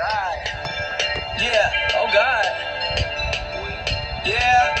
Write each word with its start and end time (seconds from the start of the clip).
God. 0.00 0.36
Yeah. 1.38 1.70
Oh 1.94 2.08
God. 2.10 2.46
Yeah. 4.24 4.74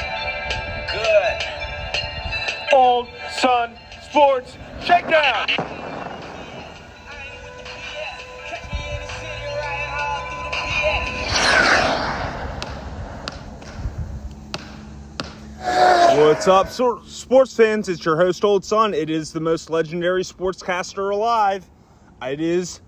Good. 0.92 1.36
Old 2.72 3.08
Sun 3.30 3.76
Sports 4.08 4.56
Shakedown. 4.82 5.48
What's 16.16 16.48
up, 16.48 16.70
sports 16.70 17.54
fans? 17.54 17.90
It's 17.90 18.04
your 18.06 18.16
host, 18.16 18.42
Old 18.42 18.64
Son. 18.64 18.94
It 18.94 19.10
is 19.10 19.32
the 19.32 19.40
most 19.40 19.68
legendary 19.68 20.22
sportscaster 20.22 21.12
alive. 21.12 21.68
It 22.22 22.40
is 22.40 22.80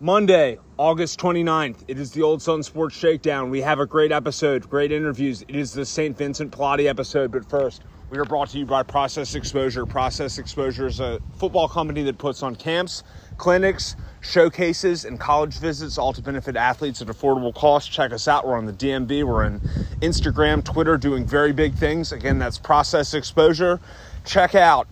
Monday, 0.00 0.58
August 0.80 1.20
29th. 1.20 1.76
It 1.88 1.98
is 1.98 2.10
the 2.12 2.22
Old 2.22 2.40
Sun 2.40 2.62
Sports 2.62 2.96
Shakedown. 2.96 3.50
We 3.50 3.60
have 3.60 3.80
a 3.80 3.84
great 3.84 4.12
episode, 4.12 4.66
great 4.70 4.90
interviews. 4.90 5.42
It 5.42 5.54
is 5.54 5.74
the 5.74 5.84
St. 5.84 6.16
Vincent 6.16 6.56
Pallotti 6.56 6.86
episode, 6.86 7.30
but 7.30 7.44
first, 7.50 7.82
we 8.08 8.16
are 8.16 8.24
brought 8.24 8.48
to 8.48 8.58
you 8.58 8.64
by 8.64 8.82
Process 8.82 9.34
Exposure. 9.34 9.84
Process 9.84 10.38
Exposure 10.38 10.86
is 10.86 10.98
a 10.98 11.20
football 11.36 11.68
company 11.68 12.02
that 12.04 12.16
puts 12.16 12.42
on 12.42 12.56
camps, 12.56 13.02
clinics, 13.36 13.94
showcases, 14.22 15.04
and 15.04 15.20
college 15.20 15.58
visits, 15.58 15.98
all 15.98 16.14
to 16.14 16.22
benefit 16.22 16.56
athletes 16.56 17.02
at 17.02 17.08
affordable 17.08 17.54
cost. 17.54 17.92
Check 17.92 18.14
us 18.14 18.26
out. 18.26 18.46
We're 18.46 18.56
on 18.56 18.64
the 18.64 18.72
DMV. 18.72 19.24
We're 19.24 19.44
on 19.44 19.60
Instagram, 20.00 20.64
Twitter, 20.64 20.96
doing 20.96 21.26
very 21.26 21.52
big 21.52 21.74
things. 21.74 22.10
Again, 22.10 22.38
that's 22.38 22.56
Process 22.56 23.12
Exposure. 23.12 23.80
Check 24.24 24.54
out 24.54 24.88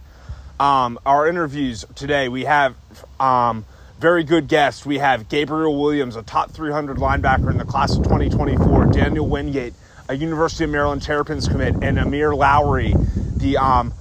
um, 0.60 0.98
our 1.06 1.26
interviews 1.26 1.86
today. 1.94 2.28
We 2.28 2.44
have 2.44 2.76
um, 3.18 3.64
very 3.98 4.22
good 4.22 4.46
guests. 4.46 4.86
We 4.86 4.98
have 4.98 5.28
Gabriel 5.28 5.80
Williams, 5.80 6.16
a 6.16 6.22
top 6.22 6.52
300 6.52 6.98
linebacker 6.98 7.50
in 7.50 7.58
the 7.58 7.64
class 7.64 7.96
of 7.96 8.04
2024, 8.04 8.86
Daniel 8.86 9.28
Wingate, 9.28 9.74
a 10.08 10.14
University 10.14 10.64
of 10.64 10.70
Maryland 10.70 11.02
Terrapins 11.02 11.48
commit, 11.48 11.74
and 11.82 11.98
Ahmir 11.98 12.36
Lowery, 12.36 12.94
the 13.36 13.56
um, 13.56 13.92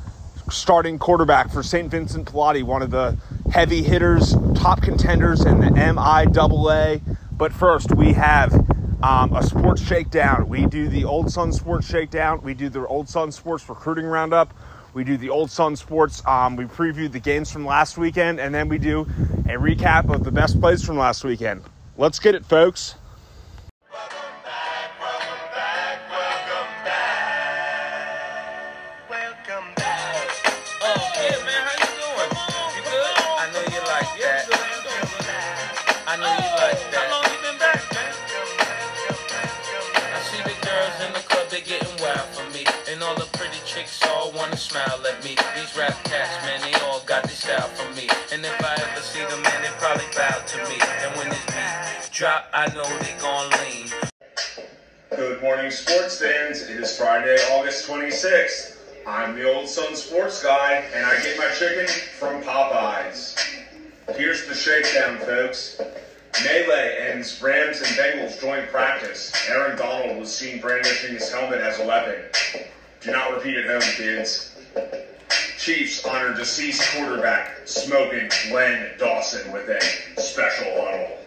starting 0.52 1.00
quarterback 1.00 1.52
for 1.52 1.64
St. 1.64 1.90
Vincent 1.90 2.28
Pallotti, 2.28 2.64
one 2.64 2.84
of 2.84 2.92
the 2.92 3.18
heavy 3.52 3.82
hitters, 3.82 4.36
top 4.56 4.82
contenders 4.82 5.44
in 5.46 5.60
the 5.60 5.68
MIAA. 5.68 7.02
But 7.32 7.52
first, 7.52 7.96
we 7.96 8.14
have 8.14 8.54
um, 9.02 9.36
a 9.36 9.44
sports 9.44 9.82
shakedown. 9.82 10.48
We 10.48 10.68
do 10.68 10.88
the 10.90 11.06
Old 11.06 11.32
Sun 11.32 11.54
Sports 11.54 11.88
Shakedown. 11.88 12.42
We 12.42 12.54
do 12.54 12.70
the 12.70 12.86
Old 12.86 13.10
Sun 13.10 13.32
Sports 13.32 13.68
Recruiting 13.68 14.06
Roundup. 14.06 14.54
We 14.98 15.04
do 15.04 15.16
the 15.16 15.30
Old 15.30 15.52
Sun 15.52 15.76
Sports. 15.76 16.24
Um, 16.26 16.56
we 16.56 16.66
preview 16.66 17.12
the 17.12 17.20
games 17.20 17.52
from 17.52 17.68
last 17.68 18.00
weekend, 18.00 18.40
and 18.40 18.56
then 18.56 18.68
we 18.68 18.80
do 18.80 19.08
a 19.46 19.52
recap 19.52 20.10
of 20.10 20.24
the 20.24 20.32
best 20.32 20.60
plays 20.60 20.82
from 20.82 20.98
last 20.98 21.24
weekend. 21.24 21.62
Let's 21.98 22.18
get 22.18 22.34
it, 22.34 22.44
folks. 22.44 22.96
Drop, 52.18 52.50
I 52.52 52.66
know 52.74 52.84
they 52.98 53.14
gon' 53.22 53.48
lean. 53.62 53.92
Good 55.16 55.40
morning, 55.40 55.70
sports 55.70 56.20
fans. 56.20 56.64
It 56.64 56.78
is 56.82 56.98
Friday, 56.98 57.36
August 57.52 57.88
26th. 57.88 58.76
I'm 59.06 59.36
the 59.36 59.44
old 59.54 59.70
Sun 59.70 59.96
Sports 59.96 60.42
Guy, 60.42 60.84
and 60.96 61.06
I 61.06 61.22
get 61.22 61.38
my 61.38 61.48
chicken 61.52 61.86
from 62.18 62.42
Popeyes. 62.42 63.38
Here's 64.16 64.48
the 64.48 64.56
shakedown, 64.56 65.20
folks. 65.20 65.80
Melee 66.44 66.98
ends 67.08 67.40
Rams 67.40 67.82
and 67.82 67.90
Bengals 67.90 68.42
joint 68.42 68.68
practice. 68.72 69.32
Aaron 69.48 69.78
Donald 69.78 70.18
was 70.18 70.36
seen 70.36 70.60
brandishing 70.60 71.14
his 71.14 71.32
helmet 71.32 71.60
as 71.60 71.80
a 71.80 71.86
weapon. 71.86 72.16
Do 73.02 73.12
not 73.12 73.32
repeat 73.32 73.58
at 73.58 73.68
home, 73.68 73.94
kids. 73.96 74.56
Chiefs 75.60 76.04
honor 76.04 76.34
deceased 76.34 76.82
quarterback 76.96 77.68
smoking 77.68 78.28
Len 78.52 78.98
Dawson 78.98 79.52
with 79.52 79.70
a 79.70 80.20
special 80.20 80.66
huddle. 80.82 81.18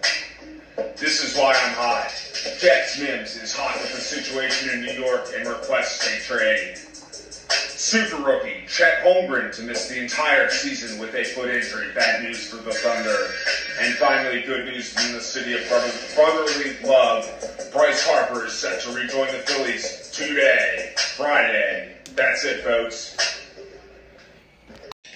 This 0.96 1.22
is 1.22 1.36
why 1.36 1.52
I'm 1.52 1.74
hot. 1.74 2.10
Jets 2.58 2.98
Mims 2.98 3.36
is 3.36 3.52
hot 3.52 3.76
with 3.80 3.92
the 3.92 4.00
situation 4.00 4.70
in 4.70 4.80
New 4.80 5.04
York 5.04 5.28
and 5.36 5.46
requests 5.46 6.06
a 6.06 6.20
trade. 6.20 6.78
Super 7.76 8.22
rookie 8.22 8.64
Chet 8.66 9.02
Holmgren 9.04 9.54
to 9.56 9.62
miss 9.62 9.88
the 9.88 10.00
entire 10.00 10.48
season 10.48 10.98
with 10.98 11.14
a 11.14 11.24
foot 11.24 11.50
injury. 11.50 11.92
Bad 11.94 12.22
news 12.22 12.48
for 12.48 12.56
the 12.56 12.72
Thunder. 12.72 13.16
And 13.80 13.94
finally, 13.96 14.42
good 14.42 14.66
news 14.66 14.92
from 14.92 15.12
the 15.12 15.20
city 15.20 15.54
of 15.54 15.68
brotherly 15.68 16.76
love. 16.84 17.26
Bryce 17.72 18.06
Harper 18.06 18.46
is 18.46 18.52
set 18.52 18.80
to 18.82 18.92
rejoin 18.92 19.26
the 19.28 19.42
Phillies 19.46 20.10
today, 20.10 20.92
Friday. 21.16 21.96
That's 22.14 22.44
it, 22.44 22.62
folks. 22.62 23.16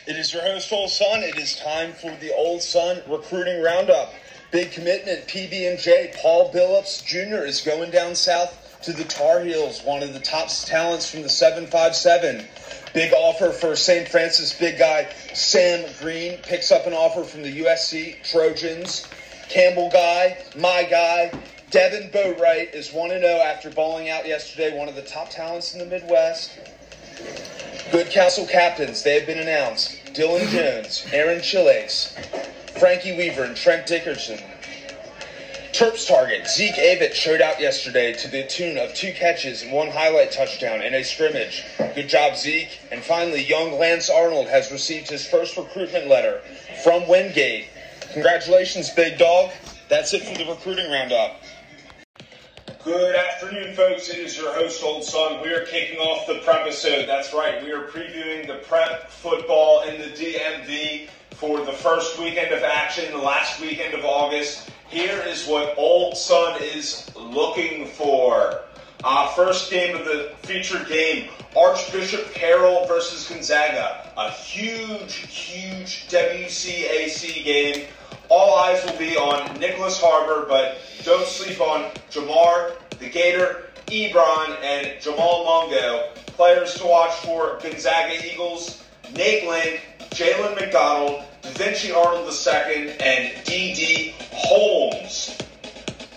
It 0.07 0.17
is 0.17 0.35
your 0.35 0.43
host, 0.43 0.71
Old 0.73 0.91
Sun. 0.91 1.23
It 1.23 1.39
is 1.39 1.57
time 1.57 1.93
for 1.93 2.15
the 2.21 2.35
Old 2.35 2.61
Sun 2.61 3.01
recruiting 3.09 3.63
roundup. 3.63 4.13
Big 4.55 4.71
commitment, 4.71 5.27
PB&J. 5.27 6.13
Paul 6.15 6.53
Billups 6.53 7.05
Jr. 7.05 7.45
is 7.45 7.61
going 7.61 7.91
down 7.91 8.15
south 8.15 8.79
to 8.85 8.93
the 8.93 9.03
Tar 9.03 9.41
Heels, 9.41 9.83
one 9.83 10.01
of 10.01 10.15
the 10.15 10.21
top 10.21 10.49
talents 10.49 11.11
from 11.11 11.23
the 11.23 11.29
757. 11.29 12.47
Big 12.95 13.13
offer 13.15 13.51
for 13.51 13.75
St. 13.75 14.07
Francis 14.07 14.57
big 14.57 14.79
guy 14.79 15.13
Sam 15.33 15.85
Green 16.01 16.39
picks 16.39 16.71
up 16.71 16.87
an 16.87 16.93
offer 16.93 17.25
from 17.25 17.43
the 17.43 17.65
USC 17.65 18.23
Trojans. 18.23 19.09
Campbell 19.49 19.91
guy, 19.91 20.39
my 20.57 20.85
guy, 20.85 21.33
Devin 21.73 22.11
Boatwright 22.11 22.73
is 22.75 22.93
1 22.93 23.09
0 23.09 23.27
after 23.27 23.71
bowling 23.71 24.09
out 24.09 24.25
yesterday, 24.25 24.79
one 24.79 24.89
of 24.89 24.95
the 24.95 25.03
top 25.03 25.31
talents 25.31 25.75
in 25.75 25.81
the 25.81 25.87
Midwest. 25.87 26.57
Good 27.91 28.09
Counsel 28.11 28.47
captains, 28.47 29.03
they 29.03 29.19
have 29.19 29.27
been 29.27 29.41
announced. 29.41 29.99
Dylan 30.15 30.49
Jones, 30.51 31.05
Aaron 31.13 31.43
Chiles, 31.43 32.15
Frankie 32.79 33.17
Weaver, 33.17 33.45
and 33.45 33.57
Trent 33.57 33.87
Dickerson. 33.87 34.39
Terps 35.73 36.07
target, 36.07 36.47
Zeke 36.47 36.77
Avett 36.77 37.15
showed 37.15 37.41
out 37.41 37.61
yesterday 37.61 38.13
to 38.13 38.29
the 38.29 38.47
tune 38.47 38.79
of 38.79 38.95
two 38.95 39.13
catches 39.13 39.63
and 39.63 39.73
one 39.73 39.89
highlight 39.89 40.31
touchdown 40.31 40.81
in 40.83 40.95
a 40.95 41.03
scrimmage. 41.03 41.65
Good 41.95 42.09
job, 42.09 42.37
Zeke. 42.37 42.79
And 42.93 43.03
finally, 43.03 43.45
young 43.45 43.73
Lance 43.73 44.09
Arnold 44.09 44.47
has 44.47 44.71
received 44.71 45.09
his 45.09 45.27
first 45.27 45.57
recruitment 45.57 46.09
letter 46.09 46.41
from 46.85 47.09
Wingate. 47.09 47.69
Congratulations, 48.13 48.91
big 48.91 49.19
dog. 49.19 49.51
That's 49.89 50.15
it 50.15 50.23
for 50.23 50.39
the 50.39 50.49
recruiting 50.49 50.91
roundup. 50.91 51.41
Good 52.85 53.17
afternoon, 53.17 53.75
folks. 53.75 54.09
It 54.11 54.19
is 54.19 54.37
your 54.37 54.53
host, 54.55 54.83
Old 54.85 55.05
Son. 55.05 55.41
We 55.43 55.49
are 55.53 55.65
kicking 55.65 55.99
off 55.99 56.27
the 56.27 56.39
prep 56.45 56.67
episode. 56.67 57.09
That's 57.09 57.33
right. 57.33 57.63
We 57.65 57.73
are 57.73 57.85
previewing 57.89 58.47
the 58.47 58.59
prep 58.67 59.11
football 59.11 59.83
in 59.83 60.01
the 60.01 60.09
DMV 60.09 61.09
for 61.37 61.65
the 61.65 61.73
first 61.73 62.19
weekend 62.19 62.53
of 62.53 62.63
action, 62.63 63.11
the 63.11 63.19
last 63.19 63.61
weekend 63.61 63.95
of 63.95 64.05
August. 64.05 64.71
Here 64.89 65.23
is 65.27 65.47
what 65.47 65.75
Old 65.77 66.17
Sun 66.17 66.63
is 66.63 67.11
looking 67.17 67.87
for. 67.87 68.61
Uh, 69.03 69.29
first 69.35 69.71
game 69.71 69.97
of 69.97 70.05
the 70.05 70.33
featured 70.43 70.89
game, 70.89 71.29
Archbishop 71.57 72.33
Carroll 72.33 72.87
versus 72.87 73.29
Gonzaga. 73.29 74.11
A 74.17 74.31
huge, 74.31 75.15
huge 75.15 76.09
WCAC 76.09 77.45
game. 77.45 77.87
All 78.29 78.59
eyes 78.59 78.83
will 78.85 78.99
be 78.99 79.17
on 79.17 79.59
Nicholas 79.59 80.01
Harbor, 80.01 80.47
but 80.49 80.79
don't 81.03 81.27
sleep 81.27 81.61
on 81.61 81.91
Jamar, 82.11 82.73
the 82.99 83.09
Gator, 83.11 83.65
Ebron, 83.89 84.57
and 84.63 85.01
Jamal 85.01 85.45
Mungo. 85.45 86.11
Players 86.29 86.75
to 86.75 86.87
watch 86.87 87.13
for 87.17 87.59
Gonzaga 87.63 88.25
Eagles, 88.25 88.83
Nate 89.15 89.47
Link, 89.47 89.83
Jalen 90.11 90.55
McDonald, 90.55 91.23
Da 91.43 91.51
Vinci 91.51 91.93
Arnold 91.93 92.33
II, 92.33 92.91
and 93.01 93.45
D.D. 93.45 94.15
Holmes. 94.33 95.37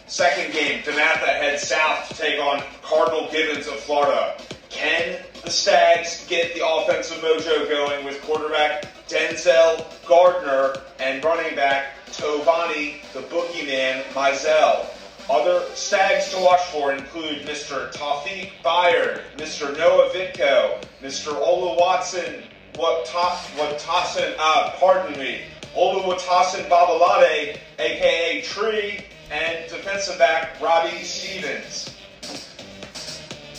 Second 0.07 0.53
game, 0.53 0.81
DeMatha 0.83 1.27
heads 1.27 1.63
south 1.63 2.07
to 2.09 2.15
take 2.15 2.39
on 2.39 2.63
Cardinal 2.81 3.29
Gibbons 3.31 3.67
of 3.67 3.75
Florida. 3.75 4.37
Can 4.69 5.19
the 5.43 5.51
Stags 5.51 6.25
get 6.27 6.53
the 6.53 6.65
offensive 6.65 7.17
mojo 7.17 7.67
going 7.69 8.05
with 8.05 8.21
quarterback 8.21 8.85
Denzel 9.07 9.85
Gardner 10.07 10.81
and 10.99 11.23
running 11.23 11.55
back 11.55 11.93
Tovani, 12.07 13.01
the 13.13 13.19
boogeyman, 13.21 14.03
Mizell? 14.13 14.87
Other 15.29 15.65
Stags 15.73 16.33
to 16.33 16.39
watch 16.39 16.61
for 16.67 16.93
include 16.93 17.45
Mr. 17.45 17.91
Tawfiq 17.91 18.51
Byard, 18.63 19.23
Mr. 19.35 19.77
Noah 19.77 20.09
Vitko, 20.11 20.81
Mr. 21.01 21.35
Ola 21.35 21.77
Watson, 21.77 22.43
Watasin, 22.77 24.35
uh, 24.37 24.71
pardon 24.79 25.19
me, 25.19 25.41
Oluwatasin 25.75 26.69
Babalade, 26.69 27.57
aka 27.79 28.41
Tree, 28.41 29.05
and 29.31 29.69
defensive 29.69 30.17
back 30.17 30.61
Robbie 30.61 31.03
Stevens. 31.03 31.93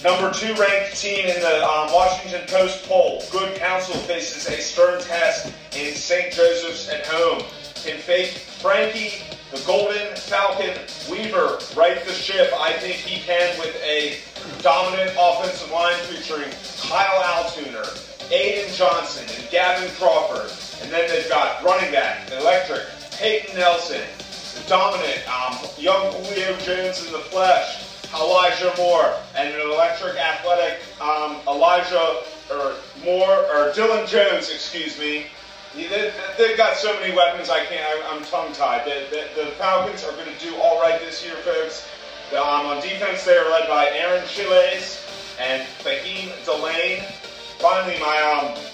Number 0.04 0.32
two 0.32 0.54
ranked 0.54 0.96
team 0.96 1.26
in 1.26 1.40
the 1.40 1.64
um, 1.68 1.92
Washington 1.92 2.42
Post 2.46 2.84
poll, 2.84 3.24
Good 3.32 3.56
Counsel 3.56 3.96
faces 3.96 4.46
a 4.46 4.60
stern 4.60 5.02
test 5.02 5.52
in 5.76 5.92
St. 5.94 6.32
Joseph's 6.32 6.88
at 6.88 7.04
home. 7.06 7.42
Can 7.82 7.98
Frankie, 7.98 9.22
the 9.50 9.60
Golden 9.66 10.14
Falcon 10.16 10.78
Weaver, 11.10 11.58
right 11.76 12.04
the 12.06 12.12
ship? 12.12 12.52
I 12.60 12.74
think 12.74 12.94
he 12.94 13.20
can 13.22 13.58
with 13.58 13.74
a 13.82 14.18
dominant 14.62 15.16
offensive 15.18 15.70
line 15.72 15.96
featuring 16.06 16.50
Kyle 16.88 17.07
Johnson, 18.78 19.26
and 19.36 19.50
Gavin 19.50 19.90
Crawford. 19.96 20.52
And 20.80 20.92
then 20.92 21.10
they've 21.10 21.28
got 21.28 21.64
running 21.64 21.90
back, 21.90 22.30
electric, 22.30 22.82
Peyton 23.18 23.56
Nelson, 23.56 24.06
the 24.54 24.68
dominant 24.68 25.18
um, 25.26 25.58
young 25.76 26.12
Julio 26.12 26.56
Jones 26.58 27.04
in 27.04 27.12
the 27.12 27.18
flesh, 27.18 27.84
Elijah 28.14 28.72
Moore, 28.78 29.16
and 29.34 29.52
an 29.52 29.60
electric 29.60 30.16
athletic 30.16 30.78
um, 31.00 31.38
Elijah 31.48 32.22
or 32.52 32.76
Moore 33.04 33.34
or 33.50 33.72
Dylan 33.74 34.06
Jones, 34.06 34.48
excuse 34.48 34.96
me. 34.96 35.26
They, 35.74 36.12
have 36.38 36.56
got 36.56 36.76
so 36.76 36.94
many 37.00 37.14
weapons. 37.14 37.50
I 37.50 37.64
can't. 37.66 37.82
I, 37.82 38.16
am 38.16 38.24
tongue 38.24 38.52
tied. 38.52 38.86
The, 38.86 39.06
the, 39.10 39.42
the, 39.42 39.50
Falcons 39.52 40.04
are 40.04 40.12
going 40.12 40.32
to 40.32 40.40
do 40.40 40.54
all 40.56 40.80
right 40.80 40.98
this 41.00 41.24
year, 41.24 41.34
folks. 41.36 41.86
Um, 42.32 42.66
on 42.66 42.80
defense, 42.80 43.24
they 43.24 43.36
are 43.36 43.50
led 43.50 43.68
by 43.68 43.90
Aaron 43.90 44.24
Chiles 44.28 45.04
and 45.40 45.62
Fahim 45.80 46.32
Delane. 46.44 47.04
Finally, 47.58 47.98
my 48.00 48.18
um, 48.22 48.67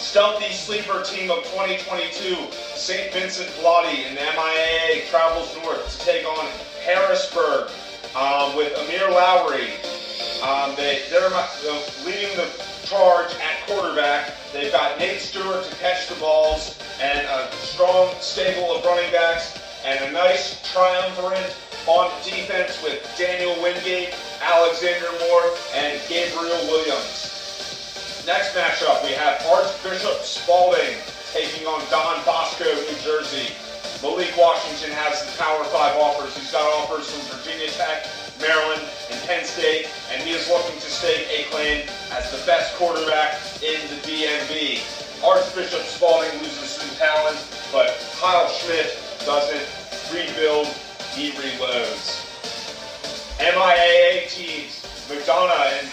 stealthy 0.00 0.50
sleeper 0.52 1.02
team 1.02 1.30
of 1.30 1.44
2022, 1.52 2.50
St. 2.74 3.12
Vincent 3.12 3.48
Pallotti 3.50 4.06
and 4.08 4.16
the 4.16 4.22
MIAA 4.22 5.06
travels 5.10 5.54
north 5.62 5.98
to 5.98 6.04
take 6.04 6.26
on 6.26 6.46
Harrisburg 6.82 7.70
um, 8.16 8.56
with 8.56 8.72
Ahmir 8.74 9.10
Lowery. 9.10 9.68
Um, 10.42 10.74
they, 10.74 11.02
they're 11.10 11.28
leading 12.04 12.34
the 12.36 12.48
charge 12.84 13.30
at 13.34 13.66
quarterback. 13.68 14.32
They've 14.54 14.72
got 14.72 14.98
Nate 14.98 15.20
Stewart 15.20 15.64
to 15.64 15.76
catch 15.76 16.08
the 16.08 16.14
balls 16.16 16.78
and 17.00 17.26
a 17.26 17.52
strong 17.56 18.12
stable 18.20 18.74
of 18.74 18.84
running 18.84 19.12
backs 19.12 19.60
and 19.84 20.02
a 20.06 20.12
nice 20.12 20.60
triumvirate 20.72 21.54
on 21.86 22.10
defense 22.24 22.82
with 22.82 23.06
Daniel 23.18 23.54
Wingate, 23.62 24.14
Alexander 24.42 25.08
Moore, 25.20 25.56
and 25.74 26.00
Gabriel 26.08 26.58
Williams. 26.68 27.39
Next 28.30 28.54
matchup, 28.54 29.02
we 29.02 29.10
have 29.18 29.42
Archbishop 29.50 30.22
Spalding 30.22 30.94
taking 31.34 31.66
on 31.66 31.82
Don 31.90 32.24
Bosco, 32.24 32.62
New 32.62 32.98
Jersey. 33.02 33.50
Malik 34.06 34.30
Washington 34.38 34.94
has 34.94 35.26
the 35.26 35.34
Power 35.34 35.64
5 35.64 35.98
offers. 35.98 36.38
He's 36.38 36.52
got 36.52 36.62
offers 36.78 37.10
from 37.10 37.26
Virginia 37.26 37.66
Tech, 37.74 38.06
Maryland, 38.38 38.86
and 39.10 39.18
Penn 39.26 39.44
State, 39.44 39.90
and 40.14 40.22
he 40.22 40.30
is 40.30 40.46
looking 40.46 40.78
to 40.78 40.86
stake 40.86 41.26
a 41.26 41.50
claim 41.50 41.88
as 42.14 42.30
the 42.30 42.38
best 42.46 42.72
quarterback 42.76 43.34
in 43.66 43.82
the 43.90 43.98
DMV. 44.06 44.78
Archbishop 45.26 45.82
Spalding 45.90 46.30
loses 46.38 46.70
some 46.70 46.90
talent, 47.02 47.36
but 47.72 47.98
Kyle 48.22 48.46
Schmitt 48.46 48.94
doesn't 49.26 49.66
rebuild, 50.14 50.68
he 51.18 51.32
reloads. 51.34 52.22
MIAA 53.42 54.30
teams, 54.30 54.86
McDonogh 55.10 55.82
and 55.82 55.90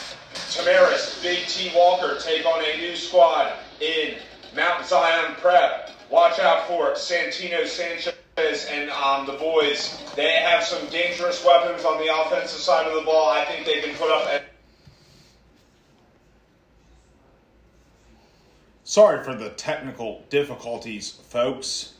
Tamaris, 0.49 1.21
Big 1.21 1.45
T 1.47 1.71
Walker 1.75 2.17
take 2.19 2.45
on 2.45 2.63
a 2.63 2.77
new 2.77 2.95
squad 2.95 3.53
in 3.81 4.15
Mount 4.55 4.85
Zion 4.85 5.35
Prep. 5.35 5.91
Watch 6.09 6.39
out 6.39 6.67
for 6.67 6.91
Santino 6.93 7.65
Sanchez 7.67 8.13
and 8.71 8.89
um, 8.91 9.25
the 9.25 9.33
boys. 9.33 10.01
They 10.15 10.31
have 10.31 10.63
some 10.63 10.87
dangerous 10.89 11.43
weapons 11.45 11.83
on 11.83 11.97
the 11.97 12.11
offensive 12.21 12.59
side 12.59 12.87
of 12.87 12.93
the 12.95 13.01
ball. 13.01 13.29
I 13.29 13.43
think 13.45 13.65
they 13.65 13.81
can 13.81 13.93
put 13.95 14.09
up. 14.09 14.25
A- 14.27 14.41
Sorry 18.83 19.21
for 19.23 19.35
the 19.35 19.49
technical 19.49 20.23
difficulties, 20.29 21.11
folks. 21.11 21.93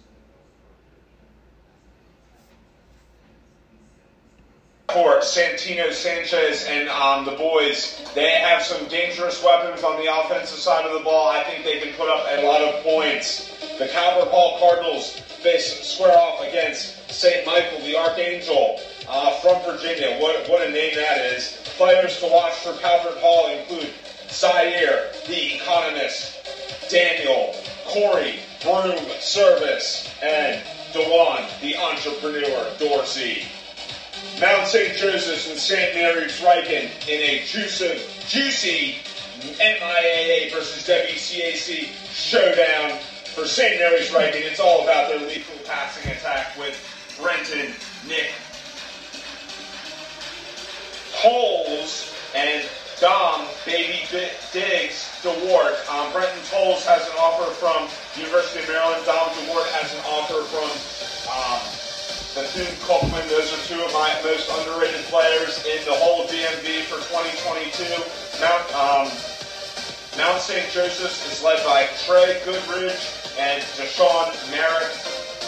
For 4.98 5.20
Santino 5.20 5.94
Sanchez 5.94 6.66
and 6.66 6.90
um, 6.90 7.24
the 7.24 7.34
boys. 7.34 8.02
They 8.16 8.32
have 8.32 8.64
some 8.64 8.88
dangerous 8.88 9.44
weapons 9.44 9.84
on 9.84 10.04
the 10.04 10.12
offensive 10.12 10.58
side 10.58 10.88
of 10.88 10.94
the 10.98 11.04
ball. 11.04 11.30
I 11.30 11.44
think 11.44 11.64
they 11.64 11.80
can 11.80 11.94
put 11.94 12.10
up 12.10 12.26
a 12.28 12.44
lot 12.44 12.62
of 12.62 12.84
points. 12.84 13.48
The 13.78 13.88
Calvert 13.90 14.30
Hall 14.30 14.58
Cardinals 14.58 15.12
face 15.12 15.88
square 15.88 16.18
off 16.18 16.42
against 16.42 17.12
St. 17.12 17.46
Michael, 17.46 17.80
the 17.82 17.96
Archangel 17.96 18.82
uh, 19.08 19.40
from 19.40 19.62
Virginia. 19.62 20.18
What, 20.20 20.50
what 20.50 20.68
a 20.68 20.72
name 20.72 20.96
that 20.96 21.24
is. 21.32 21.60
Players 21.78 22.20
to 22.22 22.26
watch 22.26 22.56
for 22.56 22.74
Calvert 22.80 23.20
Hall 23.20 23.56
include 23.56 23.94
Zaire, 24.32 25.12
the 25.28 25.58
economist, 25.58 26.40
Daniel, 26.90 27.54
Corey, 27.86 28.40
Broom, 28.64 28.98
Service, 29.20 30.10
and 30.24 30.64
Dewan, 30.92 31.44
the 31.62 31.78
entrepreneur, 31.78 32.66
Dorsey. 32.80 33.46
Mount 34.40 34.68
St. 34.68 34.96
Joseph's 34.96 35.50
and 35.50 35.60
St. 35.60 35.96
Mary's 35.96 36.40
Ryken 36.40 36.90
in 37.08 37.22
a 37.22 37.44
juicy, 37.46 38.02
juicy 38.28 38.98
MIAA 39.60 40.52
versus 40.52 40.88
WCAC 40.88 41.90
showdown 42.12 43.00
for 43.34 43.46
St. 43.46 43.80
Mary's 43.80 44.10
Ryken. 44.10 44.42
It's 44.42 44.60
all 44.60 44.84
about 44.84 45.10
their 45.10 45.20
lethal 45.20 45.58
passing 45.66 46.12
attack 46.12 46.58
with 46.58 46.78
Brenton, 47.20 47.74
Nick, 48.08 48.32
Tolles, 51.22 52.14
and 52.36 52.64
Dom, 53.00 53.46
Baby 53.66 54.02
Diggs, 54.10 55.10
DeWart. 55.22 55.78
Um, 55.90 56.12
Brenton 56.12 56.42
Tolles 56.50 56.86
has 56.86 57.06
an 57.06 57.14
offer 57.20 57.50
from 57.54 57.88
University 58.20 58.62
of 58.62 58.70
Maryland. 58.70 59.06
Dom 59.06 59.30
DeWart 59.30 59.70
has 59.78 59.94
an 59.94 60.02
offer 60.06 60.42
from 60.50 60.70
um, 61.30 61.77
Bethune 62.38 62.70
Cookman. 62.86 63.26
Those 63.34 63.50
are 63.50 63.64
two 63.66 63.82
of 63.82 63.90
my 63.98 64.14
most 64.22 64.46
underrated 64.62 65.02
players 65.10 65.58
in 65.66 65.82
the 65.90 65.98
whole 65.98 66.30
DMV 66.30 66.86
for 66.86 67.02
2022. 67.10 67.82
Mount, 68.38 68.62
um, 68.78 69.10
Mount 70.22 70.38
St. 70.38 70.70
Joseph's 70.70 71.26
is 71.26 71.42
led 71.42 71.58
by 71.66 71.90
Trey 72.06 72.38
Goodridge 72.46 73.10
and 73.42 73.66
Deshaun 73.74 74.30
Merrick. 74.54 74.94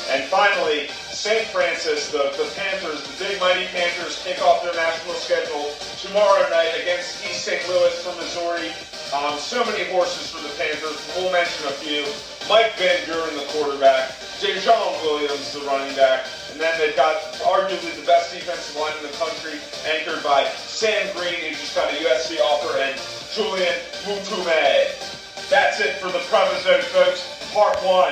And 0.09 0.25
finally, 0.33 0.89
St. 1.13 1.45
Francis, 1.53 2.09
the, 2.09 2.33
the 2.41 2.50
Panthers, 2.57 3.06
the 3.06 3.13
big 3.21 3.39
mighty 3.39 3.69
Panthers, 3.69 4.18
kick 4.25 4.41
off 4.41 4.65
their 4.65 4.74
national 4.74 5.13
schedule 5.13 5.69
tomorrow 6.01 6.41
night 6.50 6.74
against 6.81 7.22
East 7.22 7.46
St. 7.46 7.62
Louis 7.69 7.93
from 8.01 8.17
Missouri. 8.17 8.74
Um, 9.13 9.38
so 9.38 9.62
many 9.62 9.86
horses 9.93 10.34
for 10.34 10.41
the 10.41 10.50
Panthers. 10.58 10.98
We'll 11.13 11.31
mention 11.31 11.69
a 11.69 11.75
few. 11.77 12.01
Mike 12.50 12.74
Van 12.81 13.05
Buren, 13.05 13.38
the 13.38 13.46
quarterback. 13.53 14.10
Dejon 14.41 14.89
Williams, 15.05 15.53
the 15.53 15.62
running 15.69 15.96
back. 15.96 16.25
And 16.60 16.68
then 16.68 16.78
they've 16.78 16.96
got 16.98 17.16
arguably 17.36 17.98
the 17.98 18.06
best 18.06 18.34
defensive 18.34 18.75
line 18.75 18.92
in 18.98 19.04
the 19.04 19.18
country, 19.18 19.58
anchored 19.88 20.22
by 20.22 20.44
Sam 20.58 21.08
Green, 21.16 21.36
who 21.36 21.51
just 21.51 21.74
got 21.74 21.89
a 21.89 21.96
USC 21.96 22.38
offer, 22.42 22.78
and 22.80 23.00
Julian 23.34 23.74
Mutume. 24.04 25.50
That's 25.50 25.80
it 25.80 25.96
for 26.01 26.08
the 26.08 26.20
Zone, 26.20 26.82
folks. 26.82 27.54
Part 27.54 27.78
one. 27.78 28.12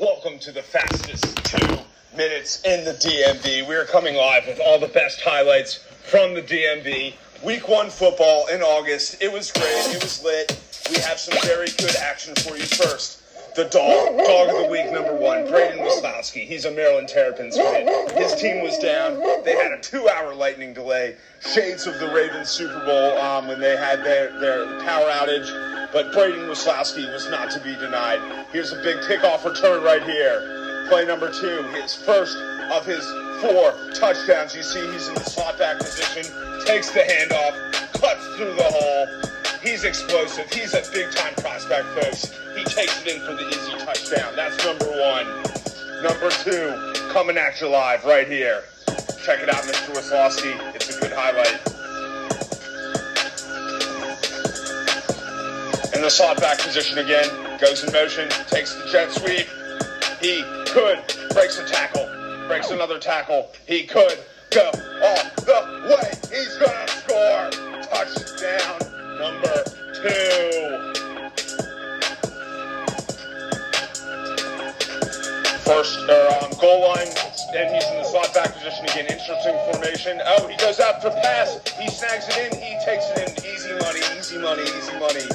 Welcome 0.00 0.38
to 0.38 0.52
the 0.52 0.62
fastest 0.62 1.36
two 1.44 1.78
minutes 2.16 2.62
in 2.64 2.82
the 2.86 2.92
DMV. 2.92 3.68
We 3.68 3.74
are 3.74 3.84
coming 3.84 4.14
live 4.14 4.46
with 4.46 4.58
all 4.58 4.78
the 4.78 4.88
best 4.88 5.20
highlights 5.20 5.84
from 6.08 6.32
the 6.32 6.40
DMV. 6.40 7.12
Week 7.44 7.68
one 7.68 7.90
football 7.90 8.46
in 8.46 8.62
August. 8.62 9.20
It 9.20 9.30
was 9.30 9.52
great. 9.52 9.94
It 9.94 10.02
was 10.02 10.24
lit. 10.24 10.58
We 10.88 10.98
have 11.02 11.18
some 11.18 11.38
very 11.42 11.68
good 11.76 11.96
action 11.96 12.34
for 12.36 12.56
you 12.56 12.64
first 12.64 13.19
the 13.54 13.64
dog, 13.64 14.16
dog 14.18 14.48
of 14.48 14.62
the 14.62 14.68
week 14.70 14.92
number 14.92 15.14
one, 15.14 15.48
Braden 15.48 15.78
Wislowski. 15.78 16.46
He's 16.46 16.64
a 16.64 16.70
Maryland 16.70 17.08
Terrapins 17.08 17.56
fan. 17.56 17.86
His 18.16 18.34
team 18.34 18.62
was 18.62 18.78
down. 18.78 19.18
They 19.44 19.56
had 19.56 19.72
a 19.72 19.80
two-hour 19.80 20.34
lightning 20.34 20.72
delay, 20.72 21.16
shades 21.40 21.86
of 21.86 21.98
the 21.98 22.08
Ravens 22.12 22.48
Super 22.48 22.84
Bowl 22.84 23.18
um, 23.18 23.48
when 23.48 23.60
they 23.60 23.76
had 23.76 24.04
their, 24.04 24.38
their 24.40 24.66
power 24.84 25.08
outage. 25.10 25.92
But 25.92 26.12
Braden 26.12 26.48
Wislowski 26.48 27.12
was 27.12 27.28
not 27.30 27.50
to 27.50 27.60
be 27.60 27.74
denied. 27.74 28.46
Here's 28.52 28.72
a 28.72 28.82
big 28.82 28.98
kickoff 28.98 29.44
return 29.44 29.82
right 29.82 30.02
here. 30.02 30.86
Play 30.88 31.04
number 31.04 31.30
two, 31.32 31.62
his 31.74 31.94
first 31.94 32.36
of 32.72 32.86
his 32.86 33.04
four 33.40 33.74
touchdowns. 33.94 34.54
You 34.54 34.62
see 34.62 34.80
he's 34.92 35.08
in 35.08 35.14
the 35.14 35.24
slot 35.24 35.58
back 35.58 35.78
position, 35.78 36.22
takes 36.64 36.90
the 36.90 37.00
handoff, 37.00 37.72
cuts 38.00 38.24
through 38.36 38.54
the 38.54 38.64
hole, 38.64 39.29
He's 39.62 39.84
explosive. 39.84 40.50
He's 40.50 40.72
a 40.72 40.82
big 40.90 41.10
time 41.12 41.34
prospect, 41.34 41.86
folks. 41.88 42.32
He 42.56 42.64
takes 42.64 43.02
it 43.02 43.14
in 43.14 43.20
for 43.26 43.34
the 43.34 43.46
easy 43.46 43.84
touchdown. 43.84 44.34
That's 44.34 44.56
number 44.64 44.86
one. 44.86 45.26
Number 46.02 46.30
two, 46.30 47.12
coming 47.12 47.36
at 47.36 47.60
you 47.60 47.68
live 47.68 48.04
right 48.06 48.26
here. 48.26 48.64
Check 49.22 49.40
it 49.40 49.50
out, 49.50 49.62
Mr. 49.64 49.94
Wislowski. 49.94 50.74
It's 50.74 50.96
a 50.96 51.00
good 51.00 51.12
highlight. 51.12 51.60
In 55.94 56.00
the 56.00 56.10
slot 56.10 56.40
back 56.40 56.58
position 56.58 56.96
again, 56.96 57.28
goes 57.60 57.84
in 57.84 57.92
motion, 57.92 58.30
takes 58.48 58.74
the 58.74 58.88
jet 58.90 59.12
sweep. 59.12 59.46
He 60.22 60.42
could 60.72 61.02
breaks 61.34 61.58
the 61.58 61.66
tackle, 61.66 62.08
breaks 62.48 62.70
another 62.70 62.98
tackle. 62.98 63.50
He 63.66 63.82
could 63.82 64.18
go 64.50 64.70
all 65.02 65.22
the 65.36 65.96
way. 65.96 66.12
He's 66.34 66.56
gonna 66.56 66.88
score. 66.88 67.50
Touchdown 67.82 68.99
number 69.20 69.62
two. 69.92 70.88
First, 75.60 76.00
or 76.08 76.24
um, 76.40 76.50
goal 76.58 76.88
line, 76.88 77.06
and 77.54 77.68
he's 77.68 77.84
in 77.92 77.98
the 78.00 78.04
slot 78.04 78.32
back 78.32 78.54
position 78.54 78.86
again. 78.86 79.06
Interesting 79.12 79.56
formation. 79.70 80.20
Oh, 80.24 80.48
he 80.48 80.56
goes 80.56 80.80
out 80.80 81.02
to 81.02 81.10
pass. 81.10 81.60
He 81.78 81.88
snags 81.90 82.28
it 82.28 82.48
in. 82.48 82.58
He 82.58 82.74
takes 82.82 83.04
it 83.12 83.28
in. 83.28 83.30
Easy 83.44 83.72
money, 83.84 84.00
easy 84.16 84.38
money, 84.38 84.62
easy 84.62 84.96
money. 84.98 85.28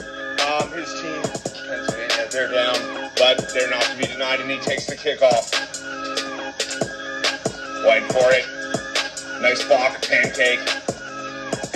Um, 0.50 0.72
his 0.74 0.89
team, 1.00 1.22
Pennsylvania, 1.70 2.27
they're 2.32 2.51
down, 2.51 3.12
but 3.18 3.54
they're 3.54 3.70
not 3.70 3.84
to 3.84 3.98
be 3.98 4.08
denied, 4.08 4.42
and 4.42 4.50
he 4.50 4.58
takes 4.58 4.88
the 4.88 4.96
kickoff. 4.96 5.54
Waiting 7.86 8.10
for 8.10 8.34
it. 8.34 8.46
Nice 9.42 9.63
block, 9.63 10.01
pancake. 10.01 10.95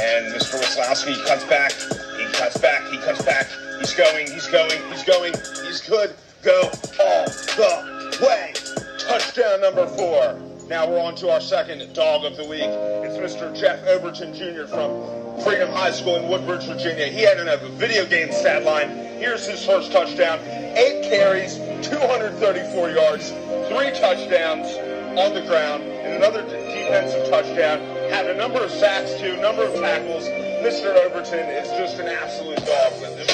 And 0.01 0.33
Mr. 0.33 0.59
Wislowski 0.59 1.25
cuts 1.25 1.43
back. 1.45 1.73
He 2.17 2.25
cuts 2.31 2.57
back. 2.57 2.87
He 2.89 2.97
cuts 2.99 3.21
back. 3.21 3.47
He's 3.79 3.93
going. 3.93 4.31
He's 4.31 4.47
going. 4.47 4.81
He's 4.91 5.03
going. 5.03 5.33
He's 5.65 5.81
good. 5.81 6.15
Go 6.41 6.61
all 6.63 7.25
the 7.25 8.17
way. 8.21 8.53
Touchdown 8.97 9.61
number 9.61 9.87
four. 9.87 10.39
Now 10.69 10.87
we're 10.87 11.01
on 11.01 11.15
to 11.15 11.29
our 11.31 11.41
second 11.41 11.91
dog 11.93 12.23
of 12.23 12.37
the 12.37 12.45
week. 12.45 12.61
It's 12.61 13.17
Mr. 13.17 13.53
Jeff 13.59 13.83
Overton 13.87 14.33
Jr. 14.33 14.67
from 14.67 15.41
Freedom 15.43 15.69
High 15.71 15.91
School 15.91 16.15
in 16.15 16.29
Woodbridge, 16.29 16.65
Virginia. 16.65 17.07
He 17.07 17.21
had 17.21 17.39
a 17.39 17.57
video 17.69 18.05
game 18.05 18.31
stat 18.31 18.63
line. 18.63 18.89
Here's 19.17 19.47
his 19.47 19.65
first 19.65 19.91
touchdown. 19.91 20.39
Eight 20.77 21.09
carries, 21.09 21.55
234 21.87 22.89
yards, 22.91 23.29
three 23.67 23.91
touchdowns 23.99 24.77
on 25.17 25.33
the 25.33 25.41
ground, 25.47 25.83
and 25.83 26.23
another 26.23 26.43
defensive 26.89 27.29
touchdown. 27.29 27.79
Had 28.09 28.25
a 28.25 28.35
number 28.35 28.59
of 28.59 28.71
sacks 28.71 29.13
too, 29.19 29.37
number 29.37 29.63
of 29.63 29.75
tackles. 29.75 30.25
Mr. 30.65 30.89
Overton 31.05 31.45
is 31.61 31.69
just 31.77 31.99
an 31.99 32.07
absolute 32.07 32.57
dog. 32.65 32.93
With 32.99 33.15
this. 33.15 33.29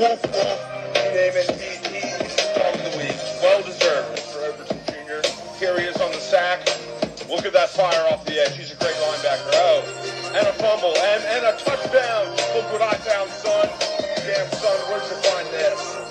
You 0.00 1.10
name 1.14 1.36
it, 1.36 1.50
he, 1.54 1.78
he's 1.94 2.34
the 2.34 2.58
dog 2.58 2.74
of 2.74 2.90
the 2.90 2.98
week. 2.98 3.14
Well 3.42 3.62
deserved, 3.62 4.18
Mr. 4.18 4.48
Overton 4.48 4.78
Jr. 4.86 5.22
Here 5.58 5.78
he 5.78 5.86
is 5.86 5.96
on 5.98 6.10
the 6.10 6.18
sack. 6.18 6.66
Look 7.28 7.44
at 7.46 7.52
that 7.52 7.70
fire 7.70 8.04
off 8.10 8.24
the 8.24 8.40
edge. 8.40 8.56
He's 8.56 8.72
a 8.72 8.76
great 8.76 8.96
linebacker. 8.96 9.50
Oh, 9.54 10.32
and 10.34 10.46
a 10.46 10.52
fumble 10.54 10.96
and, 10.96 11.22
and 11.24 11.46
a 11.46 11.56
touchdown. 11.62 12.30
Look 12.56 12.72
what 12.72 12.82
I 12.82 12.94
found, 12.94 13.30
son. 13.30 13.68
Damn, 14.26 14.50
son, 14.58 14.78
where'd 14.90 15.02
you 15.04 15.16
find 15.22 15.46
this? 15.48 16.09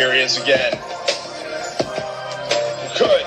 Here 0.00 0.14
he 0.14 0.20
is 0.20 0.40
again. 0.40 0.72
Could 2.96 3.26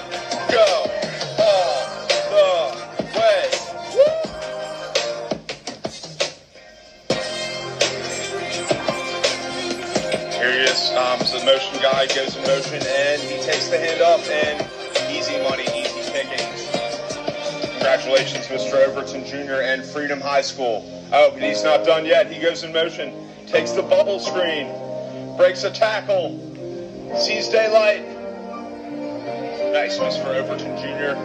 go 0.50 0.90
all 1.38 1.94
the 2.32 2.50
way. 3.14 3.46
Here 10.32 10.52
he 10.52 10.62
is. 10.62 10.90
Um, 10.96 11.20
so 11.20 11.38
the 11.38 11.46
motion 11.46 11.80
guy 11.80 12.08
goes 12.08 12.36
in 12.36 12.42
motion 12.42 12.82
and 12.88 13.22
he 13.22 13.40
takes 13.44 13.68
the 13.68 13.78
hand 13.78 14.02
up 14.02 14.22
and 14.22 14.68
easy 15.16 15.38
money, 15.44 15.66
easy 15.76 16.12
pickings. 16.12 16.72
Congratulations, 17.74 18.48
Mr. 18.48 18.84
Overton 18.88 19.24
Jr. 19.28 19.62
and 19.62 19.86
Freedom 19.86 20.20
High 20.20 20.42
School. 20.42 20.84
Oh, 21.14 21.30
but 21.30 21.44
he's 21.44 21.64
not 21.64 21.86
done 21.86 22.04
yet. 22.08 22.32
He 22.32 22.42
goes 22.42 22.64
in 22.64 22.74
motion, 22.74 23.14
takes 23.46 23.74
the 23.74 23.84
bubble 23.84 24.18
screen, 24.20 24.74
breaks 25.38 25.64
a 25.66 25.70
tackle, 25.70 26.53
sees 27.18 27.48
daylight. 27.50 28.04
Nice, 29.72 29.98
Mr. 29.98 30.36
Overton 30.36 30.76
Jr. 30.78 31.16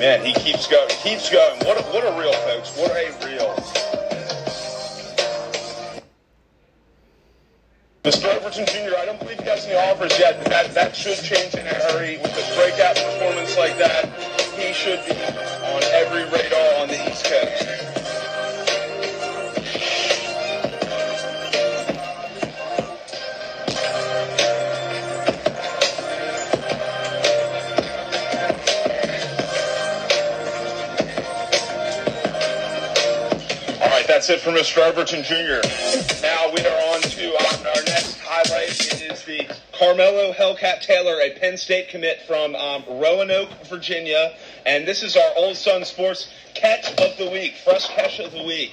Man, 0.00 0.24
he 0.24 0.32
keeps 0.32 0.66
going, 0.66 0.88
keeps 1.02 1.30
going. 1.30 1.58
What 1.66 1.78
a, 1.78 1.82
what 1.92 2.04
a 2.04 2.18
reel, 2.18 2.32
folks. 2.32 2.76
What 2.76 2.90
a 2.90 3.26
reel. 3.26 3.54
Mr. 8.02 8.34
Overton 8.34 8.64
Jr., 8.66 8.96
I 8.96 9.04
don't 9.04 9.20
believe 9.20 9.38
he 9.38 9.44
has 9.44 9.66
any 9.66 9.76
offers 9.76 10.18
yet, 10.18 10.38
but 10.38 10.48
that, 10.50 10.72
that 10.74 10.96
should 10.96 11.18
change 11.18 11.54
in 11.54 11.66
a 11.66 11.74
hurry. 11.74 12.16
With 12.16 12.32
a 12.32 12.54
breakout 12.56 12.96
performance 12.96 13.58
like 13.58 13.76
that, 13.76 14.39
should 14.72 15.04
be 15.04 15.12
on 15.12 15.82
every 15.92 16.22
radar 16.24 16.80
on 16.80 16.88
the 16.88 17.10
East 17.10 17.24
Coast. 17.24 17.66
All 33.80 33.88
right, 33.88 34.06
that's 34.06 34.30
it 34.30 34.40
for 34.40 34.50
Mr. 34.50 34.78
Overton 34.86 35.24
Jr. 35.24 35.66
Now 36.22 36.52
we 36.54 36.64
are 36.64 36.94
on 36.94 37.00
to 37.02 37.28
um, 37.34 37.66
our 37.66 37.82
next 37.86 38.18
highlight. 38.20 38.70
It 38.70 39.02
is 39.10 39.24
the 39.24 39.48
Carmelo 39.72 40.32
Hellcat 40.32 40.82
Taylor, 40.82 41.20
a 41.22 41.30
Penn 41.38 41.56
State 41.56 41.88
commit 41.88 42.20
from 42.22 42.54
um, 42.54 42.84
Roanoke, 42.86 43.48
Virginia. 43.64 44.36
And 44.66 44.86
this 44.86 45.02
is 45.02 45.16
our 45.16 45.32
Old 45.36 45.56
Sun 45.56 45.84
Sports 45.84 46.28
Catch 46.54 46.92
of 47.00 47.16
the 47.16 47.30
Week, 47.30 47.54
Fresh 47.64 47.88
Catch 47.88 48.18
of 48.20 48.32
the 48.32 48.42
Week. 48.42 48.72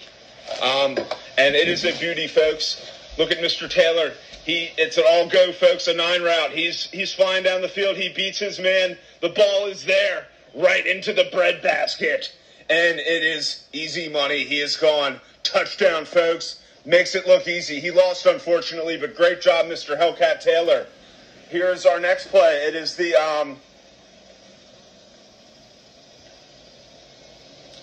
Um, 0.62 0.98
and 1.38 1.56
it 1.56 1.68
is 1.68 1.86
a 1.86 1.98
beauty, 1.98 2.28
folks. 2.28 2.82
Look 3.18 3.32
at 3.32 3.38
Mr. 3.40 3.70
Taylor. 3.70 4.14
He, 4.46 4.70
it's 4.78 4.98
an 4.98 5.04
all 5.08 5.28
go, 5.28 5.52
folks, 5.52 5.88
a 5.88 5.94
nine 5.94 6.22
route. 6.22 6.52
He's, 6.52 6.86
he's 6.92 7.14
flying 7.14 7.44
down 7.44 7.62
the 7.62 7.68
field. 7.68 7.98
He 7.98 8.10
beats 8.10 8.40
his 8.40 8.60
man. 8.60 8.98
The 9.22 9.30
ball 9.30 9.68
is 9.68 9.86
there, 9.86 10.28
right 10.56 10.86
into 10.86 11.14
the 11.14 11.28
bread 11.32 11.62
basket. 11.62 12.34
And 12.70 13.00
it 13.00 13.24
is 13.24 13.66
easy 13.74 14.10
money. 14.10 14.44
He 14.44 14.62
is 14.62 14.78
gone. 14.78 15.20
Touchdown, 15.44 16.06
folks. 16.06 16.62
Makes 16.86 17.16
it 17.16 17.28
look 17.28 17.48
easy. 17.48 17.80
He 17.80 17.92
lost, 17.92 18.26
unfortunately, 18.26 18.98
but 18.98 19.16
great 19.16 19.42
job, 19.42 19.66
Mr. 19.66 20.00
Hellcat 20.00 20.40
Taylor. 20.42 20.88
Here's 21.50 21.86
our 21.86 22.00
next 22.00 22.28
play. 22.28 22.66
It 22.68 22.76
is 22.76 22.96
the, 22.96 23.16
um, 23.16 23.58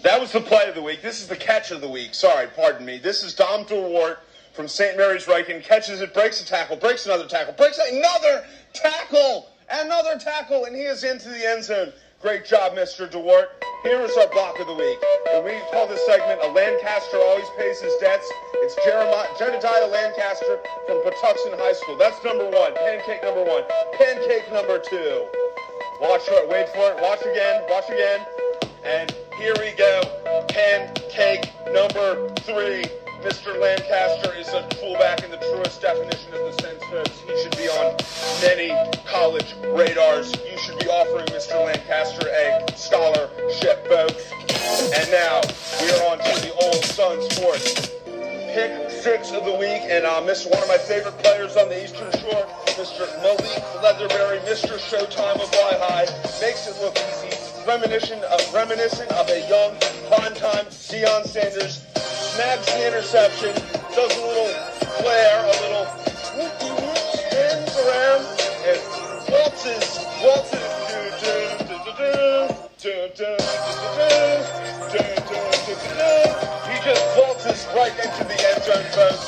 That 0.04 0.20
was 0.20 0.32
the 0.32 0.40
play 0.42 0.68
of 0.68 0.74
the 0.74 0.82
week. 0.82 1.00
This 1.00 1.22
is 1.22 1.28
the 1.28 1.36
catch 1.36 1.70
of 1.70 1.80
the 1.80 1.88
week. 1.88 2.12
Sorry, 2.12 2.46
pardon 2.46 2.84
me. 2.84 2.98
This 2.98 3.24
is 3.24 3.32
Dom 3.32 3.64
DeWart 3.64 4.18
from 4.52 4.68
St. 4.68 4.98
Mary's 4.98 5.24
Ryken. 5.24 5.64
Catches 5.64 6.02
it, 6.02 6.12
breaks 6.12 6.42
a 6.42 6.46
tackle, 6.46 6.76
breaks 6.76 7.06
another 7.06 7.26
tackle, 7.26 7.54
breaks 7.54 7.80
another 7.90 8.44
tackle, 8.74 9.48
another 9.70 10.18
tackle, 10.18 10.66
and 10.66 10.76
he 10.76 10.82
is 10.82 11.04
into 11.04 11.30
the 11.30 11.48
end 11.48 11.64
zone. 11.64 11.90
Great 12.20 12.44
job, 12.44 12.74
Mr. 12.74 13.10
DeWart. 13.10 13.46
Here 13.82 13.98
is 14.02 14.14
our 14.18 14.28
block 14.28 14.60
of 14.60 14.66
the 14.66 14.74
week. 14.74 14.98
And 15.32 15.42
we 15.42 15.56
call 15.72 15.88
this 15.88 16.04
segment 16.04 16.38
A 16.42 16.52
Lancaster 16.52 17.16
Always 17.16 17.48
Pays 17.56 17.80
His 17.80 17.94
Debts. 17.96 18.30
It's 18.56 18.76
Jeremiah, 18.84 19.28
Jedediah 19.38 19.88
Lancaster 19.88 20.60
from 20.86 21.00
Patuxent 21.00 21.56
High 21.56 21.72
School. 21.72 21.96
That's 21.96 22.22
number 22.22 22.44
one. 22.44 22.74
Pancake 22.74 23.22
number 23.24 23.42
one. 23.42 23.64
Pancake 23.96 24.52
number 24.52 24.78
two. 24.78 25.26
Watch 26.02 26.28
for 26.28 26.44
it. 26.44 26.48
Wait 26.50 26.68
for 26.68 26.92
it. 26.92 27.00
Watch 27.00 27.22
again. 27.22 27.64
Watch 27.70 27.88
again. 27.88 28.20
And 28.84 29.14
here 29.38 29.54
we 29.58 29.72
go. 29.72 30.02
Pancake 30.48 31.50
number 31.72 32.28
three. 32.40 32.84
Mr. 33.22 33.58
Lancaster 33.58 34.34
is 34.34 34.48
a 34.48 34.62
fullback 34.76 35.24
in 35.24 35.30
the 35.30 35.38
truest 35.38 35.80
definition 35.80 36.34
of 36.34 36.40
the 36.40 36.52
sense. 36.60 37.20
He 37.20 37.42
should 37.42 37.56
be 37.56 37.68
on 37.68 37.96
many 38.42 38.68
college 39.06 39.54
radars. 39.72 40.30
You 40.50 40.58
should 40.58 40.78
be 40.78 40.86
offering 40.88 41.26
Mr. 41.28 41.64
Lancaster 41.64 42.28
a 42.28 42.76
scholarship, 42.76 43.88
folks. 43.88 44.30
And 44.94 45.10
now 45.10 45.40
we 45.80 45.90
are 45.90 46.12
on 46.12 46.18
to 46.18 46.40
the 46.42 46.52
Old 46.60 46.84
Sun 46.84 47.22
Sports 47.30 47.92
pick 48.54 48.88
six 48.88 49.32
of 49.32 49.44
the 49.44 49.50
week, 49.50 49.82
and 49.90 50.06
uh, 50.06 50.22
Mr. 50.22 50.48
one 50.48 50.62
of 50.62 50.68
my 50.68 50.78
favorite 50.78 51.18
players 51.18 51.56
on 51.56 51.68
the 51.68 51.82
Eastern 51.82 52.08
Shore, 52.12 52.46
Mr. 52.78 53.02
Malik 53.20 53.64
Leatherberry, 53.82 54.38
Mr. 54.46 54.78
Showtime 54.78 55.42
of 55.42 55.50
Wi-Hi, 55.50 56.04
makes 56.40 56.68
it 56.68 56.80
look 56.80 56.96
easy 56.96 57.43
reminiscent 57.66 58.22
of 58.24 58.54
reminiscent 58.54 59.10
of 59.12 59.28
a 59.28 59.40
young 59.48 59.74
primetime 60.10 60.66
Deion 60.68 61.24
Sanders. 61.26 61.82
Snaps 61.96 62.72
the 62.72 62.86
interception, 62.86 63.54
does 63.94 64.16
a 64.16 64.26
little 64.26 64.52
flare, 65.00 65.44
a 65.44 65.54
little 65.62 65.86
whoopy 66.36 66.70
whoop, 66.76 66.96
spins 67.14 67.74
around, 67.78 68.22
and 68.68 68.80
waltzes, 69.30 69.98
waltzes. 70.22 70.74
He 76.68 76.76
just 76.84 77.04
waltzes 77.16 77.66
right 77.74 77.92
into 77.96 78.24
the 78.24 78.38
end 78.52 78.62
zone, 78.64 78.84
folks. 78.92 79.24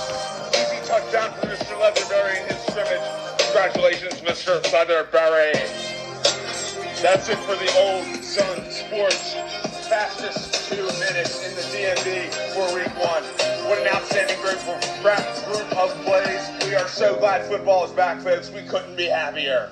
Easy 0.58 0.80
touchdown 0.86 1.32
for 1.40 1.46
Mr. 1.46 1.78
Leather 1.80 2.28
in 2.28 2.46
his 2.48 2.60
scrimmage. 2.66 3.00
Congratulations, 3.38 4.20
Mr. 4.20 4.60
Leatherberry. 4.64 5.95
That's 7.02 7.28
it 7.28 7.36
for 7.40 7.54
the 7.56 7.70
Old 7.78 8.24
Sun 8.24 8.70
Sports. 8.70 9.34
Fastest 9.86 10.70
two 10.70 10.82
minutes 10.98 11.46
in 11.46 11.54
the 11.54 11.60
DMV 11.60 12.32
for 12.54 12.74
week 12.74 12.88
one. 12.96 13.22
What 13.68 13.78
an 13.78 13.88
outstanding 13.94 14.40
group 14.40 14.56
of, 14.66 14.80
group 15.44 15.76
of 15.76 15.94
plays. 16.04 16.64
We 16.64 16.74
are 16.74 16.88
so 16.88 17.18
glad 17.18 17.44
football 17.44 17.84
is 17.84 17.92
back, 17.92 18.22
folks. 18.22 18.50
We 18.50 18.62
couldn't 18.62 18.96
be 18.96 19.04
happier. 19.04 19.70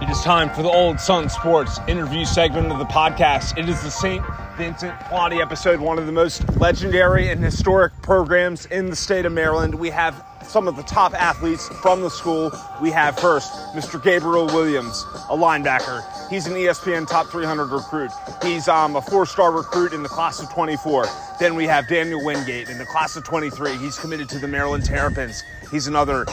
It 0.00 0.08
is 0.08 0.22
time 0.22 0.48
for 0.54 0.62
the 0.62 0.70
Old 0.70 0.98
Sun 0.98 1.28
Sports 1.28 1.80
interview 1.86 2.24
segment 2.24 2.72
of 2.72 2.78
the 2.78 2.86
podcast. 2.86 3.58
It 3.58 3.68
is 3.68 3.82
the 3.82 3.90
St. 3.90 4.24
Vincent 4.58 4.98
Pallotti 4.98 5.40
episode, 5.40 5.78
one 5.78 5.98
of 6.00 6.06
the 6.06 6.12
most 6.12 6.42
legendary 6.56 7.28
and 7.28 7.42
historic 7.42 7.92
programs 8.02 8.66
in 8.66 8.90
the 8.90 8.96
state 8.96 9.24
of 9.24 9.30
Maryland. 9.32 9.72
We 9.72 9.88
have 9.90 10.20
some 10.44 10.66
of 10.66 10.74
the 10.74 10.82
top 10.82 11.14
athletes 11.14 11.68
from 11.80 12.00
the 12.00 12.10
school. 12.10 12.50
We 12.82 12.90
have 12.90 13.16
first 13.20 13.52
Mr. 13.72 14.02
Gabriel 14.02 14.46
Williams, 14.46 15.04
a 15.30 15.36
linebacker. 15.36 16.02
He's 16.28 16.48
an 16.48 16.54
ESPN 16.54 17.06
top 17.06 17.28
300 17.28 17.66
recruit. 17.66 18.10
He's 18.42 18.66
um, 18.66 18.96
a 18.96 19.00
four 19.00 19.26
star 19.26 19.52
recruit 19.52 19.92
in 19.92 20.02
the 20.02 20.08
class 20.08 20.42
of 20.42 20.50
24. 20.50 21.06
Then 21.38 21.54
we 21.54 21.64
have 21.66 21.86
Daniel 21.86 22.24
Wingate 22.24 22.68
in 22.68 22.78
the 22.78 22.86
class 22.86 23.14
of 23.14 23.22
23. 23.22 23.76
He's 23.76 23.96
committed 23.96 24.28
to 24.30 24.40
the 24.40 24.48
Maryland 24.48 24.84
Terrapins. 24.84 25.40
He's 25.70 25.86
another 25.86 26.26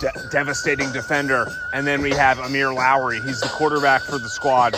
de- 0.00 0.12
devastating 0.30 0.92
defender. 0.92 1.46
And 1.72 1.86
then 1.86 2.02
we 2.02 2.10
have 2.10 2.36
Ahmir 2.36 2.74
Lowery. 2.74 3.22
He's 3.22 3.40
the 3.40 3.48
quarterback 3.48 4.02
for 4.02 4.18
the 4.18 4.28
squad. 4.28 4.76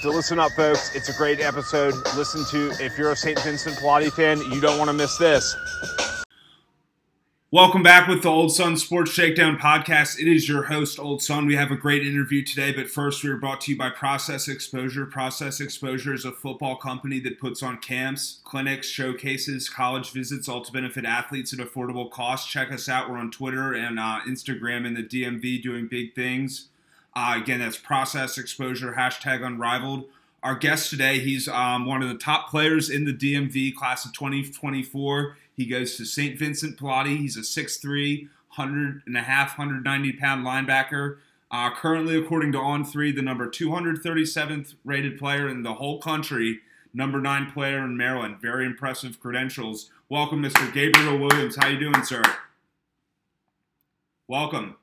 So 0.00 0.08
listen 0.08 0.38
up, 0.38 0.52
folks. 0.52 0.96
It's 0.96 1.10
a 1.10 1.12
great 1.12 1.40
episode. 1.40 1.92
Listen 2.16 2.42
to, 2.46 2.70
if 2.82 2.96
you're 2.96 3.10
a 3.10 3.16
St. 3.16 3.38
Vincent 3.40 3.76
Pallotti 3.76 4.10
fan, 4.10 4.38
you 4.50 4.58
don't 4.58 4.78
want 4.78 4.88
to 4.88 4.94
miss 4.94 5.18
this. 5.18 5.54
Welcome 7.50 7.82
back 7.82 8.08
with 8.08 8.22
the 8.22 8.30
Old 8.30 8.50
Sun 8.50 8.78
Sports 8.78 9.10
Shakedown 9.10 9.58
podcast. 9.58 10.18
It 10.18 10.26
is 10.26 10.48
your 10.48 10.62
host, 10.62 10.98
Old 10.98 11.20
Sun. 11.20 11.44
We 11.44 11.54
have 11.56 11.70
a 11.70 11.76
great 11.76 12.06
interview 12.06 12.42
today, 12.42 12.72
but 12.72 12.88
first, 12.88 13.22
we 13.22 13.28
are 13.28 13.36
brought 13.36 13.60
to 13.62 13.72
you 13.72 13.76
by 13.76 13.90
Process 13.90 14.48
Exposure. 14.48 15.04
Process 15.04 15.60
Exposure 15.60 16.14
is 16.14 16.24
a 16.24 16.32
football 16.32 16.76
company 16.76 17.20
that 17.20 17.38
puts 17.38 17.62
on 17.62 17.76
camps, 17.76 18.40
clinics, 18.44 18.86
showcases, 18.86 19.68
college 19.68 20.12
visits, 20.12 20.48
all 20.48 20.64
to 20.64 20.72
benefit 20.72 21.04
athletes 21.04 21.52
at 21.52 21.58
affordable 21.58 22.10
cost. 22.10 22.48
Check 22.48 22.72
us 22.72 22.88
out. 22.88 23.10
We're 23.10 23.18
on 23.18 23.30
Twitter 23.30 23.74
and 23.74 23.98
uh, 23.98 24.20
Instagram 24.26 24.86
in 24.86 24.94
the 24.94 25.02
DMV 25.02 25.62
doing 25.62 25.88
big 25.88 26.14
things. 26.14 26.68
Uh, 27.14 27.38
again, 27.40 27.58
that's 27.58 27.76
Process 27.76 28.38
Exposure, 28.38 28.94
hashtag 28.96 29.44
unrivaled. 29.44 30.04
Our 30.42 30.54
guest 30.54 30.90
today, 30.90 31.18
he's 31.18 31.48
um, 31.48 31.84
one 31.84 32.02
of 32.02 32.08
the 32.08 32.14
top 32.14 32.48
players 32.48 32.88
in 32.88 33.04
the 33.04 33.12
DMV 33.12 33.74
class 33.74 34.04
of 34.04 34.12
2024. 34.12 35.36
He 35.54 35.66
goes 35.66 35.96
to 35.96 36.04
St. 36.04 36.38
Vincent 36.38 36.78
Pallotti. 36.78 37.18
He's 37.18 37.36
a 37.36 37.40
6'3, 37.40 38.28
100 38.56 39.02
and 39.06 39.16
a 39.16 39.22
half, 39.22 39.58
190 39.58 40.12
pound 40.14 40.46
linebacker. 40.46 41.18
Uh, 41.50 41.74
currently, 41.74 42.16
according 42.16 42.52
to 42.52 42.58
On3, 42.58 43.14
the 43.14 43.22
number 43.22 43.48
237th 43.48 44.76
rated 44.84 45.18
player 45.18 45.48
in 45.48 45.64
the 45.64 45.74
whole 45.74 46.00
country, 46.00 46.60
number 46.94 47.20
nine 47.20 47.50
player 47.50 47.84
in 47.84 47.96
Maryland. 47.96 48.40
Very 48.40 48.64
impressive 48.64 49.18
credentials. 49.20 49.90
Welcome, 50.08 50.42
Mr. 50.42 50.72
Gabriel 50.72 51.18
Williams. 51.18 51.56
How 51.56 51.68
you 51.68 51.78
doing, 51.78 52.04
sir? 52.04 52.22
Welcome. 54.28 54.76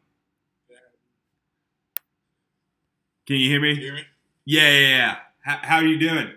Can 3.28 3.36
you 3.36 3.50
hear 3.50 3.62
me? 3.62 3.76
hear 3.76 3.94
me? 3.96 4.04
Yeah, 4.46 4.70
yeah, 4.70 4.88
yeah. 4.88 5.16
How, 5.42 5.60
how 5.62 5.76
are 5.78 5.86
you 5.86 6.00
doing? 6.00 6.32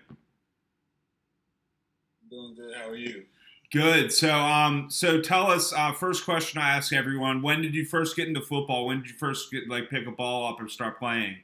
Doing 2.30 2.54
good. 2.54 2.74
How 2.76 2.88
are 2.88 2.96
you? 2.96 3.24
Good. 3.72 4.12
So, 4.12 4.34
um, 4.34 4.90
so 4.90 5.20
tell 5.20 5.46
us. 5.46 5.72
Uh, 5.72 5.92
first 5.92 6.24
question 6.24 6.60
I 6.60 6.70
ask 6.70 6.92
everyone: 6.92 7.42
When 7.42 7.62
did 7.62 7.74
you 7.74 7.84
first 7.84 8.16
get 8.16 8.26
into 8.26 8.40
football? 8.40 8.86
When 8.86 8.98
did 9.02 9.10
you 9.10 9.16
first 9.16 9.50
get 9.52 9.68
like 9.68 9.88
pick 9.90 10.06
a 10.06 10.10
ball 10.10 10.52
up 10.52 10.60
or 10.60 10.68
start 10.68 10.98
playing? 10.98 11.36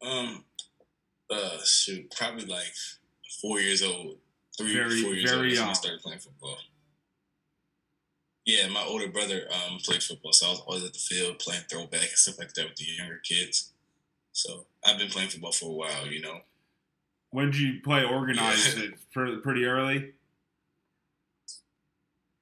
Um, 0.00 0.44
uh, 1.30 1.58
shoot, 1.64 2.12
probably 2.16 2.46
like 2.46 2.72
four 3.40 3.60
years 3.60 3.82
old, 3.82 4.16
three, 4.58 4.74
Very- 4.74 5.02
four 5.02 5.12
years 5.14 5.30
very 5.30 5.48
old. 5.48 5.56
young. 5.56 5.68
I 5.68 5.72
started 5.74 6.00
playing 6.00 6.18
football. 6.20 6.58
Yeah, 8.44 8.66
my 8.68 8.82
older 8.82 9.08
brother 9.08 9.46
um 9.52 9.78
played 9.84 10.02
football, 10.02 10.32
so 10.32 10.46
I 10.46 10.50
was 10.50 10.60
always 10.60 10.84
at 10.84 10.92
the 10.92 10.98
field 10.98 11.38
playing 11.38 11.62
throwback 11.70 12.00
and 12.00 12.10
stuff 12.10 12.38
like 12.38 12.52
that 12.54 12.66
with 12.66 12.76
the 12.76 12.86
younger 12.98 13.20
kids. 13.22 13.72
So 14.32 14.66
I've 14.84 14.98
been 14.98 15.10
playing 15.10 15.28
football 15.28 15.52
for 15.52 15.66
a 15.66 15.72
while, 15.72 16.06
you 16.06 16.20
know. 16.20 16.40
When 17.30 17.46
did 17.50 17.60
you 17.60 17.80
play 17.82 18.04
organized? 18.04 18.78
Yeah. 18.78 18.90
Pretty 19.42 19.64
early. 19.64 20.12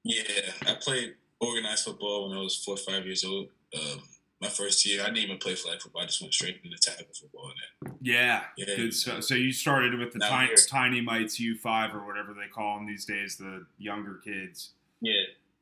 Yeah, 0.03 0.23
I 0.67 0.75
played 0.81 1.15
organized 1.39 1.85
football 1.85 2.29
when 2.29 2.37
I 2.37 2.41
was 2.41 2.55
four 2.63 2.75
or 2.75 2.77
five 2.77 3.05
years 3.05 3.23
old. 3.23 3.49
Um, 3.75 4.01
my 4.41 4.47
first 4.47 4.85
year, 4.85 5.01
I 5.01 5.05
didn't 5.05 5.19
even 5.19 5.37
play 5.37 5.53
flag 5.53 5.79
football. 5.81 6.01
I 6.01 6.05
just 6.05 6.21
went 6.21 6.33
straight 6.33 6.59
into 6.63 6.77
tackle 6.77 7.05
football. 7.13 7.51
And 7.83 7.93
Yeah. 8.01 8.45
Yeah. 8.57 8.89
Stuff. 8.89 9.23
So 9.23 9.35
you 9.35 9.51
started 9.51 9.99
with 9.99 10.13
the 10.13 10.19
tiny, 10.19 10.53
tiny 10.67 11.01
mites 11.01 11.39
U 11.39 11.55
five 11.55 11.93
or 11.93 12.05
whatever 12.05 12.33
they 12.33 12.47
call 12.47 12.77
them 12.77 12.87
these 12.87 13.05
days, 13.05 13.37
the 13.37 13.65
younger 13.77 14.19
kids. 14.23 14.71
yeah, 15.01 15.13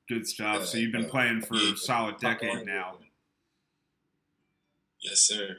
Good 0.10 0.28
stuff. 0.28 0.66
So 0.66 0.80
you've 0.80 0.92
been 0.92 1.06
playing 1.06 1.42
for 1.42 1.56
a 1.56 1.78
solid 1.78 2.18
decade 2.18 2.66
now. 2.66 2.96
Yes, 5.00 5.22
sir. 5.22 5.56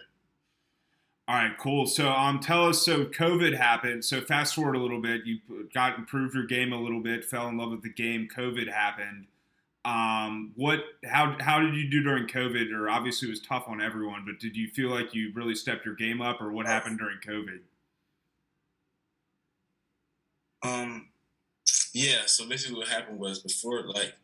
All 1.29 1.37
right, 1.37 1.57
cool. 1.59 1.87
So, 1.87 2.11
um, 2.11 2.41
tell 2.41 2.67
us. 2.67 2.85
So, 2.85 3.05
COVID 3.05 3.57
happened. 3.57 4.05
So, 4.05 4.21
fast 4.21 4.57
forward 4.57 4.75
a 4.75 4.81
little 4.81 5.01
bit. 5.01 5.25
You 5.25 5.39
got 5.73 5.97
improved 5.97 6.35
your 6.35 6.47
game 6.47 6.73
a 6.73 6.81
little 6.81 6.99
bit. 7.01 7.25
Fell 7.25 7.47
in 7.47 7.57
love 7.57 7.71
with 7.71 7.83
the 7.83 7.93
game. 7.93 8.27
COVID 8.37 8.69
happened. 8.69 9.27
Um, 9.85 10.51
what? 10.57 10.81
How? 11.05 11.37
How 11.39 11.61
did 11.61 11.77
you 11.77 11.89
do 11.89 12.03
during 12.03 12.27
COVID? 12.27 12.73
Or 12.73 12.91
obviously, 12.91 13.29
it 13.29 13.31
was 13.31 13.41
tough 13.41 13.65
on 13.69 13.81
everyone. 13.81 14.25
But 14.27 14.41
did 14.41 14.57
you 14.57 14.69
feel 14.69 14.91
like 14.91 15.15
you 15.15 15.31
really 15.33 15.55
stepped 15.55 15.87
your 15.87 15.95
game 15.95 16.21
up, 16.21 16.41
or 16.41 16.51
what 16.51 16.67
happened 16.67 16.99
during 16.99 17.19
COVID? 17.19 17.61
Um, 20.65 21.11
yeah. 21.93 22.23
So 22.27 22.49
basically, 22.49 22.79
what 22.79 22.89
happened 22.89 23.21
was 23.21 23.39
before, 23.39 23.85
like, 23.87 24.15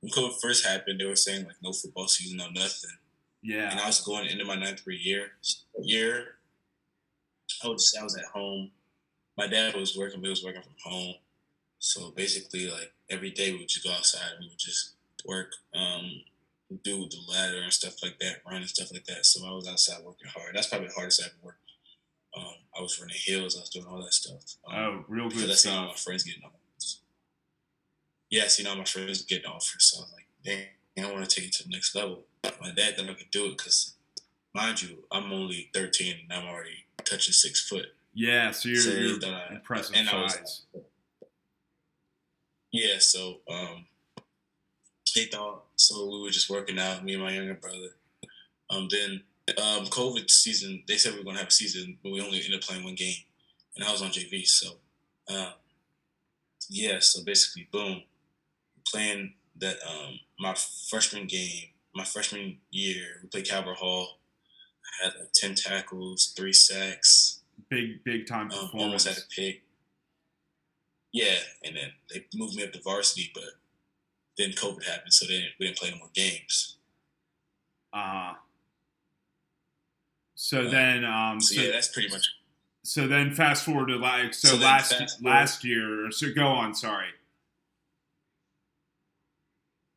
when 0.00 0.10
COVID 0.12 0.40
first 0.40 0.64
happened, 0.66 1.00
they 1.00 1.04
were 1.06 1.16
saying 1.16 1.46
like 1.46 1.56
no 1.62 1.72
football 1.72 2.08
season, 2.08 2.36
no 2.38 2.48
nothing, 2.50 2.90
Yeah. 3.42 3.70
and 3.70 3.80
I 3.80 3.86
was 3.86 4.00
going 4.00 4.26
into 4.28 4.44
my 4.44 4.54
ninth 4.54 4.84
grade 4.84 5.00
year. 5.00 5.32
Year, 5.82 6.36
I 7.64 7.68
was 7.68 7.94
I 7.98 8.02
was 8.04 8.16
at 8.16 8.24
home. 8.26 8.70
My 9.36 9.46
dad 9.46 9.74
was 9.74 9.96
working, 9.96 10.20
he 10.22 10.28
was 10.28 10.44
working 10.44 10.62
from 10.62 10.74
home. 10.92 11.14
So 11.78 12.10
basically, 12.16 12.70
like 12.70 12.92
every 13.08 13.30
day, 13.30 13.52
we 13.52 13.58
would 13.58 13.68
just 13.68 13.84
go 13.84 13.92
outside 13.92 14.30
and 14.36 14.40
we 14.44 14.48
would 14.48 14.58
just 14.58 14.94
work, 15.24 15.52
um, 15.74 16.10
do 16.84 17.08
the 17.08 17.18
ladder 17.32 17.60
and 17.62 17.72
stuff 17.72 18.02
like 18.02 18.18
that, 18.20 18.38
run 18.44 18.56
and 18.56 18.68
stuff 18.68 18.92
like 18.92 19.04
that. 19.04 19.24
So 19.24 19.46
I 19.46 19.52
was 19.52 19.68
outside 19.68 20.04
working 20.04 20.28
hard. 20.28 20.54
That's 20.54 20.66
probably 20.66 20.88
the 20.88 20.94
hardest 20.94 21.22
I 21.22 21.26
ever 21.26 21.34
worked. 21.42 21.58
Um, 22.36 22.54
I 22.76 22.82
was 22.82 23.00
running 23.00 23.16
hills. 23.18 23.56
I 23.56 23.60
was 23.60 23.70
doing 23.70 23.86
all 23.86 24.02
that 24.02 24.12
stuff. 24.12 24.42
Um, 24.68 24.74
Oh, 24.76 25.04
real 25.08 25.28
good 25.30 25.48
That's 25.48 25.66
all 25.66 25.86
my 25.86 25.94
friends 25.94 26.24
getting 26.24 26.42
offers. 26.44 26.58
Yeah, 28.30 28.44
I 28.44 28.46
seen 28.48 28.66
all 28.66 28.76
my 28.76 28.84
friends 28.84 29.22
are 29.22 29.26
getting 29.26 29.46
offers. 29.50 29.76
So 29.78 29.98
I 29.98 30.02
was 30.02 30.12
like, 30.12 30.26
dang, 30.44 31.06
I 31.06 31.12
want 31.12 31.28
to 31.28 31.34
take 31.40 31.48
it 31.48 31.54
to 31.54 31.64
the 31.64 31.70
next 31.70 31.94
level. 31.94 32.24
My 32.60 32.70
dad 32.76 32.96
thought 32.96 33.08
I 33.08 33.14
could 33.14 33.30
do 33.30 33.46
it 33.46 33.56
because, 33.58 33.94
mind 34.54 34.82
you, 34.82 34.98
I'm 35.10 35.32
only 35.32 35.70
13 35.74 36.14
and 36.28 36.32
I'm 36.38 36.48
already 36.48 36.84
touching 37.04 37.32
six 37.32 37.66
foot. 37.68 37.86
Yeah. 38.14 38.50
So 38.50 38.68
you're, 38.68 38.80
So 38.80 38.90
you're 38.90 39.24
I- 39.34 39.54
impressive 39.54 39.94
and 39.96 40.08
I 40.08 40.22
was- 40.22 40.34
size. 40.34 40.62
Yeah, 42.70 42.98
so 42.98 43.40
um, 43.50 43.86
they 45.14 45.24
thought 45.24 45.64
so 45.76 46.04
we 46.06 46.20
were 46.20 46.28
just 46.30 46.50
working 46.50 46.78
out, 46.78 47.02
me 47.02 47.14
and 47.14 47.22
my 47.22 47.32
younger 47.32 47.54
brother. 47.54 47.96
Um, 48.68 48.88
then 48.90 49.22
um, 49.56 49.86
COVID 49.86 50.30
season, 50.30 50.82
they 50.86 50.98
said 50.98 51.12
we 51.14 51.20
were 51.20 51.24
gonna 51.24 51.38
have 51.38 51.48
a 51.48 51.50
season, 51.50 51.96
but 52.02 52.12
we 52.12 52.20
only 52.20 52.36
ended 52.38 52.54
up 52.54 52.60
playing 52.60 52.84
one 52.84 52.94
game, 52.94 53.14
and 53.74 53.84
I 53.84 53.90
was 53.90 54.02
on 54.02 54.10
JV. 54.10 54.46
So, 54.46 54.72
uh, 55.30 55.52
yeah, 56.68 56.98
so 57.00 57.24
basically, 57.24 57.68
boom, 57.72 58.02
playing 58.90 59.34
that 59.60 59.76
um, 59.88 60.18
my 60.38 60.54
freshman 60.90 61.26
game, 61.26 61.68
my 61.94 62.04
freshman 62.04 62.58
year, 62.70 63.20
we 63.22 63.28
played 63.28 63.48
Calvert 63.48 63.76
Hall. 63.78 64.18
I 65.02 65.04
had 65.06 65.14
like 65.18 65.32
ten 65.34 65.54
tackles, 65.54 66.32
three 66.36 66.52
sacks, 66.52 67.40
Big, 67.70 68.02
big 68.04 68.26
time 68.26 68.44
um, 68.44 68.48
performance. 68.50 68.74
almost 68.82 69.08
had 69.08 69.18
a 69.18 69.20
pick. 69.34 69.62
Yeah, 71.12 71.36
and 71.64 71.74
then 71.76 71.90
they 72.12 72.24
moved 72.34 72.54
me 72.54 72.64
up 72.64 72.72
to 72.72 72.80
varsity, 72.82 73.30
but 73.34 73.42
then 74.36 74.50
COVID 74.52 74.84
happened, 74.84 75.12
so 75.12 75.26
they 75.26 75.32
didn't, 75.34 75.52
we 75.58 75.66
didn't 75.66 75.78
play 75.78 75.90
no 75.90 75.96
more 75.98 76.10
games. 76.14 76.76
Uh, 77.92 78.34
so 80.34 80.66
Uh, 80.66 80.70
then, 80.70 81.04
um, 81.04 81.40
So, 81.40 81.54
so, 81.56 81.62
yeah, 81.62 81.72
that's 81.72 81.88
pretty 81.88 82.08
much. 82.10 82.22
so 82.84 83.06
then 83.08 83.34
fast 83.34 83.64
forward 83.64 83.88
to 83.88 83.96
like 83.96 84.32
so, 84.34 84.48
So 84.48 84.56
last 84.56 84.94
fast 84.96 85.22
last 85.24 85.64
year. 85.64 86.10
So 86.12 86.32
go 86.32 86.46
on. 86.46 86.74
Sorry. 86.74 87.08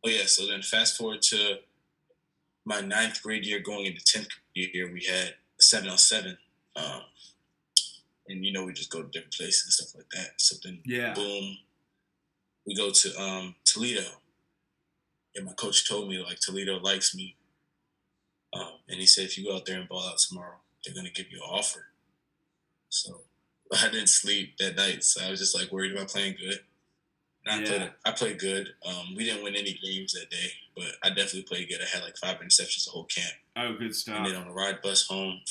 Oh 0.03 0.09
yeah, 0.09 0.25
so 0.25 0.47
then 0.47 0.61
fast 0.61 0.97
forward 0.97 1.21
to 1.23 1.59
my 2.65 2.81
ninth 2.81 3.21
grade 3.21 3.45
year, 3.45 3.59
going 3.59 3.85
into 3.85 4.03
tenth 4.03 4.27
grade 4.55 4.73
year, 4.73 4.91
we 4.91 5.05
had 5.05 5.35
seven 5.59 5.89
on 5.89 5.97
seven, 5.97 6.37
um, 6.75 7.01
and 8.27 8.45
you 8.45 8.51
know 8.51 8.65
we 8.65 8.73
just 8.73 8.91
go 8.91 9.01
to 9.01 9.07
different 9.09 9.33
places 9.33 9.63
and 9.65 9.73
stuff 9.73 9.95
like 9.95 10.09
that. 10.11 10.33
So 10.41 10.55
then, 10.63 10.81
Yeah. 10.85 11.13
boom, 11.13 11.57
we 12.65 12.75
go 12.75 12.91
to 12.91 13.21
um, 13.21 13.55
Toledo, 13.65 14.05
and 15.35 15.45
my 15.45 15.53
coach 15.53 15.87
told 15.87 16.09
me 16.09 16.17
like 16.19 16.39
Toledo 16.39 16.79
likes 16.79 17.15
me, 17.15 17.35
um, 18.53 18.73
and 18.89 18.99
he 18.99 19.05
said 19.05 19.25
if 19.25 19.37
you 19.37 19.45
go 19.45 19.55
out 19.55 19.65
there 19.65 19.79
and 19.79 19.89
ball 19.89 20.07
out 20.07 20.17
tomorrow, 20.17 20.57
they're 20.83 20.95
gonna 20.95 21.09
give 21.11 21.31
you 21.31 21.37
an 21.37 21.49
offer. 21.49 21.87
So 22.89 23.21
I 23.73 23.89
didn't 23.89 24.09
sleep 24.09 24.57
that 24.57 24.75
night, 24.75 25.03
so 25.03 25.23
I 25.25 25.29
was 25.29 25.39
just 25.39 25.55
like 25.55 25.71
worried 25.71 25.91
about 25.93 26.09
playing 26.09 26.35
good. 26.39 26.59
And 27.45 27.53
I 27.55 27.59
Yeah. 27.59 27.65
played, 27.65 27.93
I 28.05 28.11
played 28.11 28.39
good. 28.39 28.75
Um, 28.85 29.15
we 29.15 29.25
didn't 29.25 29.43
win 29.43 29.55
any 29.55 29.73
games 29.73 30.13
that 30.13 30.29
day, 30.29 30.51
but 30.75 30.95
I 31.03 31.09
definitely 31.09 31.43
played 31.43 31.69
good. 31.69 31.81
I 31.81 31.85
had 31.85 32.03
like 32.03 32.17
five 32.17 32.37
interceptions 32.39 32.85
the 32.85 32.91
whole 32.91 33.05
camp. 33.05 33.33
Oh, 33.55 33.73
good 33.73 33.95
stuff. 33.95 34.17
And 34.17 34.25
then 34.27 34.35
on 34.35 34.47
the 34.47 34.53
ride 34.53 34.81
bus 34.81 35.07
home, 35.07 35.41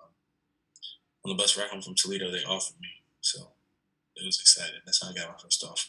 um, 0.00 0.08
on 1.24 1.36
the 1.36 1.42
bus 1.42 1.56
ride 1.58 1.68
home 1.70 1.82
from 1.82 1.94
Toledo, 1.94 2.30
they 2.30 2.44
offered 2.44 2.80
me. 2.80 2.88
So 3.20 3.50
it 4.16 4.24
was 4.24 4.38
exciting. 4.40 4.80
That's 4.84 5.02
how 5.02 5.10
I 5.10 5.14
got 5.14 5.28
my 5.28 5.38
first 5.42 5.64
offer. 5.64 5.88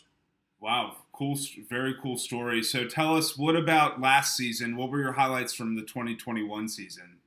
Wow, 0.60 0.98
cool, 1.12 1.38
very 1.70 1.96
cool 2.02 2.18
story. 2.18 2.62
So 2.64 2.86
tell 2.88 3.18
us, 3.18 3.38
what 3.38 3.56
about 3.56 4.00
last 4.00 4.36
season? 4.38 4.78
What 4.78 4.92
were 4.92 5.00
your 5.00 5.14
highlights 5.14 5.54
from 5.54 5.76
the 5.76 5.82
2021 5.82 6.70
season? 6.70 7.18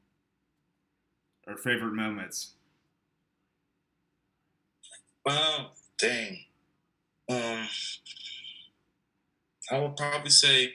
Or 1.47 1.57
favorite 1.57 1.95
moments? 1.95 2.55
Wow, 5.27 5.71
dang. 5.99 6.45
Um, 7.29 7.67
I 9.71 9.79
would 9.79 9.97
probably 9.97 10.31
say 10.31 10.75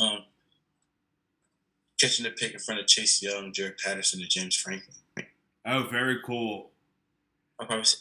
um, 0.00 0.24
catching 2.00 2.24
the 2.24 2.30
pick 2.30 2.52
in 2.52 2.58
front 2.60 2.80
of 2.80 2.86
Chase 2.86 3.22
Young, 3.22 3.52
Jaret 3.52 3.82
Patterson, 3.82 4.20
and 4.20 4.30
James 4.30 4.54
Franklin. 4.56 4.96
Oh, 5.64 5.88
very 5.90 6.18
cool. 6.24 6.70
I'll 7.58 7.66
probably 7.66 7.84
say, 7.84 7.98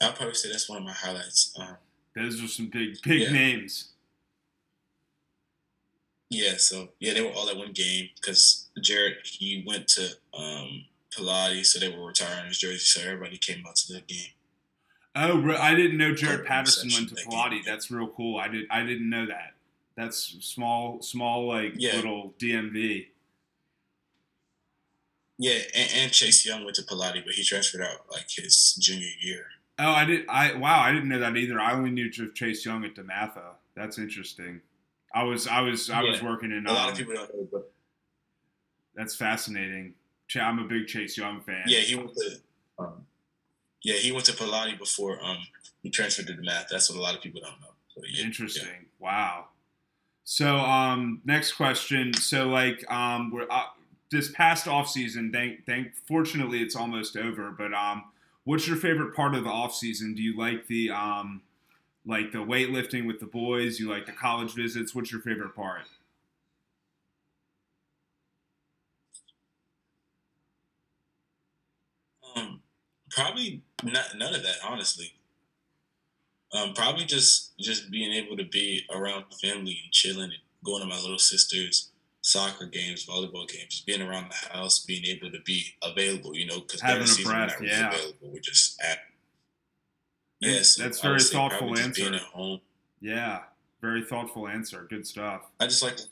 I'll 0.00 0.12
probably 0.12 0.34
say 0.34 0.50
that's 0.50 0.68
one 0.68 0.78
of 0.78 0.84
my 0.84 0.92
highlights. 0.92 1.54
Um, 1.58 1.76
Those 2.14 2.42
are 2.42 2.48
some 2.48 2.66
big, 2.66 3.00
big 3.02 3.22
Yeah. 3.22 3.32
names. 3.32 3.88
Yeah, 6.30 6.56
so 6.56 6.88
yeah, 6.98 7.12
they 7.12 7.20
were 7.20 7.30
all 7.32 7.50
at 7.50 7.56
one 7.58 7.72
game 7.72 8.08
because 8.16 8.68
Jaret 8.78 9.26
he 9.26 9.64
went 9.66 9.86
to 9.88 10.08
um 10.32 10.86
Pallotti, 11.14 11.64
so 11.66 11.78
they 11.78 11.88
were 11.94 12.06
retiring 12.06 12.46
his 12.48 12.58
jersey, 12.58 12.78
so 12.78 13.02
everybody 13.02 13.36
came 13.36 13.62
out 13.68 13.76
to 13.76 13.92
the 13.92 14.00
game. 14.00 14.30
Oh, 15.14 15.38
re- 15.40 15.56
I 15.56 15.74
didn't 15.74 15.98
know 15.98 16.12
Jaret 16.12 16.46
Patterson 16.46 16.90
went 16.92 17.10
to 17.10 17.14
Pallotti. 17.26 17.64
That's 17.64 17.90
real 17.90 18.08
cool. 18.08 18.38
I 18.38 18.48
did. 18.48 18.66
I 18.70 18.82
didn't 18.84 19.10
know 19.10 19.26
that. 19.26 19.54
That's 19.94 20.36
small, 20.40 21.02
small, 21.02 21.46
like 21.46 21.74
Yeah. 21.76 21.96
little 21.96 22.34
DMV. 22.38 23.08
Yeah, 25.38 25.58
and, 25.74 25.90
and 25.96 26.12
Chase 26.12 26.46
Young 26.46 26.64
went 26.64 26.76
to 26.76 26.82
Pallotti, 26.82 27.24
but 27.24 27.34
he 27.34 27.42
transferred 27.42 27.82
out 27.82 28.06
like 28.10 28.30
his 28.30 28.74
junior 28.80 29.08
year. 29.20 29.46
Oh, 29.78 29.90
I 29.90 30.04
did. 30.04 30.26
I 30.28 30.54
wow, 30.54 30.80
I 30.80 30.92
didn't 30.92 31.08
know 31.08 31.18
that 31.18 31.36
either. 31.36 31.58
I 31.60 31.72
only 31.72 31.90
knew 31.90 32.10
Ch- 32.10 32.32
Chase 32.34 32.64
Young 32.64 32.84
at 32.84 32.94
DeMatha. 32.94 33.54
That's 33.74 33.98
interesting. 33.98 34.60
I 35.14 35.24
was, 35.24 35.46
I 35.46 35.60
was, 35.60 35.90
I 35.90 36.02
was 36.02 36.22
working 36.22 36.52
in. 36.52 36.66
A 36.66 36.72
lot 36.72 36.86
um, 36.86 36.92
of 36.92 36.98
people 36.98 37.14
don't 37.14 37.34
know, 37.34 37.48
but 37.50 37.70
That's 38.94 39.14
fascinating. 39.14 39.94
I'm 40.40 40.58
a 40.60 40.64
big 40.64 40.86
Chase 40.86 41.18
Young 41.18 41.42
fan. 41.42 41.64
yeah, 41.66 41.80
he 41.80 41.94
went 41.96 42.14
to 42.14 42.36
um, 42.78 43.04
yeah 43.82 43.94
he 43.94 44.12
went 44.12 44.24
to 44.26 44.32
Pallotti 44.32 44.78
before 44.78 45.18
um 45.24 45.38
he 45.82 45.90
transferred 45.90 46.28
to 46.28 46.34
DeMatha. 46.34 46.68
That's 46.70 46.88
what 46.90 46.98
a 46.98 47.02
lot 47.02 47.14
of 47.16 47.22
people 47.22 47.40
don't 47.40 47.60
know. 47.60 47.66
So, 47.94 48.02
yeah, 48.08 48.24
Interesting. 48.24 48.86
Wow. 49.00 49.46
So, 50.24 50.56
um, 50.58 51.20
next 51.24 51.52
question. 51.52 52.14
So, 52.14 52.48
like, 52.48 52.90
um, 52.90 53.30
we're 53.32 53.46
uh, 53.50 53.64
this 54.10 54.30
past 54.32 54.68
off 54.68 54.88
season. 54.88 55.32
Thank, 55.32 55.66
thank. 55.66 55.94
Fortunately, 56.08 56.62
it's 56.62 56.76
almost 56.76 57.16
over. 57.16 57.50
But, 57.50 57.74
um, 57.74 58.04
what's 58.44 58.68
your 58.68 58.76
favorite 58.76 59.14
part 59.14 59.34
of 59.34 59.44
the 59.44 59.50
off 59.50 59.74
season? 59.74 60.14
Do 60.14 60.22
you 60.22 60.36
like 60.38 60.66
the, 60.68 60.90
um, 60.90 61.42
like 62.06 62.32
the 62.32 62.38
weightlifting 62.38 63.06
with 63.06 63.20
the 63.20 63.26
boys? 63.26 63.80
You 63.80 63.90
like 63.90 64.06
the 64.06 64.12
college 64.12 64.54
visits? 64.54 64.94
What's 64.94 65.12
your 65.12 65.22
favorite 65.22 65.54
part? 65.56 65.82
Um, 72.36 72.62
probably 73.14 73.62
not 73.82 74.16
none 74.16 74.34
of 74.34 74.42
that, 74.42 74.56
honestly. 74.66 75.12
Um, 76.54 76.74
probably 76.74 77.04
just 77.04 77.58
just 77.58 77.90
being 77.90 78.12
able 78.12 78.36
to 78.36 78.44
be 78.44 78.82
around 78.94 79.24
family 79.40 79.78
and 79.82 79.92
chilling 79.92 80.24
and 80.24 80.42
going 80.64 80.82
to 80.82 80.88
my 80.88 81.00
little 81.00 81.18
sister's 81.18 81.90
soccer 82.22 82.66
games, 82.66 83.06
volleyball 83.06 83.48
games, 83.48 83.82
being 83.86 84.02
around 84.02 84.30
the 84.30 84.56
house, 84.56 84.84
being 84.84 85.04
able 85.06 85.30
to 85.30 85.40
be 85.40 85.64
available, 85.82 86.34
you 86.36 86.46
know, 86.46 86.60
because 86.60 86.80
Having 86.80 87.02
a 87.02 87.06
season 87.06 87.32
we're 87.32 87.38
not 87.38 87.60
really 87.60 87.72
yeah. 87.72 87.88
available. 87.88 88.30
We're 88.32 88.40
just 88.40 88.80
at. 88.82 88.98
Yes, 90.40 90.76
that's 90.76 91.00
very 91.00 91.20
thoughtful 91.20 91.78
answer. 91.78 92.02
Being 92.02 92.14
at 92.14 92.22
home, 92.22 92.60
Yeah, 93.00 93.40
very 93.80 94.04
thoughtful 94.04 94.48
answer. 94.48 94.86
Good 94.90 95.06
stuff. 95.06 95.42
I 95.60 95.66
just 95.66 95.82
like 95.82 95.96
to. 95.96 96.06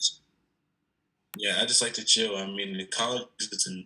Yeah, 1.37 1.59
I 1.61 1.65
just 1.65 1.81
like 1.81 1.93
to 1.93 2.03
chill. 2.03 2.37
I 2.37 2.45
mean, 2.45 2.77
the 2.77 2.85
college 2.85 3.27
visits 3.39 3.67
and 3.67 3.85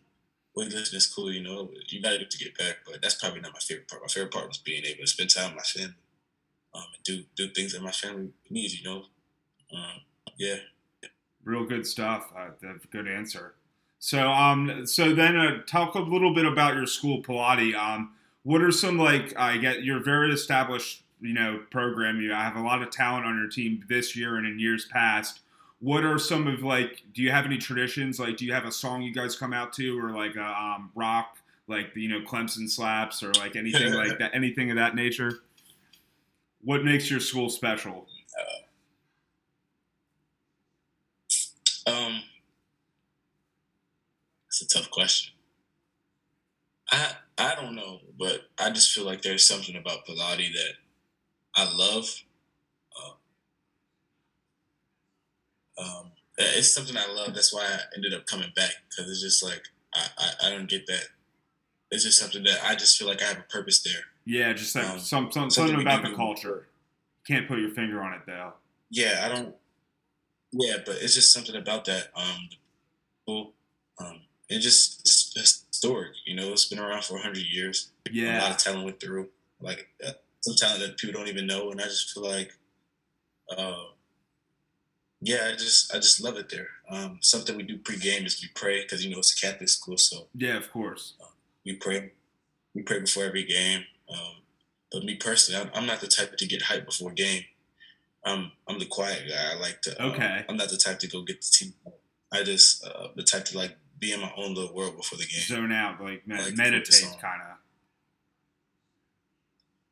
weightlifting 0.57 0.95
is 0.95 1.07
cool, 1.07 1.31
you 1.31 1.43
know. 1.43 1.69
You 1.87 2.01
do 2.01 2.25
to 2.25 2.37
get 2.37 2.57
back, 2.57 2.77
but 2.85 3.01
that's 3.01 3.15
probably 3.15 3.41
not 3.41 3.53
my 3.53 3.59
favorite 3.59 3.87
part. 3.87 4.01
My 4.01 4.07
favorite 4.07 4.33
part 4.33 4.47
was 4.47 4.57
being 4.57 4.85
able 4.85 5.01
to 5.01 5.07
spend 5.07 5.29
time 5.29 5.55
with 5.55 5.57
my 5.57 5.81
family, 5.81 5.95
um, 6.73 6.83
and 6.93 7.03
do 7.03 7.23
do 7.35 7.49
things 7.49 7.73
that 7.73 7.81
my 7.81 7.91
family 7.91 8.29
needs. 8.49 8.79
You 8.79 8.89
know, 8.89 9.03
um, 9.73 10.01
yeah. 10.37 10.57
Real 11.43 11.65
good 11.65 11.85
stuff. 11.85 12.31
Uh, 12.35 12.49
good 12.89 13.07
answer. 13.07 13.53
So, 13.99 14.29
um, 14.31 14.85
so 14.85 15.13
then 15.13 15.37
uh, 15.37 15.61
talk 15.67 15.93
a 15.93 15.99
little 15.99 16.33
bit 16.33 16.45
about 16.45 16.73
your 16.73 16.87
school, 16.87 17.21
Pallotti. 17.21 17.75
Um, 17.75 18.13
what 18.43 18.61
are 18.61 18.71
some 18.71 18.97
like 18.97 19.37
I 19.37 19.57
get? 19.57 19.83
You're 19.83 20.03
very 20.03 20.31
established, 20.31 21.03
you 21.21 21.33
know, 21.33 21.61
program. 21.69 22.19
You 22.19 22.31
have 22.31 22.55
a 22.55 22.61
lot 22.61 22.81
of 22.81 22.89
talent 22.89 23.25
on 23.25 23.37
your 23.37 23.47
team 23.47 23.83
this 23.87 24.15
year 24.15 24.37
and 24.37 24.47
in 24.47 24.59
years 24.59 24.85
past. 24.85 25.41
What 25.79 26.03
are 26.03 26.17
some 26.17 26.47
of 26.47 26.63
like? 26.63 27.03
Do 27.13 27.21
you 27.21 27.31
have 27.31 27.45
any 27.45 27.57
traditions? 27.57 28.19
Like, 28.19 28.37
do 28.37 28.45
you 28.45 28.53
have 28.53 28.65
a 28.65 28.71
song 28.71 29.01
you 29.01 29.13
guys 29.13 29.35
come 29.35 29.53
out 29.53 29.73
to, 29.73 29.99
or 29.99 30.11
like 30.11 30.35
a 30.35 30.45
um, 30.45 30.91
rock, 30.95 31.37
like 31.67 31.95
you 31.95 32.09
know, 32.09 32.21
Clemson 32.21 32.69
slaps, 32.69 33.21
or 33.21 33.31
like 33.33 33.55
anything 33.55 33.93
like 33.93 34.17
that? 34.19 34.33
Anything 34.33 34.71
of 34.71 34.77
that 34.77 34.95
nature? 34.95 35.39
What 36.61 36.83
makes 36.83 37.11
your 37.11 37.19
school 37.19 37.49
special? 37.49 38.07
Um, 41.87 42.23
it's 44.47 44.61
a 44.61 44.67
tough 44.67 44.89
question. 44.89 45.33
I 46.91 47.11
I 47.37 47.55
don't 47.55 47.75
know, 47.75 47.99
but 48.17 48.41
I 48.57 48.69
just 48.71 48.91
feel 48.93 49.05
like 49.05 49.21
there's 49.21 49.47
something 49.47 49.75
about 49.75 50.05
Pallotti 50.05 50.51
that 50.51 50.73
I 51.55 51.65
love. 51.71 52.23
Uh, 52.97 53.11
um, 55.77 56.11
it's 56.37 56.73
something 56.73 56.97
I 56.97 57.07
love. 57.11 57.33
That's 57.33 57.53
why 57.53 57.63
I 57.63 57.79
ended 57.95 58.13
up 58.13 58.25
coming 58.25 58.51
back 58.55 58.71
because 58.89 59.09
it's 59.11 59.21
just 59.21 59.43
like 59.43 59.63
I, 59.93 60.07
I 60.17 60.47
I 60.47 60.49
don't 60.49 60.69
get 60.69 60.87
that. 60.87 61.05
It's 61.91 62.03
just 62.03 62.19
something 62.19 62.43
that 62.43 62.59
I 62.63 62.75
just 62.75 62.97
feel 62.97 63.07
like 63.07 63.21
I 63.21 63.25
have 63.25 63.37
a 63.37 63.43
purpose 63.43 63.81
there. 63.83 64.03
Yeah, 64.25 64.51
just 64.53 64.75
like 64.75 64.85
Um, 64.85 64.99
some, 64.99 65.31
some 65.31 65.31
something 65.31 65.49
something 65.49 65.81
about 65.81 66.03
the 66.03 66.15
culture. 66.15 66.67
Can't 67.27 67.47
put 67.47 67.59
your 67.59 67.69
finger 67.71 68.01
on 68.01 68.13
it 68.13 68.21
though. 68.25 68.53
Yeah, 68.89 69.21
I 69.23 69.29
don't. 69.29 69.55
Yeah, 70.51 70.77
but 70.85 70.95
it's 71.01 71.15
just 71.15 71.31
something 71.33 71.55
about 71.55 71.85
that. 71.85 72.09
Um. 72.15 72.49
Um, 73.27 74.21
it 74.49 74.59
just 74.59 75.01
it's 75.01 75.65
historic. 75.67 76.13
You 76.25 76.35
know, 76.35 76.51
it's 76.51 76.65
been 76.65 76.79
around 76.79 77.03
for 77.03 77.17
hundred 77.17 77.45
years. 77.45 77.91
Yeah, 78.11 78.39
a 78.39 78.41
lot 78.41 78.51
of 78.51 78.57
talent 78.57 78.85
went 78.85 78.99
through. 78.99 79.29
Like 79.59 79.87
uh, 80.05 80.11
some 80.41 80.55
talent 80.55 80.81
that 80.81 80.97
people 80.97 81.19
don't 81.19 81.29
even 81.29 81.47
know, 81.47 81.71
and 81.71 81.81
I 81.81 81.85
just 81.85 82.11
feel 82.13 82.23
like, 82.23 82.53
uh, 83.57 83.85
yeah, 85.25 85.49
I 85.51 85.55
just 85.55 85.93
I 85.93 85.97
just 85.97 86.21
love 86.21 86.37
it 86.37 86.49
there. 86.49 86.67
Um, 86.89 87.17
something 87.21 87.57
we 87.57 87.63
do 87.63 87.77
pre-game 87.77 88.25
is 88.25 88.41
we 88.41 88.49
pray 88.55 88.81
because 88.83 89.03
you 89.03 89.11
know 89.11 89.17
it's 89.19 89.33
a 89.37 89.45
Catholic 89.45 89.69
school, 89.69 89.97
so 89.97 90.27
yeah, 90.33 90.55
of 90.57 90.71
course. 90.71 91.13
we 91.65 91.73
pray. 91.75 92.11
We 92.73 92.81
pray 92.83 92.99
before 92.99 93.23
every 93.25 93.43
game. 93.45 93.81
Um, 94.13 94.35
but 94.91 95.03
me 95.03 95.15
personally, 95.15 95.61
I'm, 95.61 95.69
I'm 95.73 95.85
not 95.87 95.99
the 96.01 96.07
type 96.07 96.35
to 96.37 96.47
get 96.47 96.61
hyped 96.63 96.85
before 96.85 97.11
a 97.11 97.15
game. 97.15 97.43
I'm 98.23 98.51
I'm 98.67 98.79
the 98.79 98.85
quiet 98.85 99.23
guy. 99.29 99.53
I 99.53 99.59
like 99.59 99.81
to. 99.83 99.91
um, 100.03 100.11
Okay. 100.11 100.45
I'm 100.47 100.57
not 100.57 100.69
the 100.69 100.77
type 100.77 100.99
to 100.99 101.07
go 101.07 101.23
get 101.23 101.41
the 101.41 101.49
team. 101.51 101.73
I 102.31 102.43
just 102.43 102.85
uh, 102.85 103.07
the 103.15 103.23
type 103.23 103.45
to 103.45 103.57
like 103.57 103.75
be 103.99 104.11
in 104.11 104.19
my 104.19 104.31
own 104.37 104.53
little 104.53 104.75
world 104.75 104.97
before 104.97 105.17
the 105.17 105.25
game. 105.25 105.41
Zone 105.41 105.71
out, 105.71 106.01
like, 106.03 106.27
me- 106.27 106.37
like 106.37 106.55
meditate, 106.57 107.07
kind 107.21 107.41
of. 107.49 107.57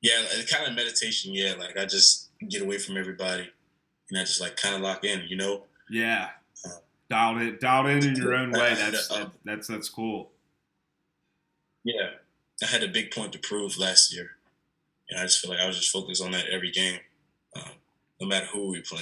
Yeah, 0.01 0.21
kind 0.51 0.67
of 0.67 0.75
meditation. 0.75 1.33
Yeah, 1.33 1.53
like 1.57 1.77
I 1.77 1.85
just 1.85 2.29
get 2.49 2.61
away 2.61 2.77
from 2.77 2.97
everybody, 2.97 3.49
and 4.13 4.21
I 4.21 4.25
just 4.25 4.39
like 4.41 4.55
kind 4.57 4.75
of 4.75 4.81
lock 4.81 5.03
in. 5.03 5.23
You 5.27 5.35
know. 5.35 5.63
Yeah, 5.89 6.29
Uh, 6.65 6.69
dialed 7.09 7.41
it, 7.41 7.59
dialed 7.59 7.87
in 7.87 8.03
in 8.07 8.15
your 8.15 8.33
own 8.35 8.51
way. 8.51 8.73
That's 8.75 9.11
I- 9.11 9.19
that, 9.19 9.31
that's 9.43 9.67
that's 9.67 9.89
cool. 9.89 10.31
Yeah, 11.83 12.11
I 12.61 12.67
had 12.67 12.83
a 12.83 12.87
big 12.87 13.11
point 13.11 13.33
to 13.33 13.39
prove 13.39 13.77
last 13.77 14.13
year, 14.13 14.31
and 15.09 15.19
I 15.19 15.23
just 15.23 15.41
feel 15.41 15.51
like 15.51 15.59
I 15.59 15.67
was 15.67 15.77
just 15.77 15.91
focused 15.91 16.23
on 16.23 16.31
that 16.31 16.45
every 16.47 16.71
game, 16.71 16.99
um, 17.55 17.71
no 18.21 18.27
matter 18.27 18.45
who 18.45 18.67
we 18.71 18.77
know? 18.77 18.99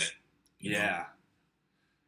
Yeah. 0.59 1.05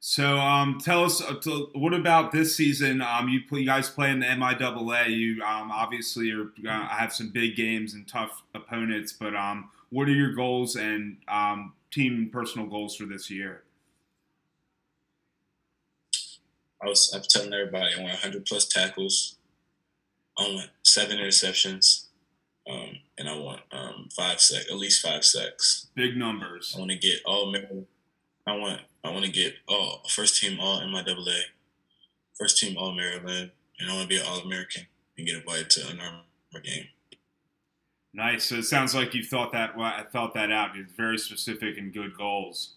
So, 0.06 0.38
um, 0.38 0.80
tell 0.82 1.06
us 1.06 1.22
uh, 1.22 1.36
to, 1.44 1.70
what 1.76 1.94
about 1.94 2.34
this 2.34 2.58
season? 2.58 3.02
Um, 3.02 3.30
you, 3.30 3.40
you 3.58 3.66
guys 3.66 3.90
play 3.90 4.12
in 4.12 4.20
the 4.20 4.26
MIAA. 4.26 5.08
You 5.08 5.42
um, 5.42 5.72
obviously 5.72 6.30
are 6.34 6.52
uh, 6.70 6.88
have 6.90 7.14
some 7.14 7.30
big 7.30 7.56
games 7.56 7.94
and 7.94 8.06
tough 8.06 8.44
opponents, 8.54 9.14
but 9.14 9.34
um, 9.34 9.70
what 9.92 10.10
are 10.10 10.14
your 10.14 10.34
goals 10.34 10.76
and 10.76 11.20
um, 11.30 11.72
team 11.90 12.30
personal 12.34 12.68
goals 12.68 12.98
for 12.98 13.06
this 13.06 13.30
year? 13.30 13.64
I 16.84 16.88
was 16.88 17.14
I'm 17.16 17.22
telling 17.30 17.54
everybody 17.54 17.96
I 17.98 18.02
want 18.02 18.12
100 18.12 18.46
plus 18.46 18.66
tackles. 18.66 19.38
I 20.38 20.42
want 20.42 20.70
seven 20.84 21.18
interceptions, 21.18 22.08
um, 22.70 22.98
and 23.18 23.30
I 23.30 23.38
want 23.38 23.62
um, 23.72 24.10
five 24.14 24.42
sec, 24.42 24.66
at 24.70 24.76
least 24.76 25.02
five 25.02 25.24
sacks. 25.24 25.88
Big 25.96 26.18
numbers. 26.18 26.74
I 26.76 26.80
want 26.80 26.92
to 26.92 26.98
get 26.98 27.22
all. 27.26 27.56
I 28.46 28.56
want 28.56 28.82
I 29.04 29.12
want 29.12 29.26
to 29.26 29.32
get 29.32 29.54
all 29.68 30.02
first 30.10 30.42
team 30.42 30.60
all 30.60 30.82
MIAA, 30.82 31.42
first 32.38 32.58
team 32.58 32.78
all 32.78 32.94
Maryland, 32.94 33.52
and 33.80 33.90
I 33.90 33.94
want 33.94 34.04
to 34.04 34.16
be 34.16 34.18
an 34.18 34.28
All 34.28 34.40
American 34.40 34.88
and 35.18 35.28
get 35.28 35.36
invited 35.36 35.70
to 35.72 35.88
an 35.90 36.00
Armor 36.00 36.64
game. 36.64 36.88
Nice. 38.14 38.46
So 38.46 38.56
it 38.56 38.64
sounds 38.64 38.94
like 38.94 39.14
you 39.14 39.24
thought 39.24 39.52
that 39.54 39.72
I 39.78 40.04
thought 40.12 40.34
that 40.36 40.52
out. 40.52 40.78
It's 40.78 40.94
very 40.94 41.18
specific 41.18 41.78
and 41.78 41.94
good 41.94 42.16
goals. 42.16 42.76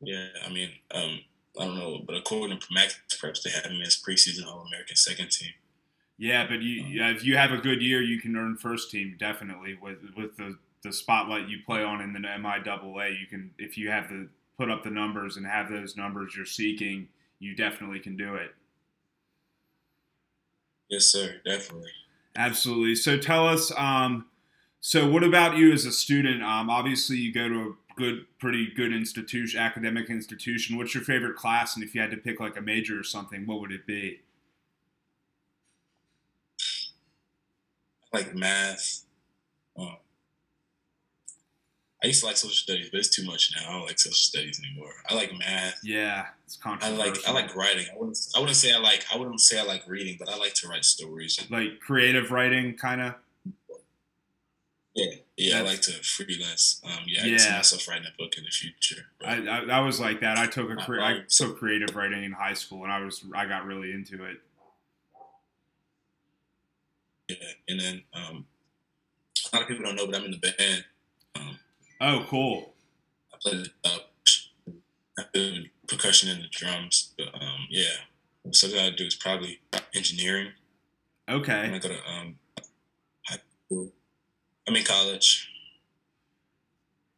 Yeah, 0.00 0.26
I 0.46 0.52
mean, 0.52 0.70
um, 0.92 1.20
I 1.58 1.64
don't 1.64 1.76
know, 1.76 2.02
but 2.06 2.16
according 2.16 2.58
to 2.58 2.66
Max 2.70 3.00
Preps, 3.10 3.42
they 3.42 3.50
have 3.50 3.64
him 3.64 3.80
as 3.82 3.96
preseason 3.96 4.46
All 4.46 4.60
American 4.60 4.96
second 4.96 5.30
team. 5.30 5.50
Yeah, 6.18 6.46
but 6.48 6.62
you, 6.62 7.02
um, 7.02 7.16
if 7.16 7.24
you 7.24 7.36
have 7.36 7.52
a 7.52 7.58
good 7.58 7.82
year, 7.82 8.02
you 8.02 8.20
can 8.20 8.36
earn 8.36 8.56
first 8.56 8.90
team 8.90 9.16
definitely 9.18 9.76
with 9.80 9.98
with 10.16 10.36
the 10.36 10.58
the 10.84 10.92
spotlight 10.92 11.48
you 11.48 11.58
play 11.66 11.82
on 11.82 12.00
in 12.00 12.12
the 12.12 12.20
MIAA. 12.20 13.18
You 13.18 13.26
can 13.26 13.50
if 13.58 13.76
you 13.76 13.90
have 13.90 14.08
the 14.08 14.28
put 14.58 14.70
up 14.70 14.82
the 14.82 14.90
numbers 14.90 15.36
and 15.36 15.46
have 15.46 15.70
those 15.70 15.96
numbers 15.96 16.34
you're 16.36 16.46
seeking, 16.46 17.08
you 17.38 17.54
definitely 17.54 18.00
can 18.00 18.16
do 18.16 18.34
it. 18.34 18.50
Yes, 20.88 21.04
sir, 21.04 21.36
definitely. 21.44 21.90
Absolutely. 22.36 22.94
So 22.94 23.18
tell 23.18 23.46
us, 23.46 23.72
um, 23.76 24.26
so 24.80 25.08
what 25.08 25.22
about 25.22 25.56
you 25.56 25.72
as 25.72 25.84
a 25.84 25.92
student? 25.92 26.42
Um, 26.42 26.70
obviously, 26.70 27.16
you 27.16 27.32
go 27.32 27.48
to 27.48 27.60
a 27.60 27.94
good, 27.96 28.26
pretty 28.38 28.72
good 28.74 28.92
institution, 28.92 29.60
academic 29.60 30.08
institution. 30.08 30.76
What's 30.76 30.94
your 30.94 31.04
favorite 31.04 31.36
class? 31.36 31.74
And 31.76 31.84
if 31.84 31.94
you 31.94 32.00
had 32.00 32.10
to 32.10 32.16
pick 32.16 32.40
like 32.40 32.56
a 32.56 32.62
major 32.62 32.98
or 32.98 33.04
something, 33.04 33.46
what 33.46 33.60
would 33.60 33.72
it 33.72 33.86
be? 33.86 34.20
like 38.12 38.34
math. 38.34 39.04
Um, 39.78 39.96
I 42.02 42.06
used 42.06 42.20
to 42.20 42.26
like 42.26 42.36
social 42.36 42.54
studies, 42.54 42.90
but 42.90 42.98
it's 42.98 43.08
too 43.08 43.24
much 43.24 43.52
now. 43.56 43.68
I 43.68 43.72
don't 43.72 43.86
like 43.86 43.98
social 43.98 44.14
studies 44.14 44.60
anymore. 44.64 44.92
I 45.10 45.14
like 45.14 45.36
math. 45.36 45.80
Yeah, 45.82 46.26
it's 46.46 46.56
controversial. 46.56 47.02
I 47.02 47.06
like 47.06 47.28
I 47.28 47.32
like 47.32 47.56
writing. 47.56 47.86
I 47.92 47.98
wouldn't 47.98 48.18
I 48.36 48.40
wouldn't 48.40 48.56
say 48.56 48.72
I 48.72 48.78
like 48.78 49.04
I 49.12 49.18
wouldn't 49.18 49.40
say 49.40 49.58
I 49.58 49.64
like 49.64 49.82
reading, 49.88 50.16
but 50.18 50.28
I 50.28 50.36
like 50.36 50.54
to 50.54 50.68
write 50.68 50.84
stories. 50.84 51.44
Like 51.50 51.80
creative 51.80 52.30
writing, 52.30 52.76
kind 52.76 53.00
of. 53.00 53.14
Yeah, 54.94 55.14
yeah, 55.36 55.62
That's, 55.62 55.68
I 55.68 55.72
like 55.72 55.80
to 55.82 55.92
freelance. 56.04 56.80
Um, 56.84 57.04
yeah, 57.06 57.22
I 57.22 57.26
yeah. 57.26 57.30
can 57.30 57.38
see 57.38 57.50
myself 57.50 57.88
writing 57.88 58.06
a 58.06 58.16
book 58.16 58.36
in 58.36 58.44
the 58.44 58.50
future. 58.50 59.06
I, 59.24 59.46
I, 59.46 59.78
I 59.78 59.80
was 59.80 60.00
like 60.00 60.20
that. 60.20 60.38
I 60.38 60.46
took 60.46 60.70
a 60.70 61.00
I, 61.00 61.10
I 61.10 61.20
took 61.28 61.58
creative 61.58 61.94
writing 61.94 62.24
in 62.24 62.32
high 62.32 62.54
school, 62.54 62.84
and 62.84 62.92
I 62.92 63.00
was 63.00 63.24
I 63.34 63.46
got 63.46 63.64
really 63.64 63.92
into 63.92 64.24
it. 64.24 64.40
Yeah, 67.28 67.36
and 67.68 67.80
then 67.80 68.02
um, 68.14 68.46
a 69.52 69.56
lot 69.56 69.62
of 69.62 69.68
people 69.68 69.84
don't 69.84 69.96
know, 69.96 70.06
but 70.06 70.16
I'm 70.16 70.24
in 70.24 70.30
the 70.30 70.38
band. 70.38 70.84
Oh, 72.00 72.24
cool. 72.28 72.74
I 73.34 73.36
play 73.40 73.64
uh, 73.84 73.98
percussion 75.88 76.28
and 76.30 76.42
the 76.42 76.48
drums. 76.50 77.14
But 77.16 77.34
um, 77.34 77.66
yeah, 77.70 77.96
something 78.52 78.78
I 78.78 78.90
do 78.90 79.04
is 79.04 79.14
probably 79.14 79.60
engineering. 79.94 80.52
Okay. 81.28 81.62
When 81.62 81.74
I 81.74 81.78
go 81.78 81.88
to 81.88 81.94
um, 81.94 82.38
high 83.26 83.38
school, 83.66 83.92
I'm 84.66 84.76
in 84.76 84.84
college. 84.84 85.50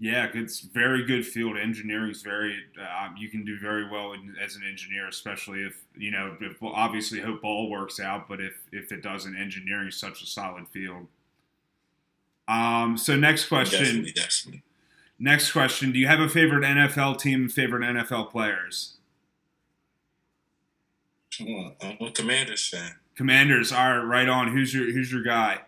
Yeah, 0.03 0.29
it's 0.33 0.61
very 0.61 1.05
good 1.05 1.27
field. 1.27 1.59
Engineering 1.59 2.11
is 2.11 2.23
very. 2.23 2.57
Uh, 2.81 3.09
you 3.19 3.29
can 3.29 3.45
do 3.45 3.59
very 3.59 3.87
well 3.89 4.15
in, 4.15 4.35
as 4.43 4.57
an 4.57 4.63
engineer, 4.67 5.07
especially 5.09 5.61
if 5.61 5.85
you 5.95 6.11
know. 6.11 6.39
If, 6.41 6.57
obviously, 6.63 7.21
hope 7.21 7.43
ball 7.43 7.69
works 7.69 8.01
out, 8.01 8.27
but 8.27 8.41
if 8.41 8.55
if 8.73 8.93
it 8.93 9.03
doesn't, 9.03 9.37
engineering 9.37 9.89
is 9.89 10.01
such 10.01 10.23
a 10.23 10.27
solid 10.27 10.69
field. 10.69 11.07
Um. 12.49 12.97
So 12.97 13.15
next 13.15 13.49
question. 13.49 13.85
Definitely, 13.85 14.13
definitely. 14.13 14.63
Next 15.23 15.53
question: 15.53 15.93
Do 15.93 15.99
you 15.99 16.07
have 16.07 16.19
a 16.19 16.29
favorite 16.31 16.65
NFL 16.65 17.21
team? 17.21 17.51
Favorite 17.51 17.83
NFL 17.83 18.31
players? 18.31 18.97
I'm 21.39 21.75
a 22.01 22.11
Commanders 22.11 22.67
fan. 22.67 22.93
Commanders 23.17 23.71
are 23.71 24.05
right 24.07 24.29
on. 24.29 24.49
Who's 24.49 24.73
your 24.73 24.91
Who's 24.91 25.13
your 25.13 25.23
guy? 25.23 25.61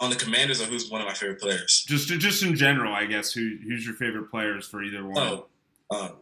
On 0.00 0.10
the 0.10 0.16
Commanders, 0.16 0.60
or 0.60 0.66
who's 0.66 0.90
one 0.90 1.00
of 1.00 1.06
my 1.06 1.14
favorite 1.14 1.40
players? 1.40 1.84
Just 1.88 2.08
just 2.08 2.42
in 2.42 2.54
general, 2.56 2.92
I 2.92 3.06
guess. 3.06 3.32
Who 3.32 3.56
Who's 3.64 3.86
your 3.86 3.94
favorite 3.94 4.30
players 4.30 4.66
for 4.68 4.82
either 4.82 5.02
one? 5.02 5.16
Oh, 5.18 5.46
um, 5.90 6.12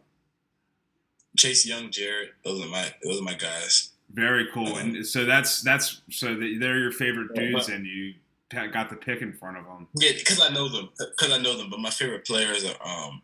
Chase 1.37 1.65
Young, 1.65 1.89
Jaret. 1.89 2.29
Those 2.45 2.65
are 2.65 2.69
my 2.69 2.93
Those 3.03 3.19
are 3.19 3.25
my 3.25 3.33
guys. 3.35 3.91
Very 4.11 4.47
cool. 4.53 4.77
And 4.77 5.05
so 5.05 5.25
that's 5.25 5.61
that's 5.61 6.01
so 6.09 6.35
they're 6.35 6.79
your 6.79 6.91
favorite 6.91 7.35
dudes, 7.35 7.69
and 7.69 7.85
you 7.85 8.13
got 8.49 8.89
the 8.89 8.95
pick 8.95 9.21
in 9.21 9.33
front 9.33 9.57
of 9.57 9.65
them. 9.65 9.87
Yeah, 9.95 10.11
because 10.17 10.41
I 10.41 10.49
know 10.49 10.69
them. 10.69 10.89
Because 10.97 11.31
I 11.31 11.37
know 11.37 11.57
them. 11.57 11.69
But 11.69 11.79
my 11.79 11.89
favorite 11.89 12.25
players 12.25 12.65
are 12.65 13.07
um, 13.07 13.21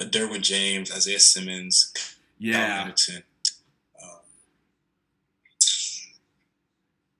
Derwin 0.00 0.40
James, 0.40 0.90
Isaiah 0.90 1.20
Simmons, 1.20 1.92
yeah. 2.38 2.90
Uh, 4.00 4.18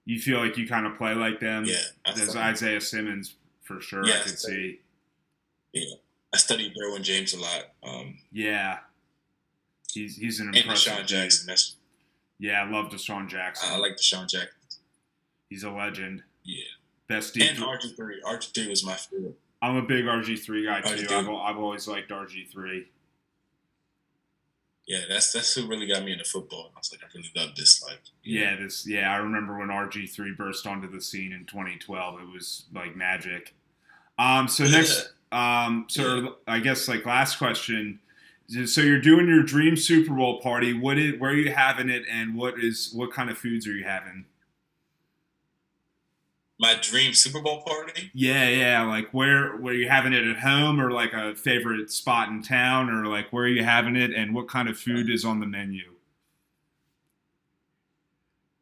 you 0.04 0.18
feel 0.20 0.38
like 0.38 0.56
you 0.56 0.66
kind 0.66 0.86
of 0.86 0.96
play 0.96 1.14
like 1.14 1.40
them. 1.40 1.64
Yeah, 1.66 1.82
there's 2.14 2.36
Isaiah 2.36 2.80
Simmons 2.80 3.34
for 3.62 3.80
sure. 3.80 4.06
Yeah, 4.06 4.14
I 4.20 4.22
could 4.22 4.38
see. 4.38 4.80
Yeah, 5.72 5.96
I 6.32 6.36
studied 6.38 6.72
Derwin 6.74 7.02
James 7.02 7.34
a 7.34 7.40
lot. 7.40 7.64
Um, 7.82 8.18
yeah, 8.32 8.78
he's 9.92 10.16
he's 10.16 10.40
an 10.40 10.54
impressive. 10.54 10.92
And 10.92 11.04
DeSean 11.04 11.08
Jackson. 11.08 11.46
That's 11.46 11.76
yeah, 12.38 12.62
I 12.62 12.70
love 12.70 12.90
DeSean 12.90 13.28
Jackson. 13.28 13.68
I 13.72 13.78
like 13.78 13.96
DeSean 13.96 14.28
Jackson. 14.28 14.58
He's 15.50 15.64
a 15.64 15.70
legend. 15.70 16.22
Yeah. 16.44 16.64
Best 17.08 17.34
deep. 17.34 17.50
And 17.50 17.58
RG 17.58 17.96
three. 17.96 18.20
RG 18.24 18.54
three 18.54 18.68
was 18.68 18.84
my 18.84 18.94
favorite. 18.94 19.36
I'm 19.60 19.76
a 19.76 19.82
big 19.82 20.04
RG 20.04 20.38
three 20.38 20.66
guy 20.66 20.80
too. 20.82 21.06
I've, 21.10 21.28
I've 21.28 21.58
always 21.58 21.88
liked 21.88 22.10
RG 22.10 22.50
three. 22.52 22.88
Yeah, 24.86 25.00
that's 25.08 25.32
that's 25.32 25.54
who 25.54 25.66
really 25.66 25.86
got 25.86 26.04
me 26.04 26.12
into 26.12 26.24
football. 26.24 26.70
I 26.74 26.78
was 26.78 26.92
like, 26.92 27.02
I 27.02 27.06
really 27.14 27.30
love 27.36 27.56
this. 27.56 27.82
Like, 27.82 28.00
yeah, 28.22 28.56
this. 28.56 28.86
Yeah, 28.86 29.12
I 29.12 29.16
remember 29.16 29.58
when 29.58 29.68
RG 29.68 30.10
three 30.10 30.32
burst 30.32 30.66
onto 30.66 30.90
the 30.90 31.00
scene 31.00 31.32
in 31.32 31.44
2012. 31.44 32.20
It 32.20 32.32
was 32.32 32.64
like 32.74 32.94
magic. 32.94 33.54
Um. 34.18 34.48
So 34.48 34.64
next. 34.64 35.12
Um. 35.32 35.86
So 35.88 36.16
yeah. 36.16 36.28
I 36.46 36.60
guess 36.60 36.88
like 36.88 37.04
last 37.04 37.38
question 37.38 38.00
so 38.48 38.80
you're 38.80 39.00
doing 39.00 39.28
your 39.28 39.42
dream 39.42 39.76
Super 39.76 40.14
Bowl 40.14 40.40
party. 40.40 40.72
What 40.72 40.98
is 40.98 41.20
where 41.20 41.32
are 41.32 41.36
you 41.36 41.52
having 41.52 41.90
it, 41.90 42.04
and 42.10 42.34
what 42.34 42.58
is 42.58 42.90
what 42.94 43.12
kind 43.12 43.28
of 43.28 43.36
foods 43.36 43.66
are 43.66 43.72
you 43.72 43.84
having? 43.84 44.24
My 46.58 46.74
dream 46.80 47.12
Super 47.12 47.40
Bowl 47.40 47.62
party. 47.62 48.10
Yeah, 48.14 48.48
yeah. 48.48 48.82
Like 48.82 49.12
where 49.12 49.56
where 49.58 49.74
you 49.74 49.88
having 49.88 50.14
it 50.14 50.26
at 50.26 50.38
home, 50.38 50.80
or 50.80 50.90
like 50.90 51.12
a 51.12 51.34
favorite 51.34 51.90
spot 51.90 52.30
in 52.30 52.42
town, 52.42 52.88
or 52.88 53.06
like 53.06 53.30
where 53.32 53.44
are 53.44 53.48
you 53.48 53.64
having 53.64 53.96
it, 53.96 54.12
and 54.14 54.34
what 54.34 54.48
kind 54.48 54.68
of 54.68 54.78
food 54.78 55.10
is 55.10 55.26
on 55.26 55.40
the 55.40 55.46
menu? 55.46 55.84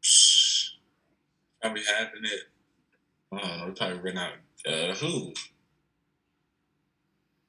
Probably 1.63 1.83
having 1.97 2.25
it. 2.25 2.41
I 3.33 3.39
don't 3.39 3.69
know. 3.69 3.73
Probably 3.77 3.99
rent 3.99 4.19
out. 4.19 4.33
Uh, 4.67 4.95
who? 4.95 5.33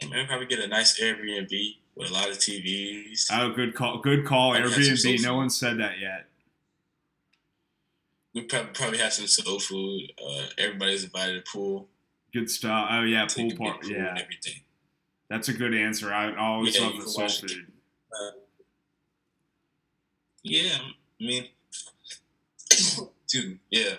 Maybe 0.08 0.28
probably 0.28 0.46
get 0.46 0.60
a 0.60 0.68
nice 0.68 1.00
Airbnb 1.02 1.78
with 1.98 2.12
a 2.12 2.14
lot 2.14 2.30
of 2.30 2.38
TVs. 2.38 3.28
Oh, 3.32 3.52
good 3.52 3.74
call. 3.74 4.00
Good 4.00 4.26
call. 4.26 4.54
Airbnb. 4.54 5.24
No 5.24 5.36
one 5.36 5.50
said 5.50 5.80
that 5.80 6.00
yet. 6.00 6.26
We 8.34 8.44
probably 8.44 9.00
have 9.00 9.14
some 9.14 9.26
soul 9.26 9.60
food. 9.60 10.12
Uh, 10.24 10.46
everybody's 10.58 11.04
invited 11.04 11.44
to 11.44 11.52
pool. 11.52 11.88
Good 12.34 12.50
stuff. 12.50 12.88
Oh 12.92 13.02
yeah, 13.02 13.26
pool 13.26 13.52
part. 13.58 13.88
Yeah, 13.88 14.12
everything. 14.12 14.62
That's 15.30 15.50
a 15.50 15.54
good 15.54 15.74
answer. 15.74 16.14
I 16.14 16.36
always 16.36 16.78
yeah, 16.80 16.86
love 16.86 17.02
the 17.02 17.10
soul 17.10 17.30
food. 17.30 17.72
Uh, 18.14 18.32
yeah, 20.44 20.78
I 21.20 21.24
mean, 21.24 21.48
dude, 23.28 23.60
yeah. 23.72 23.96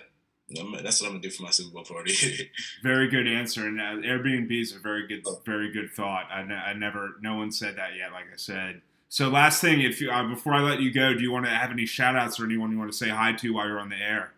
That's 0.51 1.01
what 1.01 1.07
I'm 1.07 1.13
gonna 1.13 1.21
do 1.21 1.29
for 1.29 1.43
my 1.43 1.51
Super 1.51 1.73
Bowl 1.73 1.83
party. 1.83 2.49
very 2.83 3.07
good 3.07 3.27
answer, 3.27 3.67
and 3.67 3.79
uh, 3.79 4.07
Airbnb 4.07 4.51
is 4.61 4.75
a 4.75 4.79
very 4.79 5.05
good, 5.07 5.23
very 5.45 5.71
good 5.71 5.91
thought. 5.91 6.27
I, 6.31 6.39
I 6.41 6.73
never, 6.73 7.15
no 7.21 7.35
one 7.35 7.51
said 7.51 7.75
that 7.75 7.95
yet. 7.95 8.11
Like 8.11 8.25
I 8.33 8.37
said. 8.37 8.81
So 9.09 9.29
last 9.29 9.61
thing, 9.61 9.81
if 9.81 10.01
you 10.01 10.11
uh, 10.11 10.27
before 10.27 10.53
I 10.53 10.61
let 10.61 10.81
you 10.81 10.91
go, 10.91 11.13
do 11.13 11.21
you 11.21 11.31
want 11.31 11.45
to 11.45 11.51
have 11.51 11.71
any 11.71 11.85
shout 11.85 12.15
outs 12.15 12.39
or 12.39 12.45
anyone 12.45 12.71
you 12.71 12.79
want 12.79 12.91
to 12.91 12.97
say 12.97 13.09
hi 13.09 13.33
to 13.33 13.53
while 13.53 13.67
you're 13.67 13.79
on 13.79 13.89
the 13.89 13.97
air? 13.97 14.33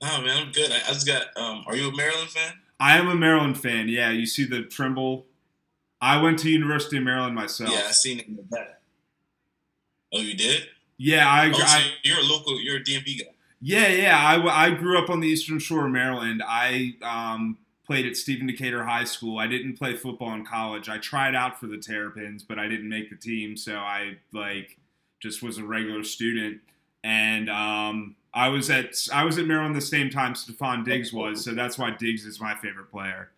Oh 0.00 0.22
man, 0.22 0.46
I'm 0.46 0.52
good. 0.52 0.70
I, 0.70 0.76
I 0.76 0.92
just 0.92 1.06
got. 1.06 1.36
Um, 1.36 1.64
are 1.66 1.74
you 1.74 1.88
a 1.88 1.96
Maryland 1.96 2.30
fan? 2.30 2.54
I 2.78 2.98
am 2.98 3.08
a 3.08 3.16
Maryland 3.16 3.58
fan. 3.58 3.88
Yeah, 3.88 4.10
you 4.10 4.26
see 4.26 4.44
the 4.44 4.62
Trimble. 4.62 5.26
I 6.00 6.22
went 6.22 6.38
to 6.40 6.50
University 6.50 6.98
of 6.98 7.02
Maryland 7.02 7.34
myself. 7.34 7.70
Yeah, 7.70 7.86
I 7.88 7.90
seen 7.90 8.20
it 8.20 8.28
in 8.28 8.36
the 8.36 8.42
back. 8.42 8.80
Oh, 10.12 10.20
you 10.20 10.34
did? 10.34 10.68
Yeah, 10.98 11.28
I. 11.28 11.48
Oh, 11.48 11.52
so 11.52 11.64
I 11.64 11.92
you're 12.02 12.18
a 12.18 12.22
local. 12.22 12.60
You're 12.60 12.78
a 12.78 12.82
DMV 12.82 13.20
guy. 13.20 13.26
yeah, 13.60 13.88
yeah. 13.88 14.18
I, 14.18 14.66
I 14.66 14.70
grew 14.70 14.98
up 14.98 15.08
on 15.08 15.20
the 15.20 15.28
Eastern 15.28 15.58
Shore 15.58 15.86
of 15.86 15.92
Maryland. 15.92 16.42
I 16.46 16.94
um, 17.02 17.56
played 17.86 18.04
at 18.04 18.16
Stephen 18.16 18.48
Decatur 18.48 18.84
High 18.84 19.04
School. 19.04 19.38
I 19.38 19.46
didn't 19.46 19.78
play 19.78 19.94
football 19.94 20.34
in 20.34 20.44
college. 20.44 20.88
I 20.88 20.98
tried 20.98 21.34
out 21.34 21.58
for 21.58 21.68
the 21.68 21.78
Terrapins, 21.78 22.42
but 22.42 22.58
I 22.58 22.68
didn't 22.68 22.88
make 22.88 23.10
the 23.10 23.16
team. 23.16 23.56
So 23.56 23.76
I 23.76 24.18
like 24.32 24.76
just 25.20 25.42
was 25.42 25.58
a 25.58 25.64
regular 25.64 26.02
student. 26.02 26.60
And 27.04 27.48
um, 27.48 28.16
I 28.34 28.48
was 28.48 28.68
at 28.68 28.94
I 29.12 29.24
was 29.24 29.38
at 29.38 29.46
Maryland 29.46 29.74
the 29.76 29.80
same 29.80 30.10
time 30.10 30.34
Stefon 30.34 30.84
Diggs 30.84 31.12
was, 31.12 31.44
so 31.44 31.54
that's 31.54 31.78
why 31.78 31.92
Diggs 31.92 32.24
is 32.24 32.40
my 32.40 32.54
favorite 32.56 32.90
player. 32.90 33.30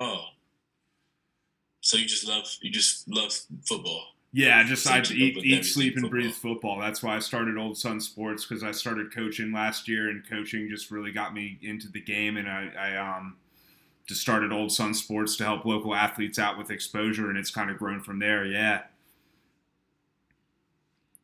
Oh. 0.00 0.24
So 1.82 1.96
you 1.96 2.06
just 2.06 2.26
love 2.26 2.44
you 2.60 2.70
just 2.70 3.08
love 3.08 3.32
football. 3.64 4.08
Yeah, 4.32 4.62
just 4.62 4.86
I 4.86 5.00
eat, 5.00 5.38
eat 5.38 5.64
sleep, 5.64 5.94
and 5.94 6.02
football. 6.02 6.10
breathe 6.10 6.34
football. 6.34 6.80
That's 6.80 7.02
why 7.02 7.16
I 7.16 7.18
started 7.18 7.56
Old 7.56 7.76
Sun 7.76 8.00
Sports 8.00 8.46
because 8.46 8.62
I 8.62 8.70
started 8.70 9.12
coaching 9.12 9.52
last 9.52 9.88
year, 9.88 10.08
and 10.08 10.28
coaching 10.28 10.68
just 10.68 10.90
really 10.90 11.10
got 11.10 11.34
me 11.34 11.58
into 11.62 11.88
the 11.90 12.00
game. 12.00 12.36
And 12.36 12.48
I, 12.48 12.70
I 12.78 12.96
um, 12.96 13.36
just 14.06 14.20
started 14.20 14.52
Old 14.52 14.70
Sun 14.70 14.94
Sports 14.94 15.36
to 15.36 15.44
help 15.44 15.64
local 15.64 15.94
athletes 15.94 16.38
out 16.38 16.56
with 16.56 16.70
exposure, 16.70 17.28
and 17.28 17.36
it's 17.36 17.50
kind 17.50 17.70
of 17.70 17.78
grown 17.78 18.00
from 18.00 18.20
there. 18.20 18.44
Yeah, 18.44 18.82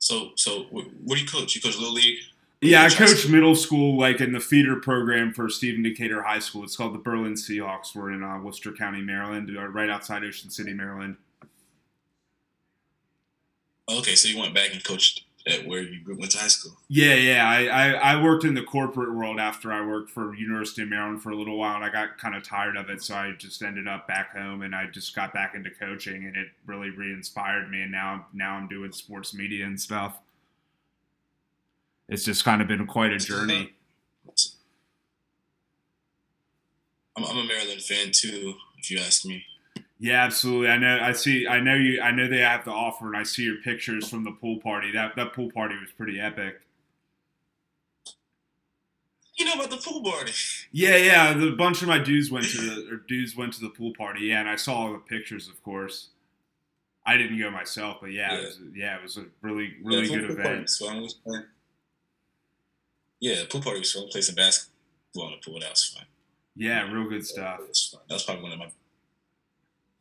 So 0.07 0.31
so 0.37 0.67
what, 0.71 0.87
what 1.05 1.17
do 1.17 1.23
you 1.23 1.29
coach? 1.29 1.55
You 1.57 1.61
coach 1.61 1.77
little 1.77 1.95
league? 1.95 2.19
yeah. 2.61 2.85
I 2.85 2.89
Coach 2.89 3.29
middle 3.29 3.57
school, 3.57 3.99
like 3.99 4.21
in 4.21 4.33
the 4.33 4.41
feeder 4.41 4.77
program 4.77 5.33
for 5.33 5.49
Stephen 5.49 5.83
Decatur 5.83 6.23
High 6.23 6.39
School. 6.39 6.63
It's 6.65 6.77
called 6.77 6.95
the 6.95 6.99
Berlin 6.99 7.35
Seahawks. 7.35 7.95
We're 7.95 8.13
in 8.13 8.23
uh, 8.23 8.39
Worcester 8.41 8.73
County, 8.73 9.03
Maryland, 9.03 9.51
uh, 9.57 9.67
right 9.67 9.91
outside 9.91 10.23
Ocean 10.25 10.51
City, 10.51 10.73
Maryland. 10.75 11.17
Okay, 13.89 14.15
so 14.15 14.29
you 14.29 14.39
went 14.39 14.55
back 14.55 14.73
and 14.73 14.83
coached 14.83 15.23
at 15.47 15.65
where 15.67 15.81
you 15.81 16.01
went 16.19 16.33
to 16.33 16.39
high 16.39 16.49
school. 16.49 16.77
Yeah, 16.89 17.15
yeah. 17.15 17.49
I, 17.49 17.67
I, 17.67 18.15
I 18.15 18.23
worked 18.23 18.45
in 18.45 18.55
the 18.55 18.63
corporate 18.63 19.15
world 19.15 19.39
after 19.39 19.73
I 19.73 19.87
worked 19.87 20.11
for 20.11 20.35
University 20.35 20.83
of 20.83 20.89
Maryland 20.89 21.23
for 21.23 21.31
a 21.31 21.37
little 21.37 21.57
while, 21.57 21.77
and 21.77 21.85
I 21.85 21.89
got 21.89 22.19
kind 22.19 22.35
of 22.35 22.43
tired 22.43 22.77
of 22.77 22.91
it, 22.91 23.01
so 23.01 23.15
I 23.15 23.33
just 23.39 23.63
ended 23.63 23.87
up 23.87 24.09
back 24.09 24.37
home, 24.37 24.63
and 24.63 24.75
I 24.75 24.87
just 24.87 25.15
got 25.15 25.33
back 25.33 25.55
into 25.55 25.71
coaching, 25.71 26.25
and 26.25 26.37
it 26.37 26.49
really 26.67 26.91
re-inspired 26.91 27.71
me, 27.71 27.83
and 27.83 27.93
now 27.93 28.27
now 28.35 28.55
I'm 28.55 28.67
doing 28.67 28.91
sports 28.91 29.35
media 29.35 29.65
and 29.67 29.81
stuff. 29.81 30.19
It's 32.09 32.25
just 32.25 32.45
kind 32.45 32.61
of 32.61 32.67
been 32.69 32.87
quite 32.87 33.13
a 33.13 33.19
journey. 33.19 33.73
I'm, 37.17 37.25
I'm 37.25 37.39
a 37.39 37.45
Maryland 37.45 37.83
fan 37.83 38.11
too, 38.13 38.55
if 38.79 38.91
you 38.91 38.99
ask 38.99 39.25
me. 39.25 39.45
Yeah, 39.99 40.25
absolutely. 40.25 40.69
I 40.69 40.77
know. 40.79 40.99
I 41.01 41.13
see. 41.13 41.47
I 41.47 41.59
know 41.61 41.75
you. 41.75 42.01
I 42.03 42.11
know 42.11 42.29
they 42.29 42.41
have 42.41 42.65
the 42.65 42.71
offer, 42.71 43.07
and 43.07 43.17
I 43.17 43.23
see 43.23 43.45
your 43.45 43.57
pictures 43.63 44.09
from 44.09 44.25
the 44.25 44.33
pool 44.33 44.59
party. 44.61 44.93
That 44.93 45.17
that 45.17 45.33
pool 45.33 45.51
party 45.51 45.75
was 45.77 45.91
pretty 45.91 46.21
epic. 46.21 46.61
You 49.39 49.45
know 49.45 49.55
about 49.55 49.71
the 49.71 49.77
pool 49.77 50.03
party? 50.03 50.33
Yeah, 50.73 50.97
yeah. 50.97 51.33
The 51.35 51.51
bunch 51.53 51.83
of 51.83 51.89
my 51.89 51.99
dudes 51.99 52.31
went 52.31 52.47
to 52.47 52.59
the 52.59 52.95
or 52.95 52.97
dudes 53.09 53.37
went 53.37 53.53
to 53.55 53.61
the 53.61 53.69
pool 53.71 53.93
party. 53.97 54.27
Yeah, 54.27 54.41
and 54.41 54.49
I 54.49 54.57
saw 54.57 54.75
all 54.75 54.93
the 54.93 54.99
pictures, 54.99 55.49
of 55.49 55.63
course. 55.63 56.09
I 57.05 57.17
didn't 57.17 57.39
go 57.39 57.51
myself, 57.51 57.99
but 58.01 58.13
yeah, 58.13 58.33
Yeah. 58.33 58.39
It 58.39 58.45
was, 58.45 58.59
yeah, 58.75 58.97
it 58.97 59.03
was 59.03 59.17
a 59.17 59.27
really 59.41 59.75
really 59.83 60.09
yeah, 60.09 60.19
good 60.19 60.37
party 60.37 60.43
event. 60.43 60.63
was 60.63 60.77
fun. 60.79 60.97
It 60.97 61.03
was 61.03 61.17
fun. 61.25 61.47
Yeah, 63.21 63.43
pool 63.49 63.63
party 63.63 63.79
was 63.79 63.93
fun. 63.93 64.05
We 64.05 64.11
played 64.11 64.25
some 64.25 64.35
basketball 64.35 65.29
in 65.29 65.33
the 65.33 65.51
pool. 65.51 65.61
That 65.61 65.71
was 65.71 65.85
fun. 65.85 66.05
Yeah, 66.57 66.91
real 66.91 67.09
good 67.09 67.27
stuff. 67.27 67.61
That 67.61 67.69
was 67.69 67.91
fun. 67.93 68.01
That 68.09 68.15
was 68.15 68.23
probably 68.25 68.43
one 68.43 68.53
of 68.53 68.59
my. 68.59 68.71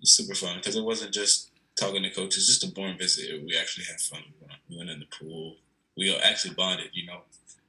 Super 0.06 0.36
fun 0.36 0.58
because 0.58 0.76
it 0.76 0.84
wasn't 0.84 1.14
just 1.14 1.50
talking 1.76 2.04
to 2.04 2.10
coaches, 2.10 2.48
just 2.48 2.64
a 2.64 2.74
boring 2.74 2.98
visit. 2.98 3.44
We 3.44 3.58
actually 3.58 3.86
had 3.86 4.00
fun. 4.00 4.22
We 4.70 4.78
went- 4.78 4.90
in 4.90 5.00
the 5.00 5.06
pool. 5.08 5.58
We 5.98 6.16
actually 6.16 6.54
bonded, 6.54 6.90
you 6.94 7.06
know. 7.06 7.22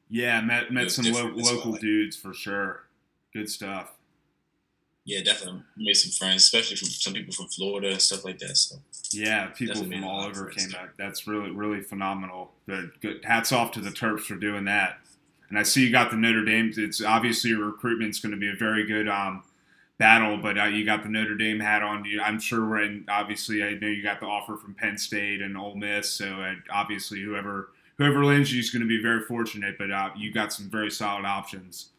Yeah, 0.09 0.40
met 0.40 0.72
met 0.72 0.90
some 0.90 1.05
lo- 1.07 1.29
as 1.29 1.35
well, 1.35 1.55
local 1.57 1.72
dudes 1.75 2.16
for 2.16 2.33
sure. 2.33 2.88
Good 3.33 3.49
stuff. 3.51 3.92
Yeah, 5.05 5.22
definitely 5.22 5.62
made 5.77 5.94
some 5.94 6.11
friends, 6.11 6.42
especially 6.42 6.77
from 6.77 6.88
some 6.88 7.12
people 7.12 7.33
from 7.33 7.46
Florida 7.46 7.90
and 7.90 8.03
stuff 8.03 8.25
like 8.25 8.38
that. 8.40 8.57
So 8.57 8.77
Yeah, 9.12 9.46
people 9.46 9.75
Definitely 9.75 9.99
from 9.99 10.05
all 10.05 10.25
over 10.25 10.46
came 10.46 10.75
out. 10.75 10.90
That's 10.99 11.27
really 11.29 11.51
really 11.51 11.81
phenomenal. 11.81 12.53
Good, 12.68 12.90
good. 13.01 13.25
Hats 13.25 13.53
off 13.53 13.70
to 13.72 13.81
the 13.81 13.90
Terps 13.90 14.22
for 14.22 14.35
doing 14.35 14.64
that. 14.64 14.99
And 15.49 15.59
I 15.59 15.62
see 15.62 15.85
you 15.87 15.92
got 15.92 16.11
the 16.11 16.16
Notre 16.16 16.44
Dame. 16.44 16.72
It's 16.77 17.01
obviously 17.01 17.51
your 17.51 17.66
recruitment's 17.66 18.18
going 18.18 18.33
to 18.33 18.38
be 18.38 18.51
a 18.51 18.57
very 18.57 18.85
good 18.85 19.09
um, 19.09 19.44
battle, 19.98 20.37
but 20.37 20.59
uh, 20.59 20.64
you 20.64 20.85
got 20.85 21.02
the 21.02 21.09
Notre 21.09 21.37
Dame 21.37 21.61
hat 21.61 21.82
on. 21.82 22.04
You, 22.04 22.20
I'm 22.20 22.38
sure. 22.38 22.68
We're 22.68 22.82
in, 22.82 23.04
obviously, 23.09 23.62
I 23.62 23.74
know 23.74 23.88
you 23.88 24.02
got 24.02 24.20
the 24.20 24.26
offer 24.26 24.56
from 24.56 24.74
Penn 24.74 24.98
State 24.98 25.40
and 25.40 25.56
Ole 25.56 25.74
Miss. 25.74 26.11
So 26.11 26.26
uh, 26.42 26.54
obviously, 26.70 27.22
whoever 27.22 27.70
whoever 27.98 28.24
lands 28.24 28.52
you 28.52 28.61
is 28.61 28.70
going 28.70 28.82
to 28.82 28.88
be 28.88 29.00
very 29.00 29.22
fortunate. 29.22 29.76
But 29.78 29.90
uh, 29.90 30.11
you 30.16 30.32
got 30.32 30.52
some 30.52 30.68
very 30.70 30.90
solid 30.90 31.24
options. 31.24 31.90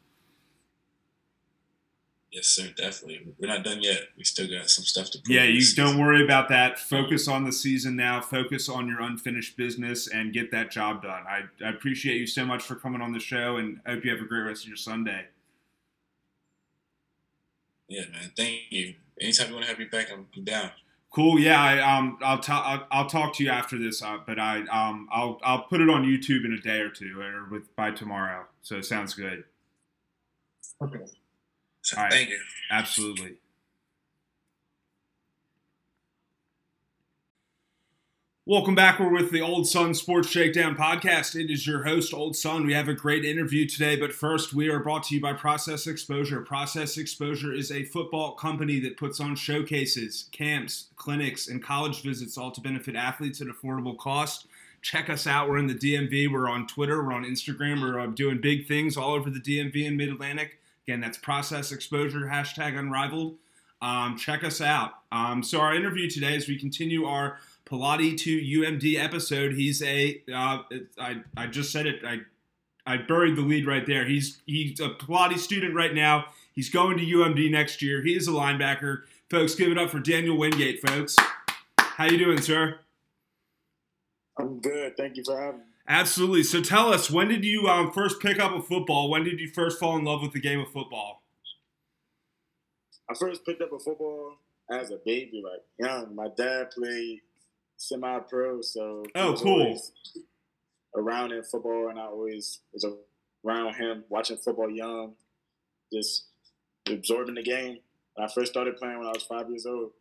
yes, 2.32 2.48
sir, 2.48 2.68
definitely. 2.76 3.26
We're 3.40 3.48
not 3.48 3.64
done 3.64 3.82
yet. 3.82 4.10
We 4.18 4.24
still 4.24 4.48
got 4.48 4.70
some 4.70 4.86
stuff 4.86 5.10
to 5.12 5.20
prove. 5.20 5.36
Yeah, 5.36 5.46
you 5.46 5.64
don't 5.76 5.98
worry 5.98 6.24
about 6.24 6.50
that. 6.50 6.78
Focus 6.78 7.28
on 7.28 7.46
the 7.46 7.52
season 7.52 7.96
now. 7.96 8.22
Focus 8.22 8.70
on 8.70 8.88
your 8.88 9.02
unfinished 9.02 9.58
business 9.58 10.08
and 10.08 10.34
get 10.34 10.52
that 10.52 10.70
job 10.70 11.02
done. 11.02 11.24
I, 11.28 11.44
I 11.66 11.70
appreciate 11.70 12.18
you 12.18 12.28
so 12.28 12.46
much 12.46 12.64
for 12.64 12.76
coming 12.76 13.02
on 13.02 13.12
the 13.12 13.20
show, 13.20 13.58
and 13.58 13.80
I 13.86 13.92
hope 13.94 14.06
you 14.06 14.12
have 14.12 14.22
a 14.22 14.26
great 14.28 14.42
rest 14.42 14.64
of 14.64 14.68
your 14.68 14.78
Sunday. 14.78 15.26
Yeah, 17.88 18.02
man. 18.12 18.32
Thank 18.36 18.62
you. 18.70 18.96
Anytime 19.20 19.48
you 19.50 19.54
want 19.54 19.66
to 19.66 19.70
have 19.70 19.80
me 19.80 19.86
back, 19.86 20.08
I'm, 20.12 20.28
I'm 20.36 20.44
down. 20.44 20.72
Cool. 21.12 21.40
Yeah. 21.40 21.62
I 21.62 21.98
um 21.98 22.18
I'll 22.22 22.40
ta- 22.40 22.88
I'll, 22.92 23.02
I'll 23.04 23.10
talk 23.10 23.34
to 23.36 23.44
you 23.44 23.50
after 23.50 23.78
this, 23.78 24.02
uh, 24.02 24.18
but 24.26 24.38
I 24.40 24.60
um 24.68 25.08
I'll 25.12 25.40
I'll 25.44 25.64
put 25.64 25.82
it 25.82 25.90
on 25.90 26.04
YouTube 26.04 26.46
in 26.46 26.54
a 26.54 26.62
day 26.62 26.80
or 26.80 26.90
two, 26.90 27.20
or 27.20 27.48
with 27.50 27.76
by 27.76 27.92
tomorrow. 27.92 28.46
So 28.62 28.76
it 28.78 28.86
sounds 28.86 29.14
good. 29.14 29.46
Okay. 30.82 31.00
So, 31.82 31.98
right. 31.98 32.12
Thank 32.12 32.30
you. 32.30 32.40
Absolutely. 32.70 33.38
Welcome 38.48 38.76
back. 38.76 38.98
We're 38.98 39.10
with 39.10 39.32
the 39.32 39.42
Old 39.42 39.68
Sun 39.68 39.96
Sports 39.96 40.30
Shakedown 40.30 40.78
podcast. 40.78 41.36
It 41.36 41.52
is 41.52 41.68
your 41.68 41.84
host, 41.84 42.14
Old 42.14 42.34
Sun. 42.34 42.66
We 42.66 42.72
have 42.72 42.88
a 42.88 42.94
great 42.94 43.26
interview 43.26 43.68
today, 43.68 43.98
but 43.98 44.14
first, 44.14 44.54
we 44.54 44.70
are 44.70 44.80
brought 44.80 45.04
to 45.04 45.16
you 45.16 45.20
by 45.20 45.34
Process 45.34 45.86
Exposure. 45.86 46.40
Process 46.40 46.98
Exposure 46.98 47.54
is 47.54 47.74
a 47.74 47.84
football 47.84 48.36
company 48.36 48.80
that 48.80 48.96
puts 48.96 49.20
on 49.20 49.36
showcases, 49.36 50.30
camps, 50.32 50.88
clinics, 50.96 51.50
and 51.50 51.62
college 51.62 52.02
visits, 52.02 52.38
all 52.38 52.50
to 52.52 52.62
benefit 52.62 52.96
athletes 52.96 53.42
at 53.42 53.48
affordable 53.48 53.98
cost. 53.98 54.48
Check 54.82 55.10
us 55.10 55.28
out. 55.28 55.50
We're 55.50 55.58
in 55.58 55.68
the 55.68 55.76
DMV. 55.76 56.32
We're 56.32 56.48
on 56.48 56.68
Twitter. 56.68 57.04
We're 57.04 57.12
on 57.12 57.26
Instagram. 57.26 57.82
We're 57.82 58.00
uh, 58.00 58.08
doing 58.08 58.40
big 58.40 58.66
things 58.66 58.96
all 58.96 59.14
over 59.14 59.30
the 59.30 59.42
DMV 59.42 59.86
and 59.86 59.98
Mid 59.98 60.08
Atlantic. 60.08 60.58
Again, 60.88 61.02
that's 61.02 61.18
Process 61.18 61.74
Exposure, 61.74 62.30
hashtag 62.32 62.80
unrivaled. 62.80 63.36
Um, 63.82 64.16
check 64.18 64.46
us 64.46 64.62
out. 64.62 64.94
Um, 65.12 65.44
so, 65.44 65.60
our 65.60 65.76
interview 65.76 66.10
today, 66.10 66.38
as 66.38 66.48
we 66.48 66.58
continue 66.58 67.04
our 67.06 67.40
Pallotti 67.68 68.18
to 68.20 68.40
UMD 68.40 68.98
episode, 68.98 69.54
he's 69.54 69.82
a. 69.84 70.22
Uh, 70.34 70.64
I, 71.00 71.22
I 71.36 71.48
just 71.48 71.72
said 71.72 71.86
it. 71.86 72.04
I 72.06 72.20
I 72.86 72.98
buried 72.98 73.36
the 73.36 73.42
lead 73.42 73.68
right 73.68 73.86
there. 73.86 74.06
He's 74.06 74.42
he's 74.46 74.80
a 74.80 74.90
Pallotti's 74.90 75.44
student 75.44 75.76
right 75.76 75.94
now. 75.94 76.28
He's 76.54 76.70
going 76.70 76.98
to 76.98 77.04
UMD 77.04 77.52
next 77.52 77.82
year. 77.82 78.02
He 78.02 78.16
is 78.16 78.28
a 78.28 78.32
linebacker. 78.32 79.02
Folks, 79.30 79.56
give 79.56 79.72
it 79.72 79.78
up 79.78 79.90
for 79.90 80.00
Daniel 80.00 80.38
Wingate, 80.38 80.80
folks. 80.88 81.16
How 81.78 82.06
you 82.06 82.18
doing, 82.18 82.42
sir? 82.42 82.80
I'm 84.40 84.60
good. 84.60 84.96
Thank 84.96 85.18
you 85.18 85.24
for 85.26 85.40
having 85.40 85.60
me. 85.60 85.66
Absolutely. 85.88 86.44
So 86.44 86.62
tell 86.62 86.94
us, 86.94 87.12
when 87.12 87.28
did 87.28 87.44
you 87.44 87.68
um, 87.68 87.92
first 87.92 88.22
pick 88.22 88.40
up 88.40 88.54
a 88.54 88.62
football? 88.62 89.10
When 89.10 89.24
did 89.24 89.40
you 89.40 89.50
first 89.50 89.80
fall 89.80 89.98
in 89.98 90.06
love 90.06 90.22
with 90.22 90.32
the 90.32 90.40
game 90.40 90.60
of 90.60 90.72
football? 90.72 91.24
I 93.10 93.16
first 93.16 93.46
picked 93.46 93.62
up 93.62 93.72
a 93.74 93.80
football 93.80 94.38
as 94.72 94.92
a 94.92 94.98
baby, 95.06 95.44
like 95.44 95.62
young. 95.80 96.16
My 96.16 96.28
dad 96.36 96.72
played 96.72 97.22
semi-pro, 97.78 98.62
so 98.62 99.04
Oh, 99.16 99.36
cool. 99.38 99.82
Around 100.96 101.32
in 101.32 101.44
football, 101.44 101.90
and 101.90 102.00
I 102.00 102.04
always 102.06 102.60
was 102.74 102.86
around 103.46 103.76
him, 103.76 104.04
watching 104.10 104.38
football 104.38 104.70
young, 104.70 105.14
just 105.94 106.26
absorbing 106.90 107.36
the 107.36 107.44
game. 107.44 107.78
When 108.16 108.28
I 108.28 108.34
first 108.34 108.52
started 108.52 108.78
playing 108.78 108.98
when 108.98 109.08
I 109.08 109.12
was 109.12 109.24
five 109.24 109.50
years 109.50 109.66
old. 109.66 109.92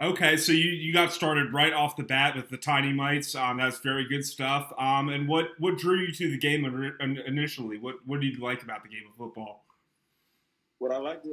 Okay, 0.00 0.36
so 0.36 0.52
you, 0.52 0.70
you 0.70 0.92
got 0.92 1.12
started 1.12 1.52
right 1.52 1.72
off 1.72 1.96
the 1.96 2.02
bat 2.02 2.34
with 2.34 2.48
the 2.48 2.56
tiny 2.56 2.92
mites. 2.92 3.34
Um, 3.34 3.58
that's 3.58 3.78
very 3.78 4.06
good 4.08 4.24
stuff. 4.24 4.72
Um, 4.76 5.08
and 5.08 5.28
what, 5.28 5.50
what 5.58 5.78
drew 5.78 5.98
you 6.00 6.12
to 6.12 6.30
the 6.30 6.38
game 6.38 6.64
in- 6.64 6.94
in- 7.00 7.18
initially? 7.26 7.78
What 7.78 7.96
what 8.04 8.20
did 8.20 8.34
you 8.34 8.42
like 8.42 8.62
about 8.62 8.82
the 8.82 8.88
game 8.88 9.04
of 9.08 9.16
football? 9.16 9.64
What 10.78 10.92
I 10.92 10.98
liked, 10.98 11.26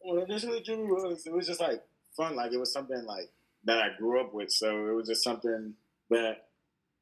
what 0.00 0.28
initially 0.28 0.60
drew 0.60 0.76
me 0.76 0.84
was 0.84 1.26
it 1.26 1.32
was 1.32 1.46
just 1.46 1.60
like 1.60 1.82
fun. 2.16 2.36
Like 2.36 2.52
it 2.52 2.58
was 2.58 2.72
something 2.72 3.04
like 3.04 3.30
that 3.64 3.78
I 3.78 3.96
grew 3.98 4.20
up 4.20 4.32
with, 4.34 4.50
so 4.50 4.88
it 4.88 4.92
was 4.92 5.08
just 5.08 5.24
something 5.24 5.74
that 6.10 6.48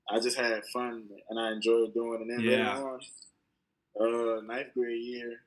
I 0.09 0.21
just 0.21 0.37
had 0.37 0.65
fun 0.73 1.09
and 1.29 1.39
I 1.39 1.51
enjoyed 1.53 1.93
doing. 1.95 2.23
And 2.23 2.31
then 2.31 2.45
Yeah. 2.45 2.79
later 2.79 2.89
on, 2.89 3.01
uh, 4.39 4.41
ninth 4.43 4.73
grade 4.75 5.03
year, 5.03 5.43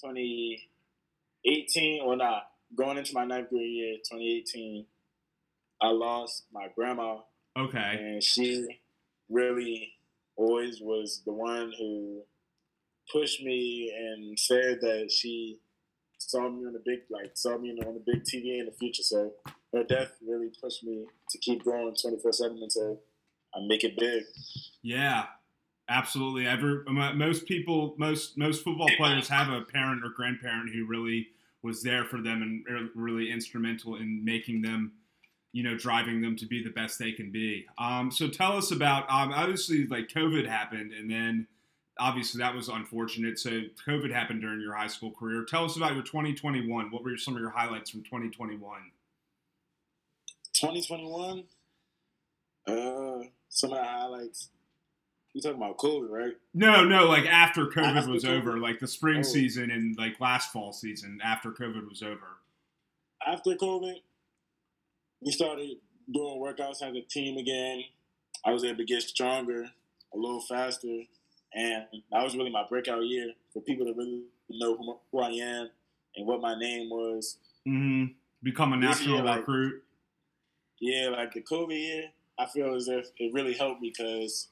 2018, 0.00 2.02
or 2.02 2.16
not, 2.16 2.50
going 2.74 2.98
into 2.98 3.14
my 3.14 3.24
ninth 3.24 3.50
grade 3.50 3.70
year, 3.70 3.96
2018, 3.98 4.86
I 5.80 5.88
lost 5.88 6.44
my 6.52 6.68
grandma, 6.68 7.22
Okay. 7.56 7.96
and 7.98 8.22
she 8.22 8.80
really 9.28 9.98
always 10.36 10.80
was 10.80 11.22
the 11.24 11.32
one 11.32 11.72
who 11.72 12.24
pushed 13.10 13.42
me 13.42 13.90
and 13.94 14.38
said 14.38 14.80
that 14.80 15.10
she 15.10 15.60
saw 16.30 16.48
me 16.48 16.66
on 16.66 16.72
the 16.72 16.82
big, 16.84 17.00
like, 17.10 17.32
saw 17.34 17.58
me 17.58 17.70
on 17.70 17.94
the 17.94 18.02
big 18.04 18.24
TV 18.24 18.58
in 18.58 18.66
the 18.66 18.72
future. 18.72 19.02
So 19.02 19.32
her 19.72 19.84
death 19.84 20.16
really 20.26 20.50
pushed 20.62 20.84
me 20.84 21.06
to 21.30 21.38
keep 21.38 21.64
going 21.64 21.94
24 22.00 22.32
7 22.32 22.58
until 22.62 23.00
I 23.54 23.58
make 23.66 23.84
it 23.84 23.98
big. 23.98 24.24
Yeah, 24.82 25.26
absolutely. 25.88 26.46
Ever 26.46 26.84
most 26.88 27.46
people, 27.46 27.94
most 27.98 28.36
most 28.38 28.64
football 28.64 28.90
players 28.96 29.28
have 29.28 29.48
a 29.48 29.62
parent 29.62 30.04
or 30.04 30.10
grandparent 30.10 30.70
who 30.74 30.86
really 30.86 31.28
was 31.62 31.82
there 31.82 32.04
for 32.04 32.20
them 32.20 32.64
and 32.66 32.90
really 32.94 33.30
instrumental 33.30 33.96
in 33.96 34.24
making 34.24 34.62
them, 34.62 34.92
you 35.52 35.62
know, 35.62 35.76
driving 35.76 36.20
them 36.20 36.36
to 36.36 36.46
be 36.46 36.62
the 36.62 36.70
best 36.70 36.98
they 36.98 37.12
can 37.12 37.30
be. 37.30 37.66
Um, 37.78 38.10
so 38.10 38.28
tell 38.28 38.56
us 38.56 38.72
about 38.72 39.04
um, 39.08 39.32
obviously 39.32 39.86
like 39.86 40.08
COVID 40.08 40.46
happened, 40.46 40.92
and 40.92 41.10
then 41.10 41.46
obviously 41.98 42.38
that 42.40 42.54
was 42.54 42.68
unfortunate. 42.68 43.38
So 43.38 43.50
COVID 43.86 44.12
happened 44.12 44.40
during 44.40 44.60
your 44.60 44.74
high 44.74 44.86
school 44.88 45.10
career. 45.12 45.44
Tell 45.44 45.64
us 45.64 45.76
about 45.76 45.94
your 45.94 46.02
2021. 46.02 46.90
What 46.90 47.04
were 47.04 47.16
some 47.16 47.34
of 47.34 47.40
your 47.40 47.50
highlights 47.50 47.90
from 47.90 48.02
2021? 48.02 48.80
2021, 50.54 51.44
uh, 52.68 53.26
some 53.48 53.72
of 53.72 53.78
the 53.78 53.84
highlights. 53.84 54.48
You 55.34 55.40
talking 55.40 55.56
about 55.56 55.78
COVID, 55.78 56.10
right? 56.10 56.34
No, 56.52 56.84
no, 56.84 57.06
like 57.08 57.24
after 57.24 57.66
COVID 57.66 57.96
After 57.96 58.10
was 58.10 58.24
COVID. 58.24 58.38
over, 58.40 58.58
like 58.58 58.78
the 58.80 58.86
spring 58.86 59.20
Oh. 59.20 59.22
season 59.22 59.70
and 59.70 59.96
like 59.96 60.20
last 60.20 60.52
fall 60.52 60.72
season 60.72 61.20
after 61.24 61.50
COVID 61.52 61.88
was 61.88 62.02
over. 62.02 62.36
After 63.26 63.54
COVID, 63.54 63.94
we 65.22 65.30
started 65.32 65.78
doing 66.12 66.38
workouts 66.38 66.82
as 66.82 66.94
a 66.94 67.00
team 67.00 67.38
again. 67.38 67.82
I 68.44 68.50
was 68.52 68.62
able 68.64 68.78
to 68.78 68.84
get 68.84 69.02
stronger, 69.02 69.62
a 70.12 70.16
little 70.16 70.40
faster, 70.42 71.02
and 71.54 71.84
that 72.10 72.22
was 72.22 72.36
really 72.36 72.50
my 72.50 72.64
breakout 72.68 73.04
year 73.04 73.32
for 73.52 73.60
people 73.62 73.86
to 73.86 73.92
really 73.92 74.22
know 74.50 74.76
who, 74.76 74.98
who 75.10 75.20
I 75.20 75.30
am 75.30 75.68
and 76.16 76.26
what 76.26 76.40
my 76.40 76.58
name 76.58 76.90
was. 76.90 77.38
Mm-hmm. 77.66 78.12
Become 78.42 78.72
a 78.72 78.76
national 78.76 79.16
year, 79.16 79.24
like- 79.24 79.38
recruit. 79.40 79.82
Yeah, 80.80 81.10
like 81.10 81.32
the 81.32 81.42
COVID 81.42 81.78
year, 81.78 82.04
I 82.38 82.46
feel 82.46 82.74
as 82.74 82.88
if 82.88 83.06
it 83.16 83.32
really 83.32 83.54
helped 83.54 83.80
because 83.80 84.48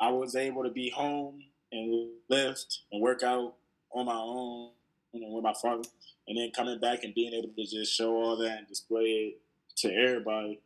I 0.00 0.10
was 0.10 0.36
able 0.36 0.62
to 0.62 0.70
be 0.70 0.90
home 0.90 1.42
and 1.72 2.10
lift 2.28 2.82
and 2.92 3.02
work 3.02 3.24
out 3.24 3.54
on 3.92 4.06
my 4.06 4.14
own 4.14 4.70
and 5.12 5.32
with 5.32 5.42
my 5.42 5.54
father, 5.60 5.88
and 6.28 6.38
then 6.38 6.50
coming 6.54 6.78
back 6.78 7.04
and 7.04 7.14
being 7.14 7.32
able 7.32 7.48
to 7.48 7.64
just 7.64 7.92
show 7.92 8.14
all 8.14 8.36
that 8.36 8.58
and 8.58 8.66
display 8.68 9.02
it 9.02 9.40
to 9.76 9.92
everybody, 9.92 10.60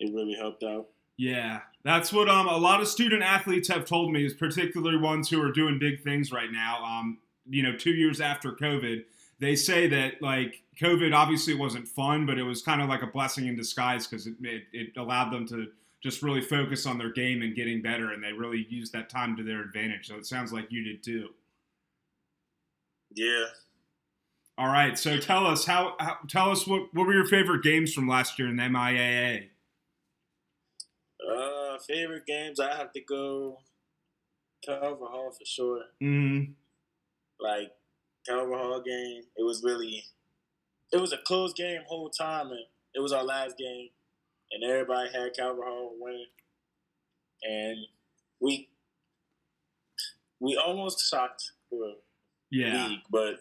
it 0.00 0.12
really 0.12 0.34
helped 0.34 0.62
out. 0.62 0.88
Yeah, 1.16 1.60
that's 1.84 2.12
what 2.12 2.28
um 2.28 2.48
a 2.48 2.56
lot 2.56 2.80
of 2.80 2.88
student 2.88 3.22
athletes 3.22 3.68
have 3.68 3.84
told 3.84 4.12
me, 4.12 4.24
is 4.24 4.34
particularly 4.34 4.98
ones 4.98 5.28
who 5.28 5.40
are 5.42 5.52
doing 5.52 5.78
big 5.78 6.02
things 6.02 6.32
right 6.32 6.50
now. 6.50 6.82
Um, 6.84 7.18
you 7.48 7.62
know, 7.62 7.76
two 7.76 7.92
years 7.92 8.20
after 8.20 8.52
COVID, 8.52 9.04
they 9.38 9.54
say 9.54 9.86
that 9.88 10.20
like 10.20 10.62
COVID 10.80 11.14
obviously 11.14 11.54
wasn't 11.54 11.86
fun, 11.86 12.26
but 12.26 12.38
it 12.38 12.42
was 12.42 12.62
kind 12.62 12.82
of 12.82 12.88
like 12.88 13.02
a 13.02 13.06
blessing 13.06 13.46
in 13.46 13.56
disguise 13.56 14.06
because 14.06 14.26
it, 14.26 14.34
it 14.42 14.64
it 14.72 14.96
allowed 14.96 15.30
them 15.30 15.46
to 15.48 15.68
just 16.02 16.22
really 16.22 16.40
focus 16.42 16.84
on 16.84 16.98
their 16.98 17.12
game 17.12 17.42
and 17.42 17.54
getting 17.54 17.80
better, 17.80 18.12
and 18.12 18.22
they 18.22 18.32
really 18.32 18.66
used 18.68 18.92
that 18.92 19.08
time 19.08 19.36
to 19.36 19.42
their 19.42 19.62
advantage. 19.62 20.08
So 20.08 20.16
it 20.16 20.26
sounds 20.26 20.52
like 20.52 20.70
you 20.70 20.82
did 20.84 21.02
too. 21.02 21.28
Yeah. 23.14 23.44
All 24.56 24.68
right, 24.68 24.96
so 24.96 25.18
tell 25.18 25.46
us 25.46 25.64
how, 25.66 25.96
how 25.98 26.18
tell 26.28 26.50
us 26.50 26.66
what 26.66 26.94
what 26.94 27.06
were 27.06 27.14
your 27.14 27.26
favorite 27.26 27.62
games 27.64 27.92
from 27.92 28.08
last 28.08 28.38
year 28.38 28.48
in 28.48 28.56
the 28.56 28.62
MIAA? 28.64 29.48
Uh, 31.74 31.78
favorite 31.86 32.26
games, 32.26 32.60
I 32.60 32.74
have 32.76 32.92
to 32.92 33.00
go 33.00 33.58
Calvert 34.64 34.98
Hall 35.10 35.30
for 35.30 35.44
sure. 35.44 35.82
Mm-hmm. 36.02 36.52
like 37.40 37.72
Calvert 38.26 38.58
Hall 38.58 38.80
game. 38.80 39.22
It 39.36 39.42
was 39.42 39.62
really, 39.64 40.04
it 40.92 41.00
was 41.00 41.12
a 41.12 41.18
close 41.18 41.52
game 41.52 41.82
whole 41.86 42.10
time, 42.10 42.48
and 42.48 42.64
it 42.94 43.00
was 43.00 43.12
our 43.12 43.24
last 43.24 43.56
game, 43.58 43.88
and 44.52 44.64
everybody 44.64 45.10
had 45.12 45.34
Calvert 45.34 45.64
Hall 45.66 45.94
winning, 45.98 46.26
and 47.42 47.78
we 48.40 48.68
we 50.40 50.56
almost 50.56 51.08
shocked 51.08 51.52
the 51.70 51.96
Yeah, 52.50 52.88
league, 52.88 53.00
but 53.10 53.36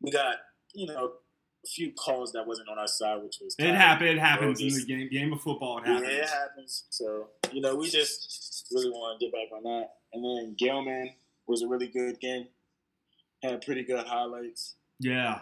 we 0.00 0.10
got 0.10 0.36
you 0.74 0.86
know 0.86 1.12
few 1.66 1.92
calls 1.92 2.32
that 2.32 2.46
wasn't 2.46 2.68
on 2.68 2.78
our 2.78 2.86
side, 2.86 3.22
which 3.22 3.38
was 3.42 3.54
it 3.58 3.74
happened. 3.74 4.10
It 4.10 4.18
happens 4.18 4.60
in 4.60 4.68
the 4.68 4.84
game 4.84 5.08
game 5.10 5.32
of 5.32 5.40
football. 5.40 5.78
It 5.78 5.86
happens. 5.86 6.08
Yeah, 6.12 6.18
it 6.22 6.28
happens. 6.28 6.84
So 6.90 7.28
you 7.52 7.60
know, 7.60 7.74
we 7.76 7.88
just 7.90 8.66
really 8.72 8.90
want 8.90 9.18
to 9.20 9.26
get 9.26 9.32
back 9.32 9.52
on 9.56 9.62
that. 9.64 9.88
And 10.12 10.24
then 10.24 10.54
Gilman 10.58 11.10
was 11.46 11.62
a 11.62 11.66
really 11.68 11.88
good 11.88 12.18
game. 12.20 12.46
Had 13.42 13.60
pretty 13.62 13.84
good 13.84 14.06
highlights. 14.06 14.74
Yeah. 14.98 15.40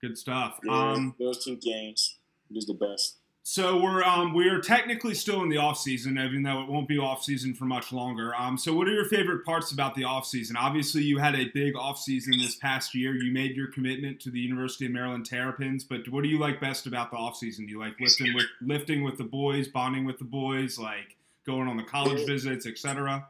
Good 0.00 0.18
stuff. 0.18 0.58
Yeah, 0.64 0.92
Um, 0.92 1.14
those 1.18 1.44
two 1.44 1.56
games 1.56 2.18
was 2.50 2.66
the 2.66 2.74
best. 2.74 3.18
So 3.44 3.82
we're 3.82 4.04
um 4.04 4.32
we 4.34 4.48
are 4.48 4.60
technically 4.60 5.14
still 5.14 5.42
in 5.42 5.48
the 5.48 5.56
off 5.56 5.76
season, 5.76 6.16
even 6.16 6.42
though 6.42 6.62
it 6.62 6.68
won't 6.68 6.86
be 6.86 6.98
off 6.98 7.24
season 7.24 7.54
for 7.54 7.64
much 7.64 7.92
longer. 7.92 8.32
Um, 8.36 8.56
so 8.56 8.72
what 8.72 8.86
are 8.86 8.92
your 8.92 9.06
favorite 9.06 9.44
parts 9.44 9.72
about 9.72 9.96
the 9.96 10.04
off 10.04 10.26
season? 10.26 10.56
Obviously, 10.56 11.02
you 11.02 11.18
had 11.18 11.34
a 11.34 11.50
big 11.52 11.76
off 11.76 11.98
season 11.98 12.38
this 12.38 12.54
past 12.54 12.94
year. 12.94 13.16
You 13.16 13.32
made 13.32 13.56
your 13.56 13.66
commitment 13.66 14.20
to 14.20 14.30
the 14.30 14.38
University 14.38 14.86
of 14.86 14.92
Maryland 14.92 15.26
Terrapins, 15.26 15.82
but 15.82 16.08
what 16.08 16.22
do 16.22 16.28
you 16.28 16.38
like 16.38 16.60
best 16.60 16.86
about 16.86 17.10
the 17.10 17.16
off 17.16 17.36
season? 17.36 17.66
Do 17.66 17.72
you 17.72 17.80
like 17.80 17.98
lifting 17.98 18.32
with 18.32 18.46
lifting 18.60 19.02
with 19.02 19.18
the 19.18 19.24
boys, 19.24 19.66
bonding 19.66 20.04
with 20.04 20.18
the 20.18 20.24
boys, 20.24 20.78
like 20.78 21.16
going 21.44 21.66
on 21.66 21.76
the 21.76 21.82
college 21.82 22.24
visits, 22.26 22.64
etc.? 22.64 23.26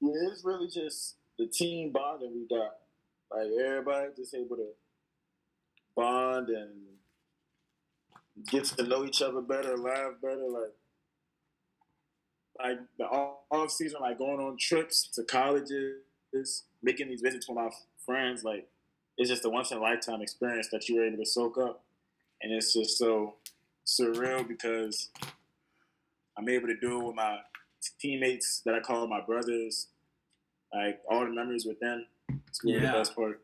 Yeah, 0.00 0.12
it's 0.32 0.44
really 0.44 0.68
just 0.68 1.16
the 1.38 1.46
team 1.46 1.92
bond 1.92 2.22
that 2.22 2.32
we 2.32 2.46
got. 2.48 2.76
Like 3.30 3.50
everybody 3.62 4.08
just 4.16 4.34
able 4.34 4.56
to 4.56 4.68
bond 5.94 6.48
and 6.48 6.70
get 8.48 8.64
to 8.64 8.82
know 8.82 9.04
each 9.04 9.22
other 9.22 9.40
better, 9.40 9.76
laugh 9.76 10.12
better. 10.22 10.46
Like, 10.48 10.74
like 12.62 12.78
the 12.98 13.04
off 13.04 13.70
season, 13.70 14.00
like 14.00 14.18
going 14.18 14.40
on 14.40 14.56
trips 14.58 15.08
to 15.14 15.24
colleges, 15.24 16.64
making 16.82 17.08
these 17.08 17.20
visits 17.20 17.48
with 17.48 17.56
my 17.56 17.70
friends. 18.04 18.44
Like, 18.44 18.68
it's 19.16 19.30
just 19.30 19.44
a 19.44 19.48
once 19.50 19.70
in 19.70 19.78
a 19.78 19.80
lifetime 19.80 20.22
experience 20.22 20.68
that 20.72 20.88
you 20.88 20.96
were 20.96 21.06
able 21.06 21.18
to 21.18 21.26
soak 21.26 21.58
up, 21.58 21.82
and 22.42 22.52
it's 22.52 22.72
just 22.72 22.98
so 22.98 23.34
surreal 23.86 24.46
because 24.46 25.08
I'm 26.38 26.48
able 26.48 26.68
to 26.68 26.76
do 26.76 27.00
it 27.00 27.04
with 27.04 27.16
my 27.16 27.38
teammates 27.98 28.60
that 28.64 28.74
I 28.74 28.80
call 28.80 29.06
my 29.06 29.20
brothers. 29.20 29.88
Like 30.72 31.00
all 31.10 31.24
the 31.24 31.32
memories 31.32 31.66
with 31.66 31.80
them. 31.80 32.06
It's 32.46 32.62
really 32.62 32.80
Yeah. 32.80 32.92
the 32.92 32.98
best 32.98 33.16
part. 33.16 33.40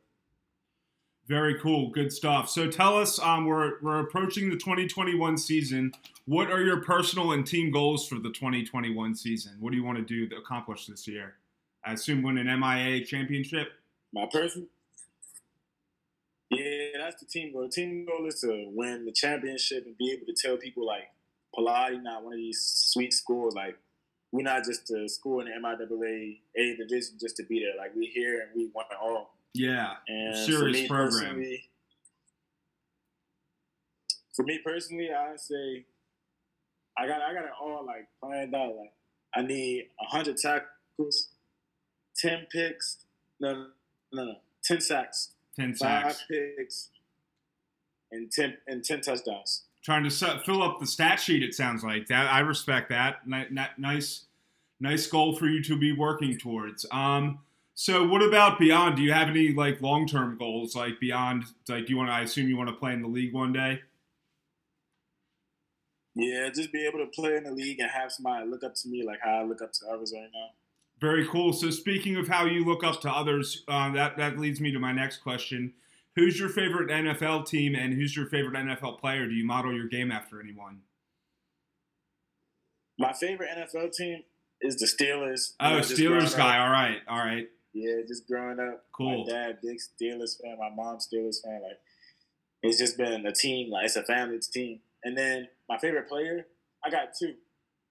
Very 1.28 1.58
cool, 1.58 1.90
good 1.90 2.12
stuff. 2.12 2.48
So 2.48 2.70
tell 2.70 2.96
us, 2.96 3.18
um, 3.18 3.46
we're 3.46 3.80
we're 3.82 3.98
approaching 3.98 4.48
the 4.48 4.56
2021 4.56 5.36
season. 5.36 5.92
What 6.26 6.52
are 6.52 6.62
your 6.62 6.82
personal 6.82 7.32
and 7.32 7.44
team 7.44 7.72
goals 7.72 8.06
for 8.06 8.14
the 8.16 8.30
2021 8.30 9.14
season? 9.16 9.56
What 9.58 9.72
do 9.72 9.76
you 9.76 9.82
want 9.82 9.98
to 9.98 10.04
do 10.04 10.28
to 10.28 10.36
accomplish 10.36 10.86
this 10.86 11.08
year? 11.08 11.34
I 11.84 11.94
assume 11.94 12.22
win 12.22 12.38
an 12.38 12.46
MIAA 12.46 13.06
championship. 13.06 13.72
My 14.12 14.26
person. 14.26 14.68
Yeah, 16.50 16.98
that's 16.98 17.20
the 17.20 17.26
team 17.26 17.52
goal. 17.52 17.62
The 17.62 17.70
team 17.70 18.06
goal 18.06 18.26
is 18.26 18.40
to 18.42 18.70
win 18.72 19.04
the 19.04 19.12
championship 19.12 19.84
and 19.84 19.98
be 19.98 20.12
able 20.12 20.26
to 20.26 20.34
tell 20.34 20.56
people 20.56 20.86
like 20.86 21.10
Pallotti 21.56 22.00
not 22.02 22.22
one 22.22 22.34
of 22.34 22.38
these 22.38 22.62
sweet 22.92 23.12
schools. 23.12 23.54
Like 23.56 23.76
we're 24.30 24.42
not 24.42 24.64
just 24.64 24.88
a 24.92 25.08
school 25.08 25.40
in 25.40 25.46
the 25.46 25.52
MIAA 25.52 26.38
A 26.56 26.76
division 26.76 27.16
just 27.20 27.36
to 27.38 27.42
be 27.42 27.58
there. 27.58 27.76
Like 27.76 27.96
we're 27.96 28.12
here 28.12 28.42
and 28.42 28.50
we 28.54 28.70
want 28.72 28.86
it 28.92 28.98
all. 29.02 29.35
Yeah, 29.58 29.94
And 30.08 30.36
Serious 30.36 30.82
for 30.86 31.08
program. 31.08 31.44
for 34.34 34.42
me 34.42 34.58
personally, 34.64 35.10
I 35.10 35.36
say 35.36 35.84
I 36.98 37.06
got 37.06 37.20
I 37.22 37.32
got 37.34 37.44
it 37.44 37.50
all 37.60 37.84
like 37.86 38.06
planned 38.22 38.54
out. 38.54 38.74
Like 38.76 38.92
I 39.34 39.42
need 39.42 39.88
hundred 40.00 40.36
tackles, 40.36 41.28
ten 42.16 42.46
picks, 42.52 42.98
no 43.40 43.66
no 44.12 44.24
no, 44.24 44.34
ten 44.62 44.80
sacks, 44.80 45.32
ten 45.58 45.74
sacks. 45.74 46.18
five 46.20 46.28
picks, 46.28 46.88
and 48.12 48.30
ten 48.30 48.56
and 48.66 48.84
ten 48.84 49.00
touchdowns. 49.00 49.62
Trying 49.82 50.04
to 50.04 50.10
set, 50.10 50.44
fill 50.44 50.62
up 50.62 50.80
the 50.80 50.86
stat 50.86 51.20
sheet. 51.20 51.42
It 51.44 51.54
sounds 51.54 51.84
like 51.84 52.08
that. 52.08 52.30
I 52.32 52.40
respect 52.40 52.88
that. 52.88 53.26
Ni- 53.26 53.46
nice, 53.78 54.24
nice 54.80 55.06
goal 55.06 55.36
for 55.36 55.46
you 55.46 55.62
to 55.62 55.76
be 55.78 55.92
working 55.92 56.36
towards. 56.36 56.84
Um, 56.90 57.38
so 57.78 58.06
what 58.06 58.22
about 58.22 58.58
beyond? 58.58 58.96
Do 58.96 59.02
you 59.02 59.12
have 59.12 59.28
any 59.28 59.52
like 59.52 59.82
long 59.82 60.06
term 60.06 60.38
goals? 60.38 60.74
Like 60.74 60.98
beyond, 60.98 61.44
like 61.68 61.84
do 61.84 61.92
you 61.92 61.98
want? 61.98 62.08
to 62.08 62.14
I 62.14 62.22
assume 62.22 62.48
you 62.48 62.56
want 62.56 62.70
to 62.70 62.74
play 62.74 62.94
in 62.94 63.02
the 63.02 63.08
league 63.08 63.34
one 63.34 63.52
day. 63.52 63.82
Yeah, 66.14 66.48
just 66.48 66.72
be 66.72 66.86
able 66.86 67.00
to 67.00 67.10
play 67.14 67.36
in 67.36 67.44
the 67.44 67.50
league 67.50 67.78
and 67.78 67.90
have 67.90 68.10
somebody 68.10 68.48
look 68.48 68.64
up 68.64 68.74
to 68.76 68.88
me 68.88 69.04
like 69.04 69.18
how 69.22 69.40
I 69.40 69.42
look 69.42 69.60
up 69.60 69.72
to 69.74 69.86
others 69.92 70.14
right 70.16 70.30
now. 70.32 70.46
Very 70.98 71.28
cool. 71.28 71.52
So 71.52 71.68
speaking 71.68 72.16
of 72.16 72.28
how 72.28 72.46
you 72.46 72.64
look 72.64 72.82
up 72.82 73.02
to 73.02 73.10
others, 73.10 73.62
uh, 73.68 73.92
that 73.92 74.16
that 74.16 74.38
leads 74.38 74.58
me 74.58 74.72
to 74.72 74.78
my 74.78 74.92
next 74.92 75.18
question. 75.18 75.74
Who's 76.14 76.40
your 76.40 76.48
favorite 76.48 76.88
NFL 76.88 77.46
team 77.46 77.74
and 77.74 77.92
who's 77.92 78.16
your 78.16 78.24
favorite 78.24 78.54
NFL 78.54 79.00
player? 79.00 79.28
Do 79.28 79.34
you 79.34 79.44
model 79.44 79.74
your 79.74 79.86
game 79.86 80.10
after 80.10 80.40
anyone? 80.40 80.80
My 82.98 83.12
favorite 83.12 83.50
NFL 83.54 83.94
team 83.94 84.22
is 84.62 84.76
the 84.76 84.86
Steelers. 84.86 85.52
Oh, 85.60 85.68
You 85.68 85.76
know, 85.76 85.82
Steelers 85.82 86.34
guy. 86.34 86.56
All 86.56 86.70
right, 86.70 87.00
all 87.06 87.18
right. 87.18 87.48
Yeah, 87.76 87.96
just 88.08 88.26
growing 88.26 88.58
up. 88.58 88.84
Cool. 88.96 89.24
My 89.26 89.30
dad, 89.30 89.58
big 89.62 89.76
Steelers 89.78 90.40
fan. 90.40 90.56
My 90.58 90.70
mom, 90.74 90.96
Steelers 90.96 91.42
fan. 91.44 91.60
Like, 91.62 91.78
it's 92.62 92.78
just 92.78 92.96
been 92.96 93.26
a 93.26 93.32
team. 93.32 93.70
Like, 93.70 93.84
it's 93.84 93.96
a 93.96 94.02
family 94.02 94.38
team. 94.38 94.80
And 95.04 95.16
then 95.16 95.48
my 95.68 95.76
favorite 95.76 96.08
player, 96.08 96.46
I 96.82 96.88
got 96.88 97.08
two, 97.18 97.34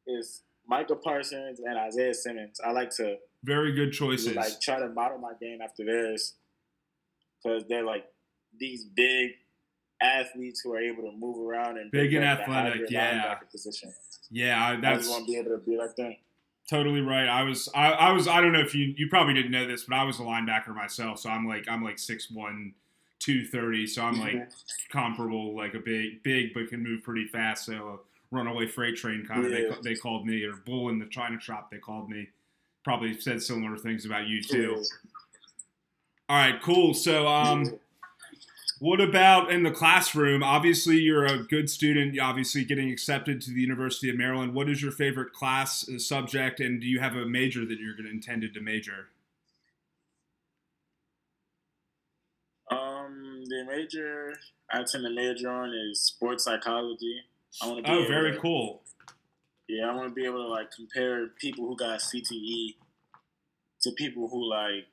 is 0.07 0.41
Micah 0.67 0.95
Parsons 0.95 1.59
and 1.59 1.77
Isaiah 1.77 2.15
Simmons. 2.15 2.59
I 2.65 2.71
like 2.71 2.89
to 2.95 3.17
Very 3.43 3.73
good 3.73 3.91
choices. 3.93 4.35
like 4.35 4.59
try 4.59 4.79
to 4.79 4.89
model 4.89 5.19
my 5.19 5.33
game 5.39 5.59
after 5.61 5.85
theirs 5.85 6.33
because 7.43 7.63
they're 7.69 7.85
like 7.85 8.05
these 8.59 8.85
big 8.85 9.31
athletes 10.01 10.61
who 10.63 10.73
are 10.73 10.79
able 10.79 11.03
to 11.03 11.11
move 11.15 11.37
around 11.47 11.77
and 11.77 11.91
Big 11.91 12.13
and 12.15 12.25
athletic, 12.25 12.89
yeah. 12.89 13.35
Position. 13.51 13.93
yeah, 14.31 14.65
I 14.71 14.75
that's 14.81 14.99
just 15.05 15.11
want 15.11 15.27
to 15.27 15.31
be 15.31 15.37
able 15.37 15.51
to 15.51 15.57
be 15.59 15.77
like 15.77 15.95
them. 15.95 16.15
Totally 16.69 17.01
right. 17.01 17.27
I 17.27 17.43
was, 17.43 17.69
I, 17.75 17.91
I 17.91 18.11
was, 18.11 18.27
I 18.27 18.41
don't 18.41 18.51
know 18.51 18.59
if 18.59 18.73
you, 18.75 18.93
you 18.97 19.07
probably 19.09 19.33
didn't 19.33 19.51
know 19.51 19.67
this, 19.67 19.83
but 19.83 19.95
I 19.95 20.03
was 20.03 20.19
a 20.19 20.23
linebacker 20.23 20.73
myself. 20.75 21.19
So 21.19 21.29
I'm 21.29 21.47
like, 21.47 21.65
I'm 21.69 21.83
like 21.83 21.99
six 21.99 22.29
one, 22.31 22.73
two 23.19 23.45
thirty. 23.45 23.87
So 23.87 24.03
I'm 24.03 24.19
like 24.19 24.49
comparable, 24.91 25.55
like 25.55 25.73
a 25.73 25.79
big, 25.79 26.23
big, 26.23 26.53
but 26.53 26.67
can 26.69 26.81
move 26.83 27.03
pretty 27.03 27.27
fast. 27.27 27.65
So 27.65 27.73
a 27.73 28.35
runaway 28.35 28.67
freight 28.67 28.95
train 28.97 29.25
kind 29.27 29.45
of 29.45 29.51
they, 29.51 29.67
Yeah. 29.67 29.75
they 29.83 29.95
called 29.95 30.25
me, 30.25 30.43
or 30.43 30.53
bull 30.65 30.89
in 30.89 30.99
the 30.99 31.05
china 31.05 31.39
shop 31.39 31.69
they 31.71 31.77
called 31.77 32.09
me. 32.09 32.29
Probably 32.83 33.19
said 33.19 33.41
similar 33.41 33.77
things 33.77 34.05
about 34.05 34.27
you 34.27 34.41
too. 34.41 34.83
All 36.29 36.37
right, 36.37 36.61
cool. 36.61 36.93
So 36.93 37.27
um. 37.27 37.79
What 38.79 38.99
about 38.99 39.51
in 39.51 39.63
the 39.63 39.71
classroom? 39.71 40.43
Obviously, 40.43 40.97
you're 40.97 41.25
a 41.25 41.37
good 41.43 41.69
student. 41.69 42.19
Obviously 42.19 42.65
getting 42.65 42.91
accepted 42.91 43.41
to 43.41 43.51
the 43.51 43.61
University 43.61 44.09
of 44.09 44.17
Maryland. 44.17 44.53
What 44.53 44.69
is 44.69 44.81
your 44.81 44.91
favorite 44.91 45.31
class 45.31 45.87
uh, 45.87 45.97
subject, 45.97 46.59
and 46.59 46.81
do 46.81 46.87
you 46.87 46.99
have 46.99 47.15
a 47.15 47.25
major 47.25 47.65
that 47.65 47.79
you're 47.79 47.93
going 47.95 48.05
to 48.05 48.11
intended 48.11 48.53
to 48.53 48.59
major? 48.61 49.07
Um, 52.69 53.43
the 53.47 53.63
major 53.65 54.33
I 54.71 54.77
tend 54.83 55.03
to 55.05 55.09
major 55.09 55.49
on 55.49 55.71
is 55.73 56.01
sports 56.01 56.43
psychology. 56.43 57.21
I 57.61 57.67
want 57.67 57.85
to 57.85 57.91
be 57.91 57.97
Oh, 57.97 58.07
very 58.07 58.33
to- 58.33 58.39
cool. 58.39 58.81
Yeah, 59.67 59.89
I 59.89 59.95
want 59.95 60.09
to 60.09 60.13
be 60.13 60.25
able 60.25 60.43
to 60.43 60.47
like 60.49 60.69
compare 60.71 61.27
people 61.39 61.65
who 61.67 61.75
got 61.75 61.99
CTE 61.99 62.75
to 63.81 63.91
people 63.93 64.27
who 64.27 64.47
like 64.49 64.85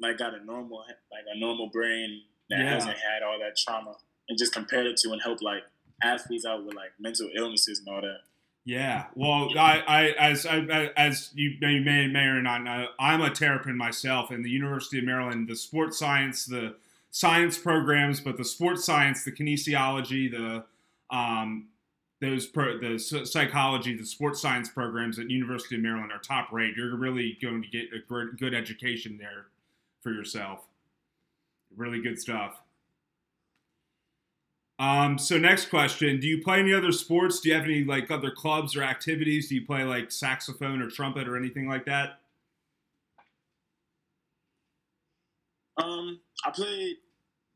like 0.00 0.16
got 0.16 0.32
a 0.34 0.42
normal 0.44 0.78
like 1.10 1.24
a 1.34 1.38
normal 1.38 1.68
brain 1.68 2.22
that 2.50 2.58
Yeah. 2.60 2.74
hasn't 2.74 2.96
had 2.98 3.22
all 3.22 3.38
that 3.38 3.56
trauma, 3.56 3.94
and 4.28 4.38
just 4.38 4.52
compare 4.52 4.86
it 4.86 4.96
to 4.98 5.12
and 5.12 5.22
help 5.22 5.40
like 5.42 5.64
athletes 6.02 6.44
out 6.44 6.64
with 6.64 6.74
like 6.74 6.92
mental 6.98 7.28
illnesses 7.34 7.78
and 7.80 7.88
all 7.88 8.00
that. 8.02 8.20
Yeah. 8.64 9.06
Well, 9.14 9.56
I, 9.58 9.82
I 9.86 10.02
as 10.18 10.44
I, 10.46 10.58
as 10.96 11.30
you 11.34 11.54
may, 11.60 11.78
may 11.80 12.06
may 12.08 12.24
or 12.26 12.42
not 12.42 12.62
know, 12.62 12.88
I'm 12.98 13.22
a 13.22 13.30
terrapin 13.30 13.76
myself, 13.76 14.30
and 14.30 14.44
the 14.44 14.50
University 14.50 14.98
of 14.98 15.04
Maryland, 15.04 15.48
the 15.48 15.56
sports 15.56 15.98
science, 15.98 16.44
the 16.44 16.76
science 17.10 17.58
programs, 17.58 18.20
but 18.20 18.36
the 18.36 18.44
sports 18.44 18.84
science, 18.84 19.24
the 19.24 19.32
kinesiology, 19.32 20.30
the 20.30 20.64
um, 21.14 21.68
those 22.20 22.46
pro, 22.46 22.78
the 22.78 22.98
psychology, 22.98 23.96
the 23.96 24.04
sports 24.04 24.40
science 24.42 24.68
programs 24.68 25.18
at 25.18 25.30
University 25.30 25.76
of 25.76 25.80
Maryland 25.80 26.12
are 26.12 26.18
top 26.18 26.52
rate. 26.52 26.74
You're 26.76 26.94
really 26.96 27.38
going 27.40 27.62
to 27.62 27.68
get 27.68 27.88
a 27.94 28.36
good 28.36 28.52
education 28.54 29.16
there 29.18 29.46
for 30.02 30.12
yourself. 30.12 30.66
Really 31.76 32.00
good 32.02 32.18
stuff. 32.18 32.60
Um, 34.78 35.18
so 35.18 35.36
next 35.36 35.66
question: 35.68 36.20
Do 36.20 36.26
you 36.26 36.42
play 36.42 36.60
any 36.60 36.72
other 36.72 36.90
sports? 36.92 37.40
Do 37.40 37.50
you 37.50 37.54
have 37.54 37.64
any 37.64 37.84
like 37.84 38.10
other 38.10 38.30
clubs 38.30 38.74
or 38.76 38.82
activities? 38.82 39.48
Do 39.48 39.54
you 39.56 39.66
play 39.66 39.84
like 39.84 40.10
saxophone 40.10 40.80
or 40.80 40.88
trumpet 40.88 41.28
or 41.28 41.36
anything 41.36 41.68
like 41.68 41.84
that? 41.84 42.20
Um, 45.76 46.20
I 46.44 46.50
played 46.50 46.96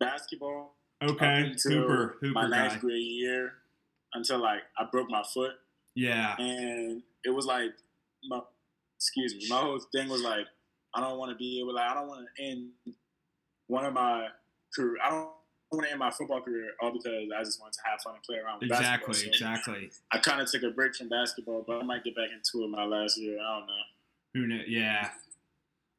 basketball 0.01 0.75
Okay, 1.03 1.55
Hooper, 1.65 2.17
Hooper 2.21 2.33
my 2.33 2.47
ninth 2.47 2.75
guy. 2.75 2.79
grade 2.79 3.03
year 3.03 3.53
until 4.15 4.39
like 4.39 4.61
I 4.79 4.85
broke 4.91 5.11
my 5.11 5.23
foot, 5.33 5.53
Yeah, 5.95 6.37
and 6.39 7.03
it 7.25 7.31
was 7.31 7.47
like, 7.47 7.73
my, 8.29 8.41
excuse 8.97 9.35
me, 9.35 9.47
my 9.49 9.57
whole 9.61 9.81
thing 9.95 10.09
was 10.09 10.23
like, 10.23 10.47
I 10.95 11.01
don't 11.01 11.19
want 11.19 11.33
to 11.33 11.37
be 11.37 11.61
able, 11.61 11.75
like, 11.75 11.91
I 11.91 11.95
don't 11.95 12.07
want 12.09 12.27
to 12.37 12.45
end 12.45 12.69
one 13.67 13.85
of 13.85 13.93
my 13.93 14.29
career. 14.75 14.97
I 15.05 15.11
don't 15.11 15.29
want 15.73 15.87
to 15.87 15.91
end 15.91 15.99
my 15.99 16.11
football 16.11 16.41
career 16.41 16.71
all 16.81 16.93
because 16.93 17.31
I 17.37 17.43
just 17.43 17.61
wanted 17.61 17.75
to 17.75 17.81
have 17.91 18.01
fun 18.03 18.15
and 18.15 18.23
play 18.23 18.37
around 18.39 18.61
with 18.61 18.71
exactly, 18.71 19.13
basketball. 19.13 19.39
So 19.39 19.47
exactly. 19.47 19.91
I 20.13 20.19
kind 20.19 20.41
of 20.41 20.51
took 20.51 20.63
a 20.63 20.71
break 20.71 20.95
from 20.95 21.09
basketball, 21.09 21.65
but 21.67 21.81
I 21.81 21.83
might 21.83 22.05
get 22.05 22.15
back 22.15 22.29
into 22.33 22.65
it 22.65 22.69
my 22.69 22.85
last 22.85 23.19
year. 23.19 23.39
I 23.41 23.59
don't 23.59 23.67
know. 23.67 23.73
Who 24.35 24.49
kn- 24.49 24.65
Yeah. 24.69 25.11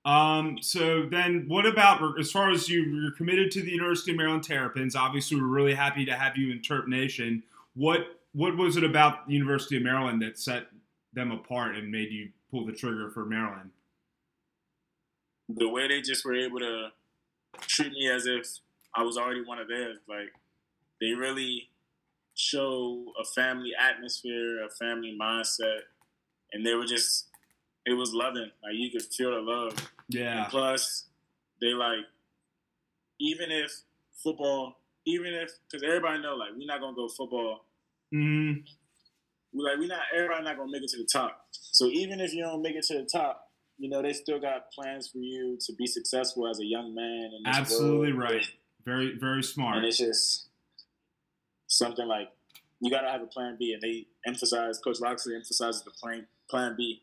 Um, 0.06 0.60
so 0.62 1.08
then, 1.10 1.46
what 1.48 1.66
about 1.66 2.20
as 2.20 2.32
far 2.32 2.52
as 2.52 2.70
you, 2.70 2.84
you're 2.84 3.12
committed 3.14 3.50
to 3.52 3.62
the 3.62 3.72
University 3.72 4.12
of 4.12 4.18
Maryland 4.18 4.44
Terrapins? 4.44 4.96
Obviously, 4.96 5.42
we're 5.42 5.48
really 5.48 5.74
happy 5.74 6.06
to 6.06 6.14
have 6.14 6.38
you 6.38 6.52
in 6.52 6.60
Terp 6.60 6.88
Nation. 6.88 7.42
What 7.74 8.20
what 8.34 8.56
was 8.56 8.78
it 8.78 8.84
about 8.84 9.28
the 9.28 9.34
University 9.34 9.78
of 9.78 9.84
Maryland 9.84 10.22
that 10.22 10.38
set 10.38 10.68
them 11.14 11.32
apart 11.32 11.76
and 11.76 11.92
made 11.92 12.12
you 12.12 12.30
pull 12.52 12.68
the 12.68 12.74
trigger 12.74 13.10
for 13.10 13.26
Maryland? 13.26 13.72
the 15.50 15.70
way 15.70 15.88
they 15.88 16.02
just 16.02 16.26
were 16.26 16.36
able 16.36 16.60
to 16.60 16.90
treat 17.62 17.92
me 17.92 18.10
as 18.10 18.26
if 18.26 18.48
I 18.96 19.04
was 19.04 19.18
already 19.18 19.44
one 19.44 19.60
of 19.60 19.68
theirs. 19.68 19.98
Like 20.08 20.32
they 21.02 21.12
really 21.14 21.70
show 22.36 23.06
a 23.20 23.26
family 23.26 23.72
atmosphere, 23.80 24.64
a 24.66 24.70
family 24.70 25.18
mindset, 25.20 25.80
and 26.54 26.66
they 26.66 26.74
were 26.74 26.86
just 26.86 27.28
it 27.86 27.94
was 27.94 28.14
loving. 28.14 28.50
Like 28.64 28.74
you 28.74 28.90
could 28.92 29.04
feel 29.04 29.32
the 29.32 29.42
love. 29.42 29.76
Yeah, 30.10 30.44
And 30.44 30.52
plus, 30.52 31.06
they 31.62 31.74
like 31.74 32.06
even 33.20 33.52
if 33.52 33.72
football, 34.24 34.78
even 35.06 35.34
if 35.34 35.52
because 35.70 35.84
everybody 35.84 36.22
know 36.22 36.36
like 36.36 36.50
we're 36.58 36.68
not 36.68 36.80
gonna 36.82 36.96
go 36.96 37.08
football. 37.08 37.66
mm, 38.14 38.64
We 39.54 39.64
like 39.64 39.80
we 39.80 39.88
not 39.88 40.02
everybody 40.14 40.44
not 40.44 40.58
gonna 40.58 40.72
make 40.72 40.84
it 40.84 40.90
to 40.92 40.98
the 40.98 41.08
top. 41.12 41.48
So 41.52 41.86
even 41.88 42.20
if 42.20 42.34
you 42.34 42.44
don't 42.44 42.62
make 42.62 42.76
it 42.76 42.84
to 42.88 43.00
the 43.00 43.06
top, 43.06 43.45
you 43.78 43.90
know 43.90 44.02
they 44.02 44.14
still 44.14 44.40
got 44.40 44.72
plans 44.72 45.08
for 45.08 45.18
you 45.18 45.58
to 45.66 45.74
be 45.74 45.86
successful 45.86 46.48
as 46.48 46.60
a 46.60 46.66
young 46.66 46.94
man. 46.94 47.32
Absolutely 47.46 48.14
world. 48.14 48.32
right. 48.32 48.46
Very 48.86 49.18
very 49.18 49.44
smart. 49.44 49.78
And 49.78 49.86
it's 49.86 49.98
just 49.98 50.48
something 51.68 52.08
like 52.08 52.30
you 52.80 52.92
gotta 52.92 53.10
have 53.10 53.22
a 53.22 53.28
plan 53.28 53.58
B, 53.60 53.74
and 53.74 53.82
they 53.82 54.06
emphasize. 54.26 54.80
Coach 54.80 55.00
Locksley 55.00 55.36
emphasizes 55.36 55.84
the 55.84 55.92
plan 55.92 56.28
plan 56.50 56.76
B. 56.78 57.02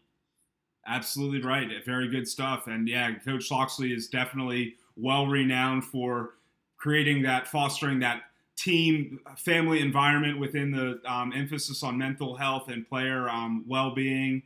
Absolutely 0.87 1.43
right. 1.43 1.69
Very 1.85 2.09
good 2.09 2.27
stuff. 2.27 2.67
And 2.67 2.89
yeah, 2.89 3.15
Coach 3.25 3.51
Locksley 3.51 3.93
is 3.93 4.09
definitely 4.09 4.75
well 4.97 5.27
renowned 5.27 5.85
for 5.85 6.35
creating 6.77 7.23
that, 7.23 7.47
fostering 7.47 8.01
that 8.01 8.23
team 8.57 9.21
family 9.37 9.81
environment 9.81 10.39
within 10.39 10.73
the 10.73 11.01
um, 11.07 11.33
emphasis 11.35 11.83
on 11.83 11.97
mental 11.97 12.37
health 12.37 12.69
and 12.69 12.89
player 12.89 13.29
um, 13.29 13.65
well 13.67 13.95
being. 13.95 14.43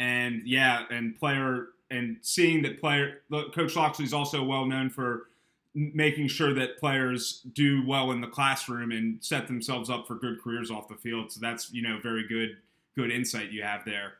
And 0.00 0.42
yeah, 0.46 0.84
and 0.90 1.16
player 1.18 1.68
and 1.90 2.16
seeing 2.22 2.62
that 2.62 2.80
player, 2.80 3.20
Coach 3.30 3.76
Locksley 3.76 4.06
is 4.06 4.14
also 4.14 4.42
well 4.42 4.64
known 4.64 4.88
for 4.88 5.26
making 5.74 6.26
sure 6.26 6.54
that 6.54 6.78
players 6.78 7.42
do 7.52 7.86
well 7.86 8.10
in 8.10 8.20
the 8.20 8.26
classroom 8.26 8.92
and 8.92 9.22
set 9.22 9.46
themselves 9.46 9.90
up 9.90 10.06
for 10.06 10.14
good 10.14 10.40
careers 10.42 10.70
off 10.70 10.88
the 10.88 10.96
field. 10.96 11.30
So 11.30 11.38
that's 11.40 11.70
you 11.70 11.82
know 11.82 11.98
very 12.02 12.26
good 12.26 12.56
good 12.96 13.10
insight 13.12 13.52
you 13.52 13.62
have 13.62 13.84
there. 13.84 14.14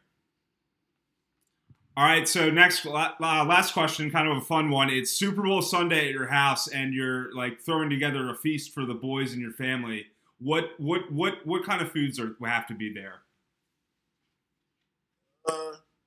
All 1.96 2.04
right, 2.04 2.28
so 2.28 2.50
next 2.50 2.84
la- 2.84 3.14
la- 3.18 3.42
last 3.42 3.72
question, 3.72 4.10
kind 4.10 4.28
of 4.28 4.36
a 4.36 4.42
fun 4.42 4.70
one. 4.70 4.90
It's 4.90 5.10
Super 5.10 5.42
Bowl 5.42 5.62
Sunday 5.62 6.08
at 6.08 6.12
your 6.12 6.28
house, 6.28 6.68
and 6.68 6.92
you're 6.92 7.34
like 7.34 7.60
throwing 7.60 7.88
together 7.88 8.28
a 8.28 8.36
feast 8.36 8.74
for 8.74 8.84
the 8.84 8.94
boys 8.94 9.32
and 9.32 9.40
your 9.40 9.52
family. 9.52 10.06
What 10.38 10.72
what 10.78 11.10
what 11.10 11.44
what 11.46 11.64
kind 11.64 11.80
of 11.80 11.90
foods 11.90 12.20
are 12.20 12.36
have 12.44 12.66
to 12.66 12.74
be 12.74 12.92
there? 12.92 13.22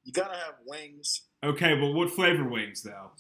Uh, 0.04 0.06
you 0.06 0.14
gotta 0.14 0.36
have 0.38 0.56
wings. 0.66 1.24
Okay, 1.44 1.80
well, 1.80 1.94
what 1.94 2.12
flavor 2.12 2.48
wings 2.48 2.84
though? 2.84 3.12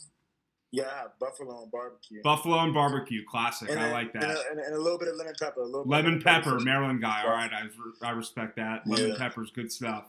Yeah, 0.71 1.03
buffalo 1.19 1.61
and 1.63 1.71
barbecue. 1.71 2.21
Buffalo 2.23 2.57
and 2.59 2.73
barbecue, 2.73 3.23
classic. 3.29 3.69
and 3.69 3.79
I 3.79 3.89
a- 3.89 3.93
like 3.93 4.11
that. 4.13 4.23
and 4.23 4.59
a- 4.59 4.65
and 4.65 4.75
a 4.75 4.81
little 4.81 4.97
bit 4.97 5.07
of 5.07 5.15
lemon 5.17 5.36
pepper. 5.39 5.61
A 5.61 5.65
little 5.65 5.84
Lemon 5.88 6.19
pepper, 6.21 6.57
for- 6.57 6.59
Maryland 6.59 6.99
guy. 7.01 7.23
All 7.23 7.29
right, 7.29 7.51
I, 7.53 8.07
I 8.07 8.11
respect 8.11 8.55
that. 8.55 8.88
Lemon 8.88 9.11
Yeah. 9.11 9.17
pepper's 9.17 9.51
good 9.51 9.71
stuff. 9.71 10.05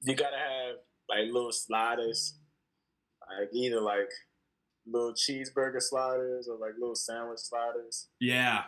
You 0.00 0.14
gotta 0.16 0.36
have 0.36 0.76
like 1.08 1.32
little 1.32 1.52
sliders, 1.52 2.34
like 3.38 3.48
either 3.52 3.80
like 3.80 4.10
little 4.86 5.14
cheeseburger 5.14 5.80
sliders 5.80 6.48
or 6.48 6.56
like 6.58 6.72
little 6.78 6.96
sandwich 6.96 7.38
sliders. 7.38 8.08
Yeah, 8.20 8.64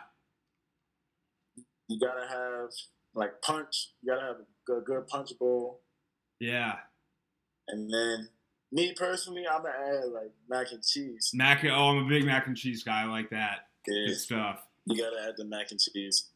You 1.89 1.99
gotta 1.99 2.27
have 2.27 2.69
like 3.13 3.41
punch. 3.41 3.93
You 4.01 4.13
gotta 4.13 4.25
have 4.25 4.35
a 4.37 4.45
good, 4.65 4.85
good 4.85 5.07
punch 5.07 5.31
bowl. 5.39 5.81
Yeah. 6.39 6.77
And 7.67 7.91
then 7.93 8.29
me 8.71 8.93
personally, 8.93 9.45
I'm 9.47 9.61
gonna 9.63 9.73
add 9.75 10.09
like 10.11 10.31
mac 10.49 10.71
and 10.71 10.83
cheese. 10.83 11.31
Mac. 11.33 11.63
Oh, 11.65 11.89
I'm 11.89 12.05
a 12.05 12.09
big 12.09 12.25
mac 12.25 12.47
and 12.47 12.55
cheese 12.57 12.83
guy. 12.83 13.03
I 13.03 13.05
like 13.05 13.29
that. 13.29 13.67
Yeah, 13.87 14.07
Good 14.07 14.17
stuff. 14.17 14.65
you 14.85 14.97
gotta 15.01 15.27
add 15.27 15.35
the 15.37 15.45
mac 15.45 15.71
and 15.71 15.79
cheese. 15.79 16.29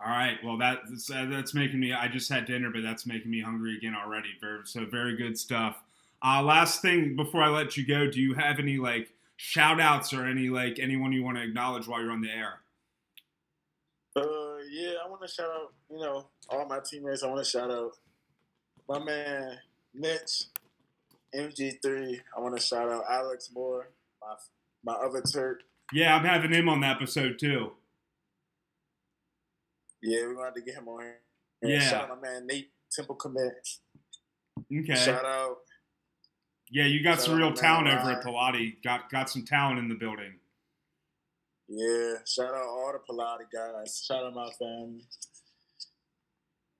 All 0.00 0.10
right. 0.10 0.36
Well, 0.44 0.56
that, 0.58 0.78
that's, 0.88 1.10
uh, 1.10 1.26
that's 1.28 1.54
making 1.54 1.80
me. 1.80 1.92
I 1.92 2.06
just 2.06 2.30
had 2.30 2.46
dinner, 2.46 2.70
but 2.72 2.82
that's 2.82 3.04
making 3.04 3.30
me 3.30 3.40
hungry 3.40 3.76
again 3.76 3.96
already. 3.96 4.28
Very, 4.40 4.60
so 4.64 4.86
very 4.86 5.16
good 5.16 5.36
stuff. 5.36 5.76
Uh, 6.24 6.40
last 6.42 6.82
thing 6.82 7.16
before 7.16 7.42
I 7.42 7.48
let 7.48 7.76
you 7.76 7.84
go, 7.84 8.08
do 8.08 8.20
you 8.20 8.34
have 8.34 8.60
any 8.60 8.78
like 8.78 9.12
shout 9.36 9.80
outs 9.80 10.12
or 10.12 10.24
any 10.24 10.48
like 10.50 10.78
anyone 10.78 11.12
you 11.12 11.24
want 11.24 11.36
to 11.36 11.42
acknowledge 11.42 11.88
while 11.88 12.00
you're 12.00 12.12
on 12.12 12.20
the 12.20 12.30
air? 12.30 12.60
Uh, 14.14 14.58
yeah, 14.70 14.94
I 15.04 15.08
want 15.08 15.22
to 15.22 15.28
shout 15.28 15.50
out, 15.50 15.72
you 15.90 15.98
know, 15.98 16.26
all 16.48 16.66
my 16.66 16.78
teammates. 16.88 17.22
I 17.22 17.26
want 17.28 17.44
to 17.44 17.50
shout 17.50 17.70
out 17.70 17.92
my 18.88 18.98
man 19.02 19.58
Mitch, 19.94 20.44
MG3. 21.34 22.20
I 22.36 22.40
want 22.40 22.56
to 22.56 22.62
shout 22.62 22.88
out 22.88 23.04
Alex 23.08 23.50
Moore, 23.54 23.90
my 24.20 24.34
my 24.84 24.98
other 24.98 25.22
Turk. 25.22 25.62
Yeah, 25.92 26.14
I'm 26.14 26.24
having 26.24 26.52
him 26.52 26.68
on 26.68 26.80
the 26.80 26.86
episode 26.86 27.38
too. 27.38 27.72
Yeah, 30.02 30.28
we 30.28 30.36
wanted 30.36 30.54
to 30.56 30.62
get 30.62 30.74
him 30.74 30.88
on 30.88 31.02
here. 31.02 31.20
And 31.62 31.72
Yeah. 31.72 31.80
Shout 31.80 32.10
out 32.10 32.20
my 32.20 32.28
man 32.28 32.46
Nate 32.46 32.70
Temple 32.92 33.16
Commit. 33.16 33.68
Okay. 34.72 34.94
Shout 34.94 35.24
out. 35.24 35.58
Yeah, 36.70 36.84
you 36.84 37.02
got 37.02 37.14
Shout 37.16 37.22
some 37.22 37.36
real 37.36 37.52
talent 37.52 37.88
over 37.88 38.12
at. 38.12 38.22
Pallotti. 38.24 38.82
Got 38.82 39.10
got 39.10 39.30
some 39.30 39.44
talent 39.44 39.78
in 39.78 39.88
the 39.88 39.94
building. 39.94 40.38
Yeah, 41.68 42.14
shout 42.26 42.54
out 42.54 42.66
all 42.66 42.92
the 42.92 43.12
Pallotti 43.12 43.50
guys. 43.52 44.02
Shout 44.06 44.24
out 44.24 44.34
my 44.34 44.50
family. 44.58 45.04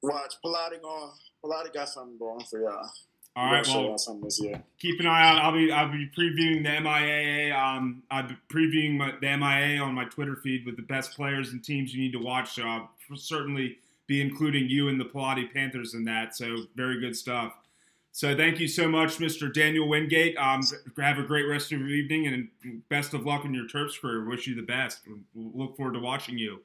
Watch 0.02 0.34
Pallotti 0.44 0.80
going. 0.80 1.12
Pallotti 1.44 1.72
got 1.74 1.88
something 1.88 2.18
going 2.18 2.44
for 2.44 2.60
y'all. 2.60 2.90
All 3.38 3.52
right. 3.52 3.68
Well, 3.68 3.96
this 4.20 4.40
year. 4.40 4.60
keep 4.80 4.98
an 4.98 5.06
eye 5.06 5.28
out. 5.28 5.38
I'll 5.40 5.52
be 5.52 5.70
I'll 5.70 5.92
be 5.92 6.08
previewing 6.08 6.64
the 6.64 6.70
MIAA. 6.70 7.56
Um, 7.56 8.02
I'll 8.10 8.26
be 8.26 8.36
previewing 8.48 8.96
my, 8.96 9.12
the 9.12 9.28
MIAA 9.28 9.80
on 9.80 9.94
my 9.94 10.06
Twitter 10.06 10.34
feed 10.34 10.66
with 10.66 10.74
the 10.74 10.82
best 10.82 11.14
players 11.14 11.52
and 11.52 11.62
teams 11.62 11.94
you 11.94 12.02
need 12.02 12.12
to 12.14 12.18
watch. 12.18 12.56
So 12.56 12.64
I'll 12.64 12.90
certainly 13.14 13.78
be 14.08 14.20
including 14.20 14.68
you 14.68 14.88
and 14.88 15.00
the 15.00 15.04
Pallotti 15.04 15.52
Panthers 15.52 15.94
in 15.94 16.04
that. 16.06 16.34
So 16.34 16.64
very 16.74 16.98
good 16.98 17.14
stuff. 17.14 17.52
So 18.10 18.36
thank 18.36 18.58
you 18.58 18.66
so 18.66 18.88
much, 18.88 19.18
Mr. 19.18 19.54
Daniel 19.54 19.86
Wingate. 19.86 20.36
Um, 20.36 20.60
have 20.98 21.18
a 21.18 21.22
great 21.22 21.46
rest 21.46 21.70
of 21.70 21.78
your 21.78 21.90
evening 21.90 22.26
and 22.26 22.88
best 22.88 23.14
of 23.14 23.24
luck 23.24 23.44
in 23.44 23.54
your 23.54 23.68
Terps 23.68 24.00
career. 24.00 24.24
Wish 24.28 24.48
you 24.48 24.56
the 24.56 24.62
best. 24.62 25.02
We'll 25.06 25.52
look 25.54 25.76
forward 25.76 25.94
to 25.94 26.00
watching 26.00 26.38
you. 26.38 26.58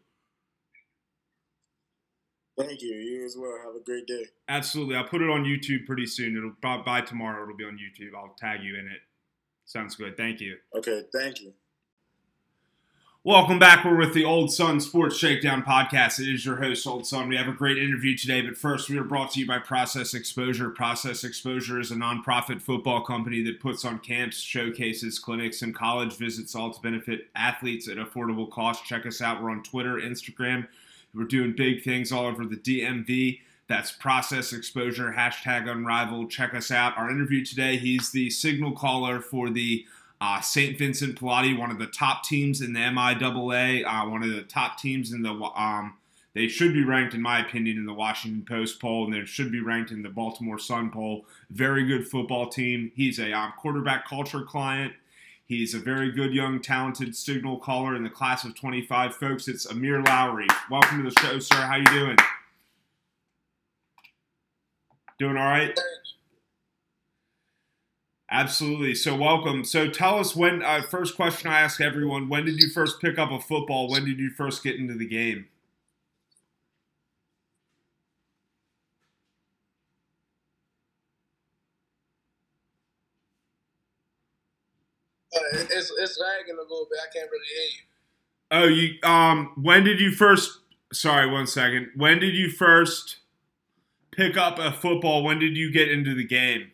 Thank 2.57 2.81
you. 2.81 2.93
You 2.95 3.25
as 3.25 3.35
well. 3.37 3.57
Have 3.65 3.75
a 3.75 3.83
great 3.83 4.05
day. 4.05 4.25
Absolutely. 4.47 4.95
I'll 4.95 5.07
put 5.07 5.21
it 5.21 5.29
on 5.29 5.43
YouTube 5.43 5.85
pretty 5.85 6.05
soon. 6.05 6.37
It'll 6.37 6.53
by, 6.61 6.77
by 6.83 7.01
tomorrow. 7.01 7.43
It'll 7.43 7.57
be 7.57 7.63
on 7.63 7.77
YouTube. 7.77 8.15
I'll 8.15 8.35
tag 8.37 8.63
you 8.63 8.75
in 8.77 8.85
it. 8.85 9.01
Sounds 9.65 9.95
good. 9.95 10.17
Thank 10.17 10.39
you. 10.39 10.57
Okay, 10.75 11.03
thank 11.11 11.41
you. 11.41 11.53
Welcome 13.25 13.57
back. 13.57 13.85
We're 13.85 13.95
with 13.95 14.13
the 14.13 14.25
Old 14.25 14.51
Sun 14.51 14.81
Sports 14.81 15.15
Shakedown 15.15 15.63
podcast. 15.63 16.19
It 16.19 16.27
is 16.27 16.45
your 16.45 16.57
host, 16.57 16.85
Old 16.85 17.07
Sun. 17.07 17.29
We 17.29 17.37
have 17.37 17.47
a 17.47 17.53
great 17.53 17.77
interview 17.77 18.17
today, 18.17 18.41
but 18.41 18.57
first, 18.57 18.89
we 18.89 18.97
are 18.97 19.03
brought 19.05 19.31
to 19.31 19.39
you 19.39 19.47
by 19.47 19.59
Process 19.59 20.13
Exposure. 20.13 20.69
Process 20.69 21.23
Exposure 21.23 21.79
is 21.79 21.89
a 21.89 21.95
nonprofit 21.95 22.61
football 22.61 22.99
company 22.99 23.41
that 23.43 23.61
puts 23.61 23.85
on 23.85 23.99
camps, 23.99 24.41
showcases, 24.41 25.19
clinics, 25.19 25.61
and 25.61 25.73
college 25.73 26.17
visits, 26.17 26.53
all 26.53 26.73
to 26.73 26.81
benefit 26.81 27.29
athletes 27.33 27.87
at 27.87 27.95
affordable 27.95 28.51
cost. 28.51 28.83
Check 28.83 29.05
us 29.05 29.21
out. 29.21 29.41
We're 29.41 29.51
on 29.51 29.63
Twitter, 29.63 29.95
Instagram. 29.95 30.67
We're 31.13 31.25
doing 31.25 31.53
big 31.55 31.83
things 31.83 32.11
all 32.11 32.25
over 32.25 32.45
the 32.45 32.55
DMV. 32.55 33.39
That's 33.67 33.91
Process 33.91 34.51
Exposure, 34.51 35.13
hashtag 35.17 35.69
Unrivaled. 35.69 36.29
Check 36.29 36.53
us 36.53 36.71
out. 36.71 36.97
Our 36.97 37.09
interview 37.09 37.45
today, 37.45 37.77
he's 37.77 38.11
the 38.11 38.29
signal 38.29 38.73
caller 38.73 39.21
for 39.21 39.49
the 39.49 39.85
uh, 40.19 40.41
St. 40.41 40.77
Vincent 40.77 41.19
Pallotti, 41.19 41.57
one 41.57 41.71
of 41.71 41.79
the 41.79 41.87
top 41.87 42.23
teams 42.23 42.61
in 42.61 42.73
the 42.73 42.79
MIAA, 42.79 43.85
uh, 43.85 44.09
one 44.09 44.23
of 44.23 44.29
the 44.29 44.43
top 44.43 44.77
teams 44.77 45.11
in 45.11 45.21
the. 45.21 45.31
Um, 45.31 45.95
they 46.33 46.47
should 46.47 46.73
be 46.73 46.83
ranked, 46.83 47.13
in 47.13 47.21
my 47.21 47.39
opinion, 47.45 47.77
in 47.77 47.85
the 47.85 47.93
Washington 47.93 48.43
Post 48.43 48.81
poll, 48.81 49.05
and 49.05 49.13
they 49.13 49.23
should 49.25 49.51
be 49.51 49.59
ranked 49.59 49.91
in 49.91 50.01
the 50.01 50.09
Baltimore 50.09 50.57
Sun 50.57 50.89
poll. 50.89 51.25
Very 51.51 51.85
good 51.85 52.07
football 52.07 52.49
team. 52.49 52.91
He's 52.95 53.19
a 53.19 53.31
um, 53.33 53.53
quarterback 53.57 54.07
culture 54.07 54.41
client. 54.41 54.93
He's 55.45 55.73
a 55.73 55.79
very 55.79 56.11
good, 56.11 56.33
young, 56.33 56.61
talented 56.61 57.15
signal 57.15 57.57
caller 57.57 57.95
in 57.95 58.03
the 58.03 58.09
class 58.09 58.45
of 58.45 58.55
25. 58.55 59.15
Folks, 59.15 59.47
it's 59.49 59.67
Ahmir 59.67 60.05
Lowery. 60.07 60.47
Welcome 60.71 61.03
to 61.03 61.09
the 61.09 61.19
show, 61.19 61.39
sir. 61.39 61.55
How 61.55 61.75
you 61.75 61.85
doing? 61.85 62.17
Doing 65.19 65.35
all 65.35 65.43
right? 65.43 65.77
Absolutely. 68.31 68.95
So 68.95 69.15
welcome. 69.15 69.65
So 69.65 69.89
tell 69.89 70.17
us 70.17 70.35
when. 70.35 70.63
Uh, 70.63 70.81
first 70.81 71.15
question 71.15 71.51
I 71.51 71.59
ask 71.59 71.81
everyone: 71.81 72.29
When 72.29 72.45
did 72.45 72.59
you 72.59 72.69
first 72.69 73.01
pick 73.01 73.19
up 73.19 73.29
a 73.29 73.39
football? 73.39 73.89
When 73.89 74.05
did 74.05 74.19
you 74.19 74.29
first 74.29 74.63
get 74.63 74.77
into 74.77 74.95
the 74.95 75.07
game? 75.07 75.47
It's 85.53 85.91
it's 85.97 86.19
lagging 86.19 86.55
a 86.57 86.61
little 86.61 86.87
bit. 86.89 86.99
I 87.01 87.11
can't 87.13 87.29
really 87.31 87.45
hear 87.53 87.69
you. 87.71 87.83
Oh, 88.51 88.67
you. 88.67 89.01
Um, 89.03 89.53
when 89.61 89.83
did 89.83 89.99
you 89.99 90.11
first? 90.11 90.59
Sorry, 90.91 91.29
one 91.29 91.47
second. 91.47 91.89
When 91.95 92.19
did 92.19 92.35
you 92.35 92.49
first 92.49 93.17
pick 94.11 94.37
up 94.37 94.59
a 94.59 94.71
football? 94.71 95.23
When 95.23 95.39
did 95.39 95.57
you 95.57 95.71
get 95.71 95.89
into 95.89 96.13
the 96.13 96.25
game? 96.25 96.71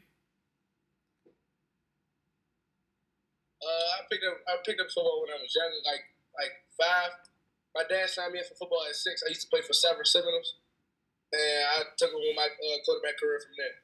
Uh, 3.64 3.88
I 3.96 4.00
picked 4.12 4.26
up 4.26 4.38
I 4.48 4.56
picked 4.66 4.82
up 4.82 4.88
football 4.88 5.24
when 5.24 5.32
I 5.32 5.42
was 5.42 5.56
younger, 5.56 5.80
like 5.86 6.04
like 6.36 6.52
five. 6.76 7.12
My 7.76 7.84
dad 7.88 8.10
signed 8.10 8.34
me 8.34 8.40
up 8.40 8.48
for 8.48 8.56
football 8.56 8.84
at 8.90 8.96
six. 8.96 9.24
I 9.24 9.30
used 9.30 9.42
to 9.42 9.48
play 9.48 9.62
for 9.62 9.74
Severn 9.74 10.04
Seminoles, 10.04 10.60
and 11.32 11.64
I 11.80 11.84
took 11.96 12.12
over 12.12 12.34
my 12.36 12.48
uh, 12.48 12.78
quarterback 12.84 13.20
career 13.20 13.40
from 13.40 13.56
there. 13.56 13.78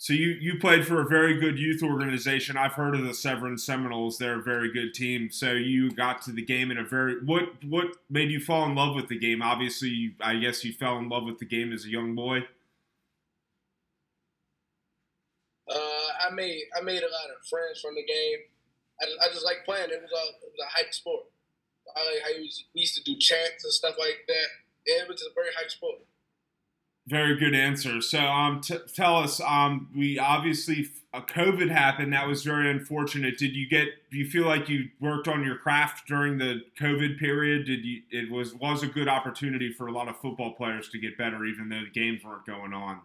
So 0.00 0.14
you 0.14 0.28
you 0.40 0.58
played 0.58 0.86
for 0.86 1.02
a 1.02 1.04
very 1.04 1.38
good 1.38 1.58
youth 1.58 1.82
organization. 1.82 2.56
I've 2.56 2.72
heard 2.72 2.94
of 2.94 3.04
the 3.04 3.12
Severn 3.12 3.58
Seminoles. 3.58 4.16
They're 4.16 4.40
a 4.40 4.42
very 4.42 4.72
good 4.72 4.94
team. 4.94 5.30
So 5.30 5.52
you 5.52 5.90
got 5.90 6.22
to 6.22 6.32
the 6.32 6.40
game 6.40 6.70
in 6.70 6.78
a 6.78 6.84
very 6.84 7.22
what 7.22 7.62
what 7.62 7.88
made 8.08 8.30
you 8.30 8.40
fall 8.40 8.64
in 8.64 8.74
love 8.74 8.96
with 8.96 9.08
the 9.08 9.18
game? 9.18 9.42
Obviously, 9.42 10.14
I 10.18 10.36
guess 10.36 10.64
you 10.64 10.72
fell 10.72 10.96
in 10.96 11.10
love 11.10 11.24
with 11.24 11.38
the 11.38 11.44
game 11.44 11.70
as 11.70 11.84
a 11.84 11.90
young 11.90 12.14
boy. 12.14 12.38
Uh, 15.68 16.08
I 16.26 16.30
made 16.32 16.62
I 16.74 16.80
made 16.80 17.02
a 17.02 17.12
lot 17.12 17.28
of 17.36 17.46
friends 17.46 17.82
from 17.82 17.94
the 17.94 18.02
game. 18.02 18.38
I, 19.02 19.26
I 19.26 19.28
just 19.28 19.44
like 19.44 19.66
playing. 19.66 19.90
It 19.90 20.00
was 20.00 20.12
a 20.12 20.24
it 20.46 20.50
was 20.50 20.64
a 20.64 20.78
hype 20.78 20.94
sport. 20.94 21.24
I 21.94 22.32
we 22.38 22.44
used, 22.44 22.64
we 22.74 22.80
used 22.80 22.96
to 22.96 23.02
do 23.04 23.18
chants 23.18 23.64
and 23.64 23.72
stuff 23.74 23.96
like 23.98 24.24
that. 24.28 24.48
It 24.86 25.06
was 25.06 25.20
a 25.20 25.34
very 25.34 25.50
hype 25.54 25.70
sport. 25.70 25.96
Very 27.10 27.36
good 27.36 27.56
answer. 27.56 28.00
So, 28.00 28.20
um, 28.20 28.60
t- 28.60 28.78
tell 28.94 29.16
us. 29.16 29.40
Um, 29.40 29.88
we 29.96 30.16
obviously 30.16 30.88
uh, 31.12 31.22
COVID 31.22 31.68
happened. 31.68 32.12
That 32.12 32.28
was 32.28 32.44
very 32.44 32.70
unfortunate. 32.70 33.36
Did 33.36 33.56
you 33.56 33.68
get? 33.68 33.88
Do 34.12 34.16
you 34.16 34.30
feel 34.30 34.46
like 34.46 34.68
you 34.68 34.90
worked 35.00 35.26
on 35.26 35.42
your 35.42 35.56
craft 35.56 36.06
during 36.06 36.38
the 36.38 36.60
COVID 36.80 37.18
period? 37.18 37.66
Did 37.66 37.84
you? 37.84 38.02
It 38.12 38.30
was 38.30 38.54
was 38.54 38.84
a 38.84 38.86
good 38.86 39.08
opportunity 39.08 39.72
for 39.72 39.88
a 39.88 39.92
lot 39.92 40.06
of 40.06 40.18
football 40.18 40.52
players 40.52 40.88
to 40.90 41.00
get 41.00 41.18
better, 41.18 41.44
even 41.44 41.68
though 41.68 41.80
the 41.80 41.90
games 41.90 42.22
weren't 42.22 42.46
going 42.46 42.72
on. 42.72 43.00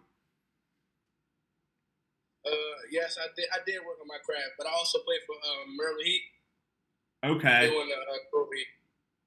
Uh, 2.46 2.78
yes, 2.92 3.18
I 3.20 3.26
did. 3.34 3.46
I 3.52 3.58
did 3.66 3.80
work 3.84 3.98
on 4.00 4.06
my 4.06 4.18
craft, 4.24 4.52
but 4.56 4.68
I 4.68 4.70
also 4.70 5.00
played 5.00 5.20
for 5.26 5.34
um, 5.34 5.76
Maryland 5.76 6.06
Heat. 6.06 6.22
Okay. 7.24 7.70
Doing 7.70 7.90
uh. 7.90 8.06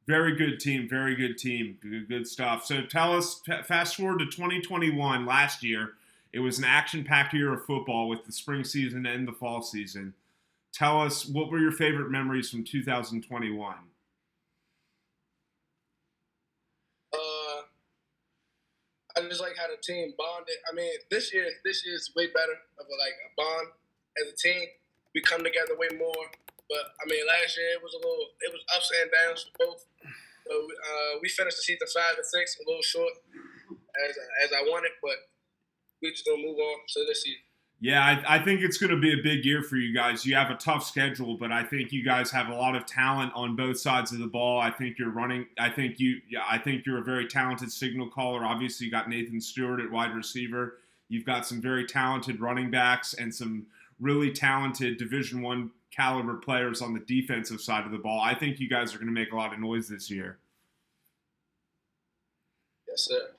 Very 0.09 0.35
good 0.35 0.59
team. 0.59 0.89
Very 0.89 1.15
good 1.15 1.37
team. 1.37 1.77
Good, 2.09 2.27
stuff. 2.27 2.65
So 2.65 2.81
tell 2.81 3.15
us, 3.15 3.43
fast 3.67 3.95
forward 3.95 4.17
to 4.17 4.25
2021, 4.25 5.23
last 5.23 5.61
year. 5.61 5.93
It 6.33 6.39
was 6.39 6.57
an 6.57 6.65
action 6.65 7.03
packed 7.03 7.31
year 7.35 7.53
of 7.53 7.63
football 7.65 8.09
with 8.09 8.25
the 8.25 8.31
spring 8.31 8.63
season 8.63 9.05
and 9.05 9.27
the 9.27 9.33
fall 9.33 9.61
season. 9.61 10.15
Tell 10.73 10.99
us, 10.99 11.27
what 11.27 11.51
were 11.51 11.59
your 11.59 11.71
favorite 11.71 12.09
memories 12.09 12.49
from 12.49 12.63
2021? 12.63 13.75
Uh, 17.13 17.17
I 19.15 19.21
just 19.29 19.41
like 19.41 19.57
how 19.57 19.67
the 19.67 19.79
team 19.79 20.15
bonded. 20.17 20.55
I 20.71 20.75
mean, 20.75 20.89
this 21.11 21.31
year, 21.31 21.45
this 21.63 21.85
year 21.85 21.93
is 21.93 22.11
way 22.15 22.25
better 22.25 22.57
of 22.79 22.87
a 22.87 22.95
like 22.97 23.13
a 23.13 23.29
bond 23.37 23.67
as 24.19 24.33
a 24.33 24.35
team. 24.35 24.69
We 25.13 25.21
come 25.21 25.43
together 25.43 25.77
way 25.77 25.89
more. 25.99 26.25
But 26.69 26.93
I 27.01 27.09
mean, 27.09 27.25
last 27.25 27.57
year 27.57 27.73
it 27.73 27.81
was 27.81 27.97
a 27.97 28.01
little, 28.01 28.29
it 28.45 28.53
was 28.53 28.61
ups 28.69 28.93
and 28.93 29.09
downs 29.09 29.49
for 29.49 29.53
both. 29.57 29.81
So, 30.45 30.53
uh, 30.53 31.19
we 31.21 31.29
finished 31.29 31.57
the 31.57 31.65
season 31.65 31.87
five 31.93 32.15
and 32.15 32.25
six, 32.25 32.57
a 32.57 32.65
little 32.69 32.85
short 32.85 33.13
as 34.05 34.15
as 34.45 34.49
I 34.53 34.61
wanted, 34.69 34.93
but 35.01 35.17
we 36.01 36.11
just 36.11 36.25
gonna 36.25 36.41
move 36.41 36.57
on 36.57 36.77
to 36.93 37.05
this 37.05 37.23
season. 37.23 37.41
Yeah, 37.81 38.03
I, 38.03 38.35
I 38.35 38.43
think 38.43 38.61
it's 38.61 38.77
going 38.77 38.91
to 38.91 38.99
be 38.99 39.13
a 39.13 39.23
big 39.23 39.45
year 39.45 39.63
for 39.63 39.77
you 39.77 39.93
guys. 39.93 40.25
You 40.25 40.35
have 40.35 40.51
a 40.51 40.55
tough 40.55 40.85
schedule, 40.85 41.37
but 41.37 41.53
I 41.53 41.63
think 41.63 41.93
you 41.93 42.03
guys 42.03 42.29
have 42.31 42.49
a 42.49 42.53
lot 42.53 42.75
of 42.75 42.85
talent 42.85 43.31
on 43.35 43.55
both 43.55 43.79
sides 43.79 44.11
of 44.11 44.19
the 44.19 44.27
ball. 44.27 44.59
I 44.59 44.69
think 44.69 44.99
you're 44.99 45.11
running. 45.11 45.47
I 45.57 45.69
think 45.69 45.97
you. 45.97 46.17
Yeah, 46.29 46.43
I 46.49 46.57
think 46.57 46.85
you're 46.85 46.99
a 46.99 47.03
very 47.03 47.25
talented 47.25 47.71
signal 47.71 48.09
caller. 48.09 48.43
Obviously, 48.43 48.87
you 48.87 48.91
got 48.91 49.07
Nathan 49.07 49.39
Stewart 49.39 49.79
at 49.79 49.89
wide 49.89 50.13
receiver. 50.13 50.79
You've 51.07 51.25
got 51.25 51.47
some 51.47 51.61
very 51.61 51.85
talented 51.85 52.41
running 52.41 52.69
backs 52.69 53.13
and 53.13 53.33
some 53.33 53.67
really 54.01 54.31
talented 54.31 54.97
Division 54.97 55.41
One 55.41 55.71
caliber 55.91 56.35
players 56.35 56.81
on 56.81 56.93
the 56.93 56.99
defensive 56.99 57.61
side 57.61 57.85
of 57.85 57.91
the 57.91 57.97
ball. 57.97 58.21
I 58.21 58.33
think 58.33 58.59
you 58.59 58.69
guys 58.69 58.93
are 58.93 58.97
going 58.97 59.07
to 59.07 59.13
make 59.13 59.31
a 59.31 59.35
lot 59.35 59.53
of 59.53 59.59
noise 59.59 59.87
this 59.87 60.09
year. 60.09 60.37
Yes, 62.87 63.03
sir. 63.03 63.29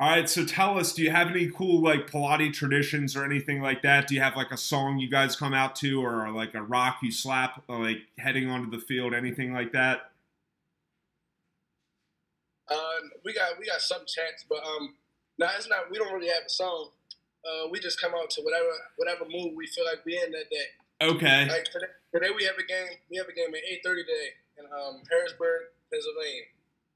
All 0.00 0.08
right, 0.08 0.28
so 0.28 0.44
tell 0.44 0.76
us, 0.76 0.92
do 0.92 1.02
you 1.02 1.10
have 1.12 1.28
any 1.28 1.48
cool 1.50 1.80
like 1.80 2.10
Pallotti's 2.10 2.58
traditions 2.58 3.14
or 3.14 3.24
anything 3.24 3.62
like 3.62 3.82
that? 3.82 4.08
Do 4.08 4.14
you 4.16 4.20
have 4.20 4.36
like 4.36 4.50
a 4.50 4.56
song 4.56 4.98
you 4.98 5.08
guys 5.08 5.36
come 5.36 5.54
out 5.54 5.76
to, 5.76 6.04
or 6.04 6.30
like 6.32 6.54
a 6.54 6.62
rock 6.62 6.98
you 7.00 7.12
slap, 7.12 7.62
like 7.68 7.98
heading 8.18 8.50
onto 8.50 8.70
the 8.70 8.80
field, 8.84 9.14
anything 9.14 9.52
like 9.54 9.70
that? 9.72 10.10
Uh, 12.68 12.76
we 13.24 13.32
got 13.32 13.58
we 13.58 13.66
got 13.66 13.80
some 13.80 14.00
chants, 14.00 14.44
but 14.48 14.58
um, 14.64 14.94
no, 15.38 15.46
it's 15.56 15.68
not. 15.68 15.90
We 15.90 15.98
don't 15.98 16.12
really 16.12 16.28
have 16.28 16.42
a 16.46 16.50
song. 16.50 16.88
Uh, 17.44 17.68
we 17.70 17.78
just 17.78 18.00
come 18.00 18.12
out 18.14 18.30
to 18.30 18.42
whatever 18.42 18.70
whatever 18.96 19.24
mood 19.30 19.56
we 19.56 19.66
feel 19.68 19.84
like 19.84 20.04
we 20.04 20.20
in 20.20 20.32
that 20.32 20.50
day. 20.50 20.66
Okay. 21.04 21.48
Like 21.48 21.64
today, 21.64 21.86
today 22.14 22.28
we 22.34 22.44
have 22.44 22.56
a 22.56 22.66
game. 22.66 22.86
We 23.10 23.18
have 23.18 23.28
a 23.28 23.32
game 23.32 23.48
at 23.48 23.60
eight 23.70 23.80
thirty 23.84 24.02
today 24.02 24.28
in 24.58 24.64
um, 24.66 25.02
Harrisburg, 25.10 25.62
Pennsylvania. 25.92 26.42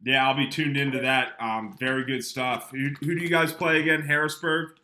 Yeah, 0.02 0.26
I'll 0.26 0.36
be 0.36 0.48
tuned 0.48 0.76
into 0.76 1.00
that. 1.00 1.32
Um, 1.40 1.76
very 1.78 2.04
good 2.04 2.24
stuff. 2.24 2.70
Who, 2.70 2.90
who 3.00 3.16
do 3.16 3.20
you 3.20 3.28
guys 3.28 3.52
play 3.52 3.80
again? 3.80 4.02
Harrisburg. 4.02 4.78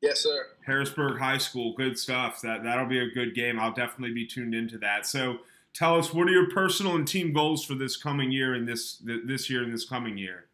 Yes, 0.00 0.22
sir. 0.22 0.46
Harrisburg 0.64 1.18
High 1.18 1.38
School. 1.38 1.74
Good 1.76 1.98
stuff. 1.98 2.40
That 2.42 2.64
that'll 2.64 2.86
be 2.86 2.98
a 2.98 3.10
good 3.10 3.34
game. 3.34 3.60
I'll 3.60 3.72
definitely 3.72 4.14
be 4.14 4.26
tuned 4.26 4.54
into 4.54 4.78
that. 4.78 5.06
So, 5.06 5.38
tell 5.74 5.98
us 5.98 6.12
what 6.12 6.28
are 6.28 6.32
your 6.32 6.50
personal 6.50 6.96
and 6.96 7.06
team 7.06 7.32
goals 7.32 7.64
for 7.64 7.74
this 7.74 7.96
coming 7.96 8.32
year 8.32 8.54
and 8.54 8.66
this 8.66 9.02
this 9.04 9.48
year 9.48 9.62
and 9.62 9.72
this 9.72 9.84
coming 9.84 10.18
year. 10.18 10.46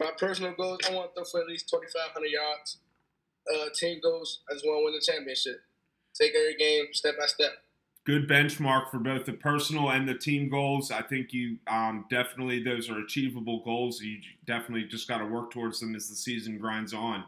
My 0.00 0.10
personal 0.18 0.52
goals: 0.52 0.80
I 0.88 0.94
want 0.94 1.14
to 1.14 1.20
throw 1.20 1.24
for 1.24 1.40
at 1.40 1.48
least 1.48 1.68
twenty 1.68 1.86
five 1.86 2.12
hundred 2.12 2.30
yards. 2.30 2.78
Uh, 3.52 3.68
team 3.74 4.00
goals: 4.02 4.40
I 4.50 4.54
just 4.54 4.64
want 4.64 4.80
to 4.80 4.84
win 4.84 4.94
the 4.94 5.12
championship. 5.12 5.60
Take 6.14 6.34
every 6.34 6.56
game 6.56 6.86
step 6.92 7.16
by 7.18 7.26
step 7.26 7.52
good 8.04 8.28
benchmark 8.28 8.90
for 8.90 8.98
both 8.98 9.24
the 9.24 9.32
personal 9.32 9.90
and 9.90 10.08
the 10.08 10.14
team 10.14 10.48
goals. 10.48 10.90
I 10.90 11.02
think 11.02 11.32
you 11.32 11.58
um, 11.66 12.04
definitely 12.10 12.62
those 12.62 12.90
are 12.90 12.98
achievable 12.98 13.62
goals. 13.64 14.00
You 14.00 14.18
definitely 14.46 14.84
just 14.84 15.08
got 15.08 15.18
to 15.18 15.26
work 15.26 15.50
towards 15.50 15.80
them 15.80 15.94
as 15.94 16.08
the 16.08 16.14
season 16.14 16.58
grinds 16.58 16.92
on. 16.92 17.24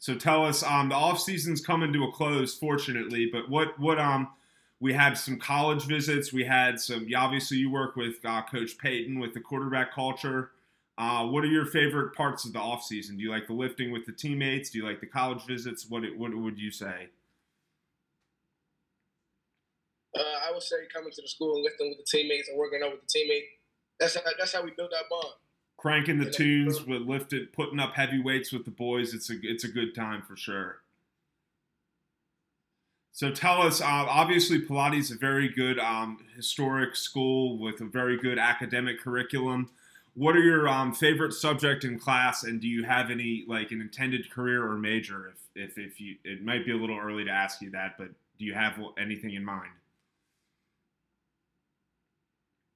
So 0.00 0.14
tell 0.14 0.44
us, 0.44 0.62
um, 0.62 0.90
the 0.90 0.94
off 0.94 1.20
season's 1.20 1.60
coming 1.60 1.92
to 1.92 2.04
a 2.04 2.12
close, 2.12 2.54
fortunately. 2.54 3.28
But 3.32 3.48
what 3.48 3.78
what 3.78 3.98
um 3.98 4.28
we 4.80 4.92
had 4.92 5.14
some 5.14 5.38
college 5.38 5.86
visits. 5.86 6.32
We 6.32 6.44
had 6.44 6.78
some. 6.80 7.08
Obviously, 7.16 7.56
you 7.56 7.70
work 7.70 7.96
with 7.96 8.24
uh, 8.24 8.42
Coach 8.42 8.78
Payton 8.78 9.18
with 9.18 9.34
the 9.34 9.40
quarterback 9.40 9.92
culture. 9.92 10.52
Uh, 10.98 11.24
what 11.26 11.44
are 11.44 11.48
your 11.48 11.64
favorite 11.64 12.12
parts 12.12 12.44
of 12.44 12.52
the 12.52 12.58
off 12.58 12.82
season? 12.82 13.16
Do 13.16 13.22
you 13.22 13.30
like 13.30 13.46
the 13.46 13.52
lifting 13.52 13.92
with 13.92 14.04
the 14.04 14.12
teammates? 14.12 14.70
Do 14.70 14.78
you 14.78 14.84
like 14.84 15.00
the 15.00 15.06
college 15.06 15.46
visits? 15.46 15.88
What 15.88 16.02
what 16.16 16.36
would 16.36 16.58
you 16.58 16.72
say? 16.72 17.06
Uh, 20.18 20.22
I 20.48 20.50
would 20.52 20.62
say 20.62 20.76
coming 20.92 21.12
to 21.12 21.22
the 21.22 21.28
school 21.28 21.54
and 21.54 21.64
lifting 21.64 21.90
with 21.90 21.98
the 21.98 22.04
teammates 22.04 22.48
and 22.48 22.58
working 22.58 22.80
out 22.84 22.90
with 22.90 23.02
the 23.02 23.18
teammate. 23.18 23.44
That's 24.00 24.16
how, 24.16 24.22
that's 24.38 24.52
how 24.52 24.62
we 24.62 24.72
build 24.72 24.90
that 24.90 25.08
bond. 25.08 25.34
Cranking 25.76 26.18
the 26.18 26.28
tunes 26.28 26.84
with 26.84 27.02
lifted, 27.02 27.52
putting 27.52 27.78
up 27.78 27.94
heavy 27.94 28.20
weights 28.20 28.52
with 28.52 28.64
the 28.64 28.72
boys. 28.72 29.14
It's 29.14 29.30
a 29.30 29.34
it's 29.42 29.62
a 29.62 29.68
good 29.68 29.94
time 29.94 30.22
for 30.22 30.36
sure. 30.36 30.80
So 33.12 33.30
tell 33.30 33.62
us, 33.62 33.80
uh, 33.80 33.84
obviously 33.86 34.60
Pallotti's 34.60 35.10
is 35.10 35.16
a 35.16 35.18
very 35.18 35.48
good 35.48 35.78
um, 35.78 36.24
historic 36.36 36.94
school 36.94 37.58
with 37.58 37.80
a 37.80 37.84
very 37.84 38.16
good 38.16 38.38
academic 38.38 39.00
curriculum. 39.00 39.70
What 40.18 40.34
are 40.34 40.42
your 40.42 40.68
um, 40.68 40.92
favorite 40.92 41.32
subject 41.32 41.84
in 41.84 41.96
class, 41.96 42.42
and 42.42 42.60
do 42.60 42.66
you 42.66 42.82
have 42.82 43.08
any 43.08 43.44
like 43.46 43.70
an 43.70 43.80
intended 43.80 44.28
career 44.32 44.66
or 44.66 44.76
major? 44.76 45.32
If, 45.54 45.70
if 45.70 45.78
if 45.78 46.00
you, 46.00 46.16
it 46.24 46.44
might 46.44 46.66
be 46.66 46.72
a 46.72 46.76
little 46.76 46.98
early 46.98 47.24
to 47.24 47.30
ask 47.30 47.62
you 47.62 47.70
that, 47.70 47.94
but 47.96 48.08
do 48.36 48.44
you 48.44 48.52
have 48.52 48.80
anything 49.00 49.34
in 49.34 49.44
mind? 49.44 49.70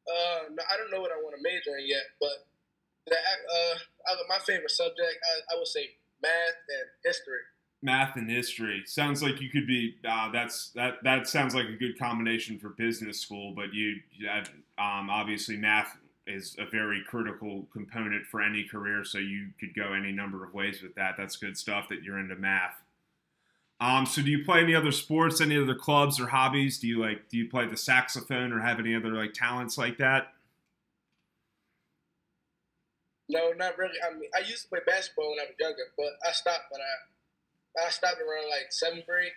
Uh, 0.07 0.51
no, 0.53 0.63
I 0.73 0.77
don't 0.77 0.93
know 0.93 1.01
what 1.01 1.11
I 1.11 1.17
want 1.17 1.35
to 1.35 1.43
major 1.43 1.77
in 1.77 1.89
yet, 1.89 2.03
but 2.21 2.47
the, 3.07 3.17
uh, 3.17 4.15
my 4.29 4.39
favorite 4.39 4.71
subject, 4.71 5.01
I, 5.03 5.55
I 5.55 5.59
would 5.59 5.67
say 5.67 5.91
math 6.23 6.33
and 6.69 6.89
history. 7.05 7.41
Math 7.83 8.15
and 8.15 8.31
history 8.31 8.85
sounds 8.87 9.21
like 9.21 9.41
you 9.41 9.51
could 9.51 9.67
be. 9.67 9.97
Uh, 10.09 10.31
that's 10.31 10.71
that. 10.77 10.99
That 11.03 11.27
sounds 11.27 11.57
like 11.57 11.67
a 11.67 11.77
good 11.77 11.99
combination 11.99 12.61
for 12.61 12.69
business 12.69 13.19
school. 13.21 13.53
But 13.53 13.75
you, 13.75 13.97
um, 14.79 15.11
obviously, 15.11 15.57
math 15.57 15.97
is 16.33 16.57
a 16.59 16.67
very 16.67 17.03
critical 17.07 17.67
component 17.73 18.27
for 18.27 18.41
any 18.41 18.65
career. 18.65 19.05
So 19.05 19.19
you 19.19 19.49
could 19.61 19.75
go 19.75 19.93
any 19.93 20.13
number 20.13 20.45
of 20.45 20.55
ways 20.55 20.83
with 20.83 20.95
that. 20.95 21.15
That's 21.19 21.37
good 21.37 21.57
stuff 21.57 21.89
that 21.89 22.03
you're 22.03 22.19
into 22.19 22.37
math. 22.37 22.83
Um, 23.81 24.07
so 24.07 24.23
do 24.23 24.31
you 24.31 24.45
play 24.45 24.61
any 24.61 24.75
other 24.75 24.93
sports, 24.93 25.41
any 25.41 25.61
other 25.61 25.75
clubs 25.75 26.21
or 26.21 26.29
hobbies? 26.29 26.79
Do 26.79 26.87
you 26.87 27.01
like 27.01 27.29
do 27.29 27.37
you 27.37 27.49
play 27.49 27.67
the 27.67 27.77
saxophone 27.77 28.53
or 28.53 28.61
have 28.61 28.79
any 28.79 28.95
other 28.95 29.11
like 29.11 29.33
talents 29.33 29.77
like 29.77 29.99
that? 29.99 30.33
No, 33.29 33.53
not 33.57 33.77
really. 33.79 33.97
I 34.07 34.15
mean, 34.15 34.29
I 34.37 34.41
used 34.41 34.63
to 34.63 34.69
play 34.69 34.81
basketball 34.87 35.31
when 35.31 35.41
I 35.41 35.45
was 35.45 35.55
younger, 35.59 35.83
but 35.97 36.13
I 36.29 36.33
stopped 36.33 36.71
when 36.71 36.81
I 36.81 37.87
I 37.87 37.91
stopped 37.91 38.21
around 38.21 38.51
like 38.51 38.71
seventh 38.71 39.07
grade. 39.07 39.33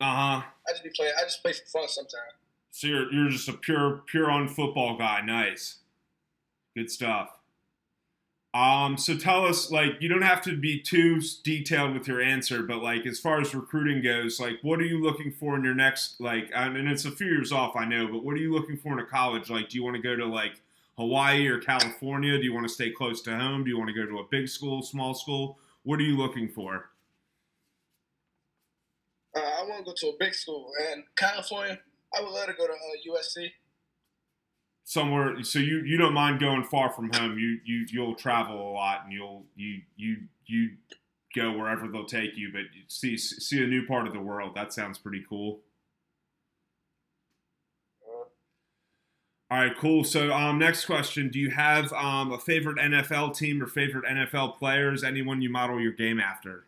Uh 0.00 0.04
huh. 0.04 0.42
I 0.68 0.72
just 0.72 0.84
be 0.84 0.90
playing. 0.94 1.12
I 1.18 1.22
just 1.22 1.42
play 1.42 1.52
for 1.52 1.64
fun 1.66 1.88
sometimes. 1.88 2.36
So 2.70 2.88
you're 2.88 3.10
you're 3.10 3.30
just 3.30 3.48
a 3.48 3.54
pure 3.54 4.02
pure 4.06 4.30
on 4.30 4.48
football 4.48 4.98
guy. 4.98 5.22
Nice, 5.22 5.78
good 6.76 6.90
stuff. 6.90 7.30
Um, 8.54 8.96
so 8.96 9.16
tell 9.16 9.44
us, 9.44 9.70
like, 9.70 9.92
you 10.00 10.08
don't 10.08 10.22
have 10.22 10.40
to 10.42 10.56
be 10.56 10.80
too 10.80 11.20
detailed 11.42 11.92
with 11.92 12.08
your 12.08 12.22
answer, 12.22 12.62
but 12.62 12.82
like, 12.82 13.04
as 13.04 13.18
far 13.18 13.40
as 13.40 13.54
recruiting 13.54 14.02
goes, 14.02 14.40
like, 14.40 14.58
what 14.62 14.78
are 14.80 14.84
you 14.84 15.02
looking 15.02 15.30
for 15.30 15.56
in 15.56 15.64
your 15.64 15.74
next, 15.74 16.20
like, 16.20 16.50
and 16.54 16.88
it's 16.88 17.04
a 17.04 17.10
few 17.10 17.26
years 17.26 17.52
off, 17.52 17.76
I 17.76 17.84
know, 17.84 18.06
but 18.06 18.24
what 18.24 18.34
are 18.34 18.38
you 18.38 18.54
looking 18.54 18.78
for 18.78 18.94
in 18.94 18.98
a 18.98 19.04
college? 19.04 19.50
Like, 19.50 19.68
do 19.68 19.76
you 19.76 19.84
want 19.84 19.96
to 19.96 20.02
go 20.02 20.16
to 20.16 20.24
like 20.24 20.62
Hawaii 20.96 21.46
or 21.48 21.58
California? 21.58 22.38
Do 22.38 22.44
you 22.44 22.54
want 22.54 22.66
to 22.66 22.72
stay 22.72 22.90
close 22.90 23.20
to 23.22 23.36
home? 23.36 23.64
Do 23.64 23.70
you 23.70 23.76
want 23.76 23.88
to 23.88 23.94
go 23.94 24.06
to 24.06 24.20
a 24.20 24.24
big 24.30 24.48
school, 24.48 24.82
small 24.82 25.12
school? 25.12 25.58
What 25.82 26.00
are 26.00 26.04
you 26.04 26.16
looking 26.16 26.48
for? 26.48 26.90
Uh, 29.36 29.40
I 29.40 29.64
want 29.68 29.84
to 29.84 29.90
go 29.90 29.94
to 29.94 30.06
a 30.08 30.18
big 30.18 30.34
school, 30.34 30.72
and 30.92 31.04
California. 31.16 31.78
I 32.16 32.22
would 32.22 32.30
love 32.30 32.46
to 32.46 32.54
go 32.54 32.66
to 32.66 32.72
uh, 32.72 33.18
USC 33.18 33.50
somewhere 34.86 35.42
so 35.42 35.58
you 35.58 35.80
you 35.80 35.96
don't 35.98 36.14
mind 36.14 36.38
going 36.38 36.62
far 36.62 36.90
from 36.90 37.12
home. 37.12 37.36
You 37.38 37.58
you 37.64 37.86
you'll 37.90 38.14
travel 38.14 38.70
a 38.70 38.72
lot 38.72 39.02
and 39.04 39.12
you'll 39.12 39.44
you 39.56 39.80
you 39.96 40.16
you 40.46 40.70
go 41.34 41.52
wherever 41.52 41.88
they'll 41.88 42.06
take 42.06 42.36
you 42.36 42.50
but 42.52 42.62
see 42.86 43.18
see 43.18 43.62
a 43.62 43.66
new 43.66 43.84
part 43.84 44.06
of 44.06 44.14
the 44.14 44.20
world. 44.20 44.54
That 44.54 44.72
sounds 44.72 44.96
pretty 44.96 45.24
cool. 45.28 45.60
All 49.50 49.58
right 49.58 49.76
cool. 49.76 50.04
So 50.04 50.32
um 50.32 50.58
next 50.58 50.86
question. 50.86 51.30
Do 51.30 51.40
you 51.40 51.50
have 51.50 51.92
um 51.92 52.32
a 52.32 52.38
favorite 52.38 52.78
nfl 52.78 53.36
team 53.36 53.60
or 53.60 53.66
favorite 53.66 54.04
nfl 54.04 54.56
players? 54.56 55.02
Anyone 55.02 55.42
you 55.42 55.50
model 55.50 55.80
your 55.80 55.92
game 55.92 56.20
after? 56.20 56.66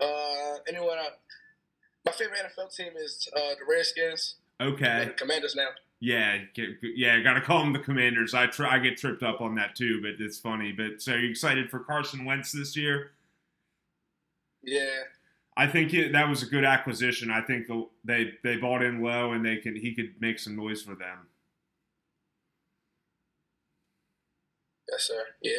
Uh 0.00 0.56
anyone 0.66 0.98
uh, 0.98 1.10
my 2.06 2.12
favorite 2.12 2.40
nfl 2.40 2.74
team 2.74 2.92
is 2.96 3.28
uh 3.36 3.50
the 3.58 3.66
redskins 3.68 4.36
Okay. 4.60 5.10
Commanders 5.16 5.54
now. 5.56 5.68
Yeah, 6.02 6.38
yeah, 6.82 7.20
got 7.20 7.34
to 7.34 7.42
call 7.42 7.60
them 7.60 7.74
the 7.74 7.78
Commanders. 7.78 8.32
I 8.32 8.46
try, 8.46 8.76
I 8.76 8.78
get 8.78 8.96
tripped 8.96 9.22
up 9.22 9.42
on 9.42 9.54
that 9.56 9.76
too, 9.76 10.00
but 10.00 10.12
it's 10.18 10.38
funny. 10.38 10.72
But 10.72 11.02
so, 11.02 11.12
are 11.12 11.18
you 11.18 11.28
excited 11.28 11.70
for 11.70 11.80
Carson 11.80 12.24
Wentz 12.24 12.52
this 12.52 12.74
year? 12.74 13.10
Yeah. 14.62 14.86
I 15.56 15.66
think 15.66 15.92
it, 15.92 16.12
that 16.12 16.28
was 16.28 16.42
a 16.42 16.46
good 16.46 16.64
acquisition. 16.64 17.30
I 17.30 17.42
think 17.42 17.66
the, 17.66 17.86
they 18.02 18.32
they 18.42 18.56
bought 18.56 18.82
in 18.82 19.02
low, 19.02 19.32
and 19.32 19.44
they 19.44 19.58
could 19.58 19.76
he 19.76 19.94
could 19.94 20.14
make 20.18 20.38
some 20.38 20.56
noise 20.56 20.82
for 20.82 20.94
them. 20.94 21.26
Yes, 24.90 25.02
sir. 25.02 25.22
Yeah. 25.42 25.52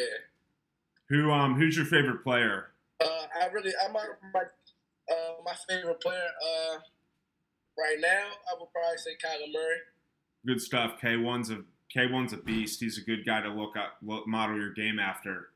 Who 1.08 1.30
um 1.30 1.54
who's 1.54 1.76
your 1.76 1.86
favorite 1.86 2.24
player? 2.24 2.70
Uh, 3.00 3.26
I 3.40 3.46
really 3.52 3.72
I'm 3.84 3.92
my 3.92 4.06
my, 4.34 4.40
uh, 5.10 5.34
my 5.44 5.54
favorite 5.68 6.00
player. 6.00 6.28
Uh, 6.44 6.78
Right 7.78 7.98
now, 8.00 8.26
I 8.50 8.58
would 8.58 8.68
probably 8.72 8.98
say 8.98 9.12
Kyler 9.12 9.52
Murray. 9.52 9.76
Good 10.46 10.60
stuff. 10.60 11.00
K1's 11.00 11.50
a 11.50 11.62
K1's 11.94 12.32
a 12.32 12.36
beast. 12.36 12.80
He's 12.80 12.98
a 12.98 13.02
good 13.02 13.24
guy 13.24 13.40
to 13.42 13.48
look 13.48 13.76
at, 13.76 13.92
look, 14.02 14.26
model 14.26 14.56
your 14.56 14.72
game 14.72 14.98
after. 14.98 15.48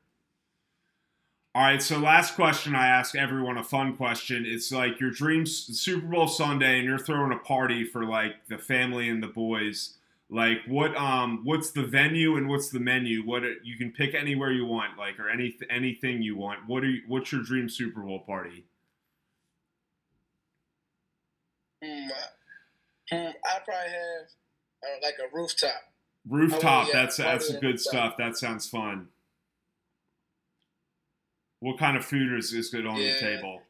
All 1.57 1.63
right, 1.63 1.81
so 1.81 1.97
last 1.97 2.35
question 2.35 2.75
I 2.75 2.87
ask 2.87 3.15
everyone 3.15 3.57
a 3.57 3.63
fun 3.63 3.97
question. 3.97 4.45
It's 4.45 4.71
like 4.71 4.99
your 4.99 5.09
dreams 5.09 5.79
Super 5.79 6.05
Bowl 6.05 6.27
Sunday 6.27 6.77
and 6.77 6.85
you're 6.87 6.99
throwing 6.99 7.31
a 7.31 7.37
party 7.39 7.83
for 7.83 8.05
like 8.05 8.47
the 8.47 8.59
family 8.59 9.09
and 9.09 9.23
the 9.23 9.27
boys. 9.27 9.95
Like 10.29 10.59
what 10.67 10.95
um 10.95 11.41
what's 11.45 11.71
the 11.71 11.83
venue 11.83 12.37
and 12.37 12.47
what's 12.47 12.69
the 12.69 12.79
menu? 12.79 13.25
What 13.25 13.43
it, 13.43 13.59
you 13.63 13.75
can 13.75 13.91
pick 13.91 14.13
anywhere 14.13 14.51
you 14.51 14.65
want, 14.65 14.99
like 14.99 15.19
or 15.19 15.29
any 15.29 15.57
anything 15.67 16.21
you 16.21 16.37
want. 16.37 16.59
What 16.67 16.83
are 16.83 16.89
you, 16.89 17.01
what's 17.07 17.31
your 17.31 17.41
dream 17.41 17.69
Super 17.69 18.01
Bowl 18.01 18.19
party? 18.19 18.65
Mm, 21.83 22.09
I- 22.11 23.15
mm, 23.15 23.33
I'd 23.45 23.63
probably 23.65 23.91
have 23.91 24.27
uh, 24.83 24.99
like 25.03 25.15
a 25.19 25.35
rooftop. 25.35 25.81
Rooftop. 26.27 26.85
Oh, 26.85 26.87
yeah, 26.93 27.01
that's 27.03 27.17
that's 27.17 27.49
good 27.53 27.63
rooftop. 27.63 27.79
stuff. 27.79 28.17
That 28.17 28.37
sounds 28.37 28.67
fun. 28.67 29.07
What 31.59 31.79
kind 31.79 31.97
of 31.97 32.05
food 32.05 32.37
is, 32.37 32.53
is 32.53 32.69
good 32.69 32.85
on 32.85 32.97
the 32.97 33.17
table? 33.19 33.61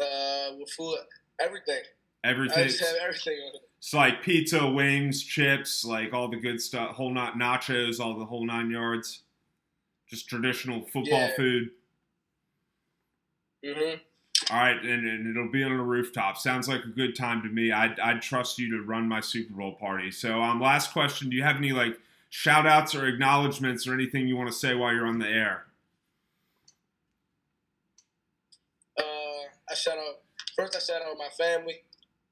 Uh, 0.00 0.54
with 0.58 0.70
food, 0.70 0.98
everything. 1.40 1.82
Everything. 2.24 2.64
I 2.64 2.66
just 2.68 2.80
have 2.80 2.96
everything 3.02 3.38
on 3.48 3.54
it. 3.56 3.62
It's 3.78 3.94
like 3.94 4.22
pizza, 4.22 4.66
wings, 4.66 5.22
chips, 5.24 5.84
like 5.84 6.12
all 6.12 6.28
the 6.28 6.36
good 6.36 6.60
stuff. 6.60 6.94
Whole 6.94 7.12
not 7.12 7.34
nachos, 7.34 7.98
all 7.98 8.18
the 8.18 8.24
whole 8.24 8.46
nine 8.46 8.70
yards. 8.70 9.22
Just 10.08 10.28
traditional 10.28 10.82
football 10.82 11.04
Yeah. 11.20 11.36
food. 11.36 11.70
hmm 13.64 13.94
All 14.50 14.58
right, 14.58 14.76
and, 14.76 15.06
and 15.06 15.28
it'll 15.28 15.50
be 15.50 15.62
on 15.62 15.72
a 15.72 15.82
rooftop. 15.82 16.36
Sounds 16.36 16.68
like 16.68 16.84
a 16.84 16.88
good 16.88 17.14
time 17.14 17.42
to 17.42 17.48
me. 17.48 17.70
I'd, 17.70 17.98
I'd 18.00 18.20
trust 18.20 18.58
you 18.58 18.70
to 18.76 18.82
run 18.82 19.08
my 19.08 19.20
Super 19.20 19.54
Bowl 19.54 19.72
party. 19.72 20.10
So, 20.10 20.42
um, 20.42 20.60
last 20.60 20.92
question: 20.92 21.30
Do 21.30 21.36
you 21.36 21.42
have 21.44 21.56
any 21.56 21.72
like 21.72 21.98
shout 22.30 22.66
outs 22.66 22.94
or 22.94 23.06
acknowledgments 23.06 23.86
or 23.86 23.94
anything 23.94 24.26
you 24.26 24.36
want 24.36 24.48
to 24.48 24.54
say 24.54 24.74
while 24.74 24.92
you're 24.92 25.06
on 25.06 25.18
the 25.18 25.28
air? 25.28 25.66
Uh, 28.98 29.02
I 29.70 29.74
shout 29.74 29.98
out 29.98 30.20
first. 30.56 30.74
I 30.74 30.80
shout 30.80 31.02
out 31.02 31.16
my 31.16 31.28
family, 31.38 31.82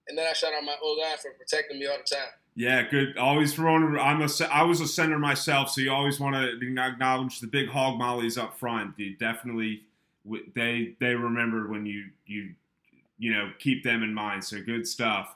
and 0.09 0.19
then 0.19 0.27
I 0.27 0.33
shout 0.33 0.53
out 0.53 0.65
my 0.65 0.77
old 0.83 0.99
line 0.99 1.19
for 1.19 1.31
protecting 1.33 1.79
me 1.79 1.87
all 1.87 1.99
the 1.99 2.17
time. 2.17 2.29
Yeah, 2.59 2.83
good. 2.83 3.17
Always 3.17 3.55
throwing. 3.55 3.97
I'm 3.97 4.21
a. 4.21 4.29
I 4.51 4.63
was 4.63 4.81
a 4.81 4.89
center 4.89 5.21
myself, 5.21 5.71
so 5.71 5.81
you 5.81 5.93
always 5.93 6.19
want 6.19 6.35
to 6.35 6.83
acknowledge 6.85 7.39
the 7.39 7.47
big 7.47 7.69
hog 7.69 7.97
mollies 7.97 8.37
up 8.37 8.59
front. 8.59 8.95
You 8.99 9.15
definitely, 9.17 9.83
they 10.55 10.95
they 11.01 11.15
remember 11.15 11.69
when 11.69 11.87
you 11.87 12.07
you 12.27 12.51
you 13.19 13.33
know 13.33 13.51
keep 13.59 13.85
them 13.85 14.03
in 14.03 14.15
mind. 14.15 14.45
So 14.45 14.63
good 14.63 14.87
stuff. 14.87 15.35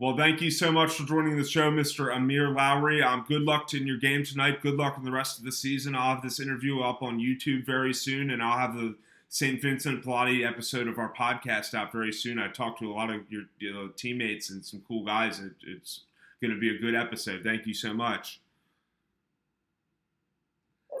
Well, 0.00 0.16
thank 0.16 0.40
you 0.40 0.52
so 0.52 0.70
much 0.70 0.92
for 0.92 1.02
joining 1.02 1.36
the 1.36 1.44
show, 1.44 1.72
Mr. 1.72 2.14
Ahmir 2.14 2.54
Lowery. 2.54 3.02
Um, 3.02 3.24
good 3.26 3.42
luck 3.42 3.74
in 3.74 3.84
your 3.84 3.96
game 3.96 4.22
tonight. 4.22 4.62
Good 4.62 4.76
luck 4.76 4.96
in 4.96 5.04
the 5.04 5.10
rest 5.10 5.38
of 5.38 5.44
the 5.44 5.50
season. 5.50 5.96
I'll 5.96 6.14
have 6.14 6.22
this 6.22 6.38
interview 6.38 6.80
up 6.80 7.02
on 7.02 7.18
YouTube 7.18 7.66
very 7.66 7.92
soon, 7.92 8.30
and 8.30 8.40
I'll 8.40 8.56
have 8.56 8.76
the 8.76 8.94
St. 9.28 9.60
Vincent 9.60 10.04
Pallotti 10.04 10.48
episode 10.48 10.86
of 10.86 10.98
our 10.98 11.12
podcast 11.12 11.74
out 11.74 11.90
very 11.90 12.12
soon. 12.12 12.38
I 12.38 12.46
talked 12.46 12.78
to 12.78 12.90
a 12.90 12.94
lot 12.94 13.10
of 13.10 13.22
your 13.28 13.42
you 13.58 13.74
know, 13.74 13.88
teammates 13.88 14.50
and 14.50 14.64
some 14.64 14.82
cool 14.86 15.04
guys. 15.04 15.40
It, 15.40 15.52
it's 15.66 16.02
going 16.40 16.54
to 16.54 16.60
be 16.60 16.74
a 16.74 16.78
good 16.78 16.94
episode. 16.94 17.42
Thank 17.42 17.66
you 17.66 17.74
so 17.74 17.92
much. 17.92 18.40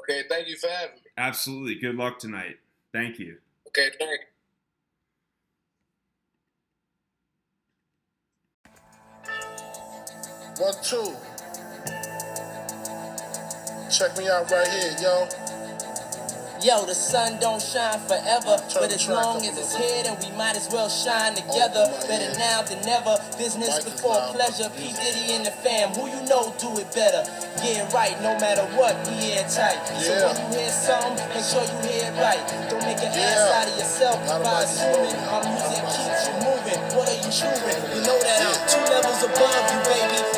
Okay, 0.00 0.24
thank 0.28 0.48
you 0.48 0.56
for 0.56 0.68
having 0.68 0.96
me. 0.96 1.02
Absolutely. 1.16 1.76
Good 1.76 1.94
luck 1.94 2.18
tonight. 2.18 2.56
Thank 2.92 3.18
you. 3.18 3.38
Okay, 3.68 3.88
thank 3.98 4.20
you. 4.20 4.26
One, 10.64 10.74
two. 10.82 11.14
Check 13.90 14.16
me 14.18 14.28
out 14.28 14.50
right 14.50 14.68
here, 14.68 14.96
yo. 15.00 15.28
Yo, 16.58 16.84
the 16.86 16.94
sun 16.94 17.38
don't 17.38 17.62
shine 17.62 18.00
forever, 18.10 18.58
but 18.74 18.90
as 18.90 19.06
long 19.08 19.38
as 19.46 19.54
it's 19.56 19.76
here, 19.78 20.02
then 20.02 20.18
we 20.18 20.26
might 20.36 20.56
as 20.56 20.66
well 20.74 20.88
shine 20.90 21.30
together. 21.34 21.86
Oh, 21.86 22.08
Better 22.10 22.34
now 22.34 22.62
than 22.66 22.82
never. 22.82 23.14
Business 23.38 23.78
before 23.86 24.18
pleasure. 24.34 24.66
P 24.74 24.90
Diddy 24.90 25.38
and 25.38 25.46
the 25.46 25.54
fam, 25.54 25.94
who 25.94 26.10
you 26.10 26.18
know 26.26 26.50
do 26.58 26.74
it 26.82 26.90
better. 26.98 27.22
Yeah, 27.62 27.86
right. 27.94 28.18
No 28.26 28.34
matter 28.42 28.66
what, 28.74 28.98
we 29.06 29.38
airtight. 29.38 29.78
So 30.02 30.18
when 30.18 30.34
you 30.50 30.58
hear 30.58 30.70
something, 30.74 31.14
make 31.30 31.46
sure 31.46 31.62
you 31.62 31.78
hear 31.86 32.10
it 32.10 32.18
right. 32.18 32.42
Don't 32.66 32.82
make 32.82 33.06
an 33.06 33.14
ass 33.14 33.54
out 33.54 33.70
of 33.70 33.78
yourself 33.78 34.18
by 34.42 34.62
assuming 34.66 35.14
our 35.30 35.42
music 35.46 35.82
keeps 35.94 36.26
you 36.26 36.34
moving. 36.42 36.80
What 36.98 37.06
are 37.06 37.20
you 37.22 37.30
chewing? 37.30 37.82
You 37.94 38.02
know 38.02 38.18
that 38.18 38.42
I'm 38.42 38.58
two 38.66 38.82
levels 38.82 39.22
above 39.22 39.62
you, 39.70 39.78
baby. 39.86 40.18
Love 40.18 40.18
me, 40.18 40.26
baby. 40.26 40.37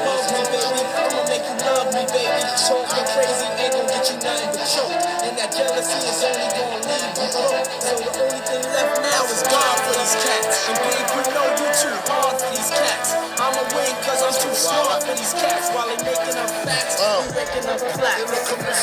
Love 1.61 1.93
me, 1.93 2.05
baby. 2.09 2.41
Talking 2.57 3.07
crazy 3.13 3.49
ain't 3.61 3.73
gonna 3.77 3.89
get 3.93 4.09
you 4.09 4.17
nothing 4.25 4.51
but 4.57 4.65
choke. 4.65 4.97
And 5.25 5.37
that 5.37 5.53
jealousy 5.53 6.01
is 6.09 6.25
only 6.25 6.49
gonna 6.57 6.81
leave 6.89 7.05
you 7.05 7.29
broke. 7.37 7.69
So 7.85 7.93
the 8.01 8.09
only 8.17 8.41
thing 8.49 8.63
left 8.73 8.97
now 9.05 9.25
is 9.29 9.45
God 9.45 9.77
for 9.85 9.93
these 9.93 10.17
cats. 10.25 10.57
And 10.73 10.77
babe, 10.81 11.09
you 11.13 11.23
know 11.37 11.47
you 11.61 11.69
too 11.77 11.97
hard 12.09 12.41
for 12.41 12.49
these 12.57 12.73
cats. 12.73 13.13
I'ma 13.37 13.63
win 13.77 13.93
cause 14.09 14.25
I'm 14.25 14.37
too 14.41 14.55
smart 14.57 15.05
for 15.05 15.13
these 15.13 15.35
cats. 15.37 15.69
While 15.77 15.89
they 15.93 16.01
making 16.01 16.37
up 16.41 16.49
facts, 16.65 16.97
we 16.97 17.29
making 17.37 17.67
up 17.69 17.81
plaques. 17.93 18.71